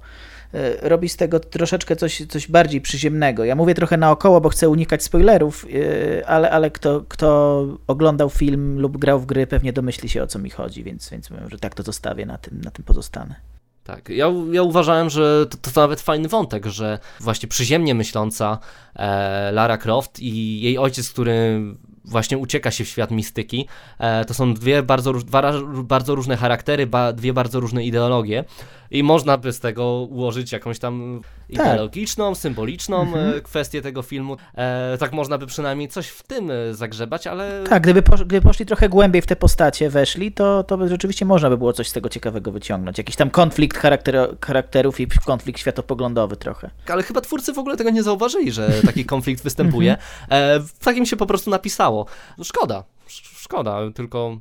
Y, 0.56 0.78
Robi 0.82 1.10
z 1.10 1.16
tego 1.16 1.40
troszeczkę 1.40 1.96
coś, 1.96 2.26
coś 2.30 2.48
bardziej 2.48 2.82
przyziemnego. 2.82 3.46
Ja 3.46 3.56
mówię 3.56 3.76
trochę 3.76 3.98
naokoło, 3.98 4.42
bo 4.42 4.50
chcę 4.50 4.70
unikać 4.70 5.04
spoilerów, 5.04 5.66
y, 5.66 6.24
ale, 6.28 6.52
ale 6.52 6.72
kto, 6.72 7.04
kto 7.08 7.68
oglądał 7.88 8.30
film 8.30 8.80
lub 8.80 8.98
grał 8.98 9.20
w 9.20 9.26
gry, 9.26 9.48
pewnie 9.48 9.74
domyśli 9.74 10.10
się 10.10 10.24
o 10.24 10.28
co 10.28 10.40
mi 10.40 10.50
chodzi, 10.50 10.84
więc, 10.84 11.10
więc 11.10 11.30
mówię, 11.30 11.44
że 11.48 11.60
tak 11.60 11.76
to 11.76 11.84
zostawię, 11.84 12.26
na 12.26 12.38
tym, 12.38 12.62
na 12.62 12.72
tym 12.72 12.86
pozostanę. 12.86 13.55
Tak, 13.86 14.10
ja, 14.10 14.32
ja 14.52 14.64
uważałem, 14.64 15.10
że 15.10 15.46
to, 15.50 15.72
to 15.72 15.82
nawet 15.82 16.02
fajny 16.02 16.28
wątek, 16.28 16.66
że 16.66 17.00
właśnie 17.20 17.50
przyziemnie 17.50 17.96
myśląca 17.96 18.58
e, 18.96 19.52
Lara 19.52 19.78
Croft 19.78 20.20
i 20.20 20.62
jej 20.62 20.78
ojciec, 20.78 21.10
który 21.10 21.62
właśnie 22.06 22.38
ucieka 22.38 22.72
się 22.72 22.84
w 22.84 22.88
świat 22.88 23.12
mistyki, 23.12 23.68
e, 24.00 24.26
to 24.26 24.34
są 24.34 24.54
dwie 24.54 24.84
bardzo, 24.84 25.14
dwa, 25.14 25.54
bardzo 25.84 26.16
różne 26.16 26.38
charaktery, 26.38 26.88
ba, 26.88 27.14
dwie 27.14 27.34
bardzo 27.34 27.60
różne 27.60 27.86
ideologie 27.86 28.44
i 28.92 29.04
można 29.04 29.38
by 29.38 29.54
z 29.54 29.60
tego 29.60 30.08
ułożyć 30.10 30.52
jakąś 30.52 30.80
tam 30.80 31.22
ideologiczną, 31.50 32.36
symboliczną 32.36 33.16
e, 33.16 33.42
kwestię 33.42 33.82
tego 33.82 34.02
filmu. 34.02 34.38
E, 34.56 34.98
tak 35.00 35.14
można 35.14 35.38
by 35.38 35.46
przynajmniej 35.46 35.88
coś 35.90 36.08
w 36.08 36.24
tym 36.24 36.52
e, 36.52 36.74
zagrzebać, 36.74 37.28
ale 37.28 37.64
Tak, 37.70 37.84
gdyby, 37.84 38.02
posz, 38.02 38.24
gdyby 38.24 38.48
poszli 38.48 38.66
trochę 38.66 38.90
głębiej 38.90 39.22
w 39.22 39.26
te 39.26 39.36
postacie, 39.36 39.90
weszli, 39.90 40.32
to, 40.32 40.64
to 40.64 40.88
rzeczywiście 40.88 41.26
można 41.26 41.50
by 41.50 41.58
było 41.58 41.74
coś 41.74 41.88
z 41.90 41.94
tego 41.94 42.10
ciekawego 42.10 42.52
wyciągnąć. 42.52 42.98
Jakiś 42.98 43.16
tam 43.16 43.30
konflikt 43.30 43.78
charaktero, 43.78 44.28
charakterów 44.46 45.00
i 45.00 45.08
konflikt 45.26 45.60
światopoglądowy 45.60 46.36
trochę. 46.38 46.70
ale 46.90 47.04
chyba 47.04 47.22
twórcy 47.22 47.54
w 47.54 47.60
ogóle 47.60 47.78
tego 47.78 47.90
nie 47.90 48.04
zauważyli, 48.04 48.52
że 48.52 48.70
taki 48.86 49.06
konflikt 49.16 49.44
występuje. 49.44 49.98
E, 50.32 50.60
tak 50.84 50.98
im 50.98 51.06
się 51.06 51.16
po 51.16 51.26
prostu 51.26 51.50
napisało. 51.52 52.06
Szkoda, 52.44 52.84
sz- 53.08 53.40
szkoda, 53.42 53.80
tylko, 53.96 54.38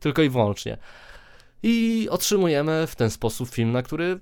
tylko 0.00 0.22
i 0.22 0.28
wyłącznie. 0.30 0.76
I 1.62 2.08
otrzymujemy 2.10 2.86
w 2.86 2.96
ten 2.96 3.10
sposób 3.10 3.48
film, 3.50 3.72
na 3.72 3.82
który 3.82 4.20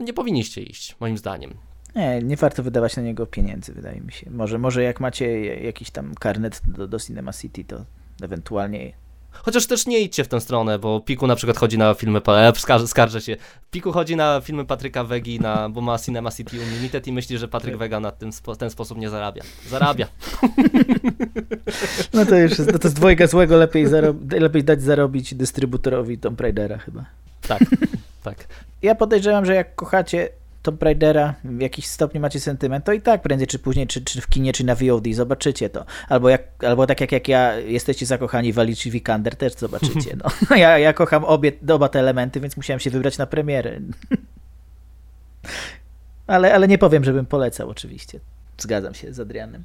nie 0.00 0.12
powinniście 0.12 0.62
iść, 0.62 0.96
moim 1.00 1.18
zdaniem. 1.18 1.54
Nie, 1.96 2.22
nie 2.22 2.36
warto 2.36 2.62
wydawać 2.62 2.96
na 2.96 3.02
niego 3.02 3.26
pieniędzy, 3.26 3.72
wydaje 3.72 4.00
mi 4.00 4.12
się. 4.12 4.30
Może, 4.30 4.58
może 4.58 4.82
jak 4.82 5.00
macie 5.00 5.44
jakiś 5.44 5.90
tam 5.90 6.14
karnet 6.14 6.62
do, 6.66 6.88
do 6.88 7.00
Cinema 7.00 7.32
City, 7.32 7.64
to 7.64 7.84
ewentualnie 8.22 8.92
Chociaż 9.42 9.66
też 9.66 9.86
nie 9.86 10.00
idźcie 10.00 10.24
w 10.24 10.28
tę 10.28 10.40
stronę, 10.40 10.78
bo 10.78 11.00
Piku 11.00 11.26
na 11.26 11.36
przykład 11.36 11.58
chodzi 11.58 11.78
na 11.78 11.94
filmy, 11.94 12.20
e, 12.26 12.52
skarży, 12.56 12.88
skarżę 12.88 13.20
się, 13.20 13.36
Piku 13.70 13.92
chodzi 13.92 14.16
na 14.16 14.40
filmy 14.40 14.64
Patryka 14.64 15.04
Wegi, 15.04 15.40
na, 15.40 15.68
bo 15.68 15.80
ma 15.80 15.98
Cinema 15.98 16.30
City 16.30 16.56
Unlimited 16.60 17.06
i 17.06 17.12
myśli, 17.12 17.38
że 17.38 17.48
Patryk 17.48 17.76
Wega 17.76 18.00
na 18.00 18.10
tym 18.10 18.32
spo, 18.32 18.56
ten 18.56 18.70
sposób 18.70 18.98
nie 18.98 19.10
zarabia. 19.10 19.42
Zarabia. 19.68 20.06
No 22.14 22.26
to 22.26 22.36
już 22.36 22.58
jest, 22.58 22.72
no 22.72 22.78
to 22.78 22.88
z 22.88 22.94
dwojga 22.94 23.26
złego 23.26 23.56
lepiej, 23.56 23.86
lepiej 24.30 24.64
dać 24.64 24.82
zarobić 24.82 25.34
dystrybutorowi 25.34 26.18
Tomb 26.18 26.40
Raidera 26.40 26.78
chyba. 26.78 27.04
Tak, 27.48 27.60
tak. 28.30 28.46
Ja 28.82 28.94
podejrzewam, 28.94 29.44
że 29.44 29.54
jak 29.54 29.74
kochacie 29.74 30.28
Tomb 30.62 30.82
Raidera, 30.82 31.34
w 31.44 31.60
jakiś 31.60 31.86
stopniu 31.86 32.20
macie 32.20 32.40
sentyment, 32.40 32.84
to 32.84 32.92
i 32.92 33.00
tak 33.00 33.22
prędzej 33.22 33.46
czy 33.46 33.58
później, 33.58 33.86
czy, 33.86 34.04
czy 34.04 34.20
w 34.20 34.28
kinie, 34.28 34.52
czy 34.52 34.64
na 34.64 34.74
VOD 34.74 35.04
zobaczycie 35.12 35.70
to. 35.70 35.84
Albo, 36.08 36.28
jak, 36.28 36.64
albo 36.64 36.86
tak 36.86 37.00
jak, 37.00 37.12
jak 37.12 37.28
ja, 37.28 37.54
jesteście 37.56 38.06
zakochani 38.06 38.52
w 38.52 38.58
Alicia 38.58 38.90
Vikander, 38.90 39.36
też 39.36 39.52
zobaczycie. 39.52 40.16
No. 40.24 40.30
Ja, 40.56 40.78
ja 40.78 40.92
kocham 40.92 41.24
obie, 41.24 41.52
oba 41.68 41.88
te 41.88 41.98
elementy, 41.98 42.40
więc 42.40 42.56
musiałem 42.56 42.80
się 42.80 42.90
wybrać 42.90 43.18
na 43.18 43.26
premierę. 43.26 43.80
Ale, 46.26 46.54
ale 46.54 46.68
nie 46.68 46.78
powiem, 46.78 47.04
żebym 47.04 47.26
polecał 47.26 47.70
oczywiście. 47.70 48.20
Zgadzam 48.58 48.94
się 48.94 49.12
z 49.12 49.20
Adrianem. 49.20 49.64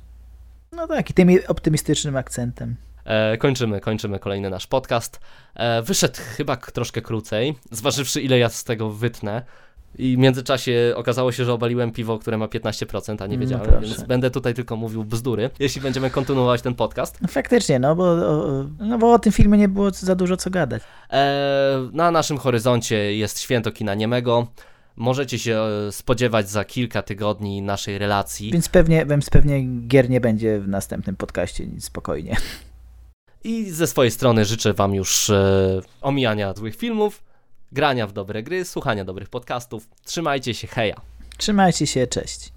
No 0.72 0.88
tak, 0.88 1.10
i 1.10 1.14
tym 1.14 1.30
optymistycznym 1.48 2.18
akcentem. 2.18 2.76
E, 3.06 3.38
kończymy, 3.38 3.82
kończymy 3.82 4.20
kolejny 4.20 4.50
nasz 4.50 4.68
podcast. 4.68 5.20
E, 5.56 5.82
wyszedł 5.82 6.20
chyba 6.38 6.56
troszkę 6.58 7.02
krócej, 7.02 7.56
zważywszy 7.72 8.22
ile 8.22 8.40
ja 8.40 8.50
z 8.50 8.64
tego 8.64 8.90
wytnę. 8.90 9.42
I 9.98 10.16
w 10.16 10.20
międzyczasie 10.20 10.94
okazało 10.96 11.32
się, 11.32 11.46
że 11.46 11.54
obaliłem 11.54 11.92
piwo, 11.92 12.20
które 12.20 12.38
ma 12.38 12.46
15%, 12.46 13.24
a 13.24 13.28
nie 13.28 13.36
No 13.36 13.42
wiedziałem, 13.42 13.66
proszę. 13.66 13.82
więc 13.88 14.04
będę 14.04 14.32
tutaj 14.32 14.54
tylko 14.54 14.76
mówił 14.76 15.04
bzdury, 15.04 15.50
jeśli 15.60 15.82
będziemy 15.82 16.10
kontynuować 16.10 16.62
ten 16.62 16.76
podcast. 16.76 17.18
No 17.22 17.28
faktycznie, 17.28 17.80
no 17.80 17.96
bo, 17.96 18.04
o, 18.04 18.66
no 18.80 18.98
bo 18.98 19.14
o 19.14 19.20
tym 19.20 19.32
filmie 19.34 19.58
nie 19.58 19.68
było 19.70 19.92
za 19.92 20.16
dużo 20.16 20.38
co 20.38 20.50
gadać. 20.50 20.84
E, 21.12 21.90
na 21.94 22.12
naszym 22.12 22.38
horyzoncie 22.38 23.16
jest 23.16 23.40
święto 23.40 23.72
kina 23.72 23.94
niemego. 23.96 24.48
możecie 24.96 25.40
się 25.40 25.58
e, 25.88 25.92
spodziewać 25.92 26.50
za 26.50 26.66
kilka 26.66 27.02
tygodni 27.02 27.62
naszej 27.62 27.98
relacji. 27.98 28.52
Więc 28.52 28.70
pewnie, 28.70 29.06
więc 29.06 29.30
pewnie 29.30 29.62
gier 29.88 30.10
nie 30.10 30.22
będzie 30.22 30.60
w 30.60 30.68
następnym 30.68 31.16
podcaście, 31.16 31.66
nic 31.68 31.86
spokojnie. 31.86 32.36
I 33.44 33.72
ze 33.72 33.88
swojej 33.88 34.12
strony 34.12 34.46
życzę 34.46 34.74
Wam 34.74 34.94
już 34.94 35.30
e, 35.30 35.82
omijania 36.02 36.54
złych 36.54 36.76
filmów, 36.76 37.24
grania 37.72 38.08
w 38.08 38.14
dobre 38.14 38.44
gry, 38.44 38.66
słuchania 38.66 39.06
dobrych 39.06 39.30
podcastów. 39.30 39.88
Trzymajcie 40.06 40.54
się, 40.54 40.68
heja! 40.68 41.02
Trzymajcie 41.38 41.88
się, 41.88 42.08
cześć. 42.08 42.52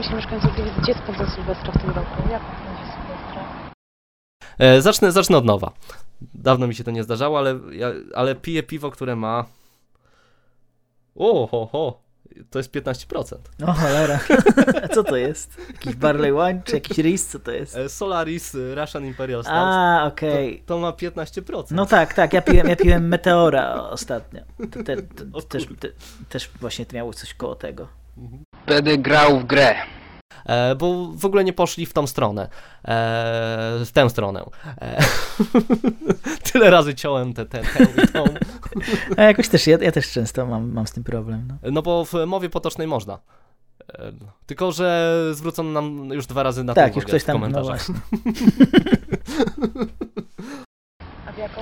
Tam 0.00 0.10
się 0.10 0.16
mieszkańcy 0.16 0.48
powiedzieć, 0.48 0.74
gdzie 0.82 0.94
spędzą 0.94 1.30
Sylwestra 1.30 1.72
w 1.72 1.78
tym 1.78 1.90
roku? 1.90 2.30
Jak 2.30 2.42
będzie 2.42 2.92
Sylwestra? 2.92 3.72
E, 4.58 4.82
zacznę, 4.82 5.12
zacznę 5.12 5.36
od 5.36 5.44
nowa. 5.44 5.72
Dawno 6.34 6.66
mi 6.66 6.74
się 6.74 6.84
to 6.84 6.90
nie 6.90 7.02
zdarzało, 7.02 7.38
ale, 7.38 7.58
ja, 7.72 7.88
ale 8.14 8.34
piję 8.34 8.62
piwo, 8.62 8.90
które 8.90 9.16
ma... 9.16 9.44
O, 11.16 11.46
ho, 11.46 11.66
ho. 11.66 12.00
To 12.50 12.58
jest 12.58 12.74
15%. 12.74 13.34
O 13.66 13.72
cholera. 13.72 14.20
A 14.82 14.88
co 14.94 15.04
to 15.04 15.16
jest? 15.16 15.60
Jakiś 15.72 15.94
barley 15.94 16.32
wine 16.32 16.62
czy 16.64 16.74
jakiś 16.74 16.98
ris? 16.98 17.26
Co 17.26 17.38
to 17.38 17.50
jest? 17.50 17.76
E, 17.76 17.88
Solaris 17.88 18.54
e, 18.54 18.74
Russian 18.74 19.06
Imperial 19.06 19.42
Stout. 19.42 19.56
A, 19.56 20.04
okej. 20.06 20.62
To, 20.66 20.74
to 20.74 20.78
ma 20.78 20.90
15%. 20.90 21.64
No 21.70 21.86
tak, 21.86 22.14
tak, 22.14 22.32
ja 22.32 22.42
piłem, 22.42 22.68
ja 22.68 22.76
piłem 22.76 23.08
Meteora 23.08 23.90
ostatnio. 23.90 24.40
To, 24.70 24.82
te, 24.82 24.96
to, 24.96 25.24
O 25.32 25.42
też, 25.42 25.66
te, 25.80 25.88
też 26.28 26.50
właśnie 26.60 26.86
miało 26.92 27.12
coś 27.12 27.34
koło 27.34 27.54
tego. 27.54 27.88
Będę 28.66 28.98
grał 28.98 29.40
w 29.40 29.44
grę. 29.44 29.74
E, 30.46 30.74
bo 30.74 31.06
w 31.12 31.24
ogóle 31.24 31.44
nie 31.44 31.52
poszli 31.52 31.86
w 31.86 31.92
tą 31.92 32.06
stronę. 32.06 32.42
E, 32.42 32.48
w 33.84 33.90
tę 33.92 34.10
stronę. 34.10 34.44
E, 34.80 35.02
tyle 36.52 36.70
razy 36.70 36.94
ciąłem 36.94 37.32
tę, 37.34 37.46
tę, 37.46 37.62
tę 37.62 38.02
i 38.04 38.08
tą. 38.08 38.24
A 39.16 39.22
jakoś 39.22 39.48
też, 39.48 39.66
ja, 39.66 39.78
ja 39.80 39.92
też 39.92 40.12
często 40.12 40.46
mam, 40.46 40.72
mam 40.72 40.86
z 40.86 40.92
tym 40.92 41.04
problem. 41.04 41.48
No. 41.48 41.70
No 41.70 41.82
bo 41.82 42.04
w 42.04 42.12
mowie 42.26 42.50
potocznej 42.50 42.86
można. 42.86 43.18
E, 43.92 44.12
tylko, 44.46 44.72
że 44.72 45.14
zwrócono 45.32 45.70
nam 45.70 46.08
już 46.12 46.26
dwa 46.26 46.42
razy 46.42 46.64
na 46.64 46.74
to 46.74 46.80
Tak, 46.80 46.90
uwagę 46.90 46.96
już 46.96 47.04
ktoś 47.04 47.22
w 47.22 47.24
tam, 47.26 47.34
no 47.34 47.40
komentarzach. 47.40 47.86
właśnie. 47.86 47.94
A 51.26 51.32
w 51.32 51.38
jaką? 51.38 51.60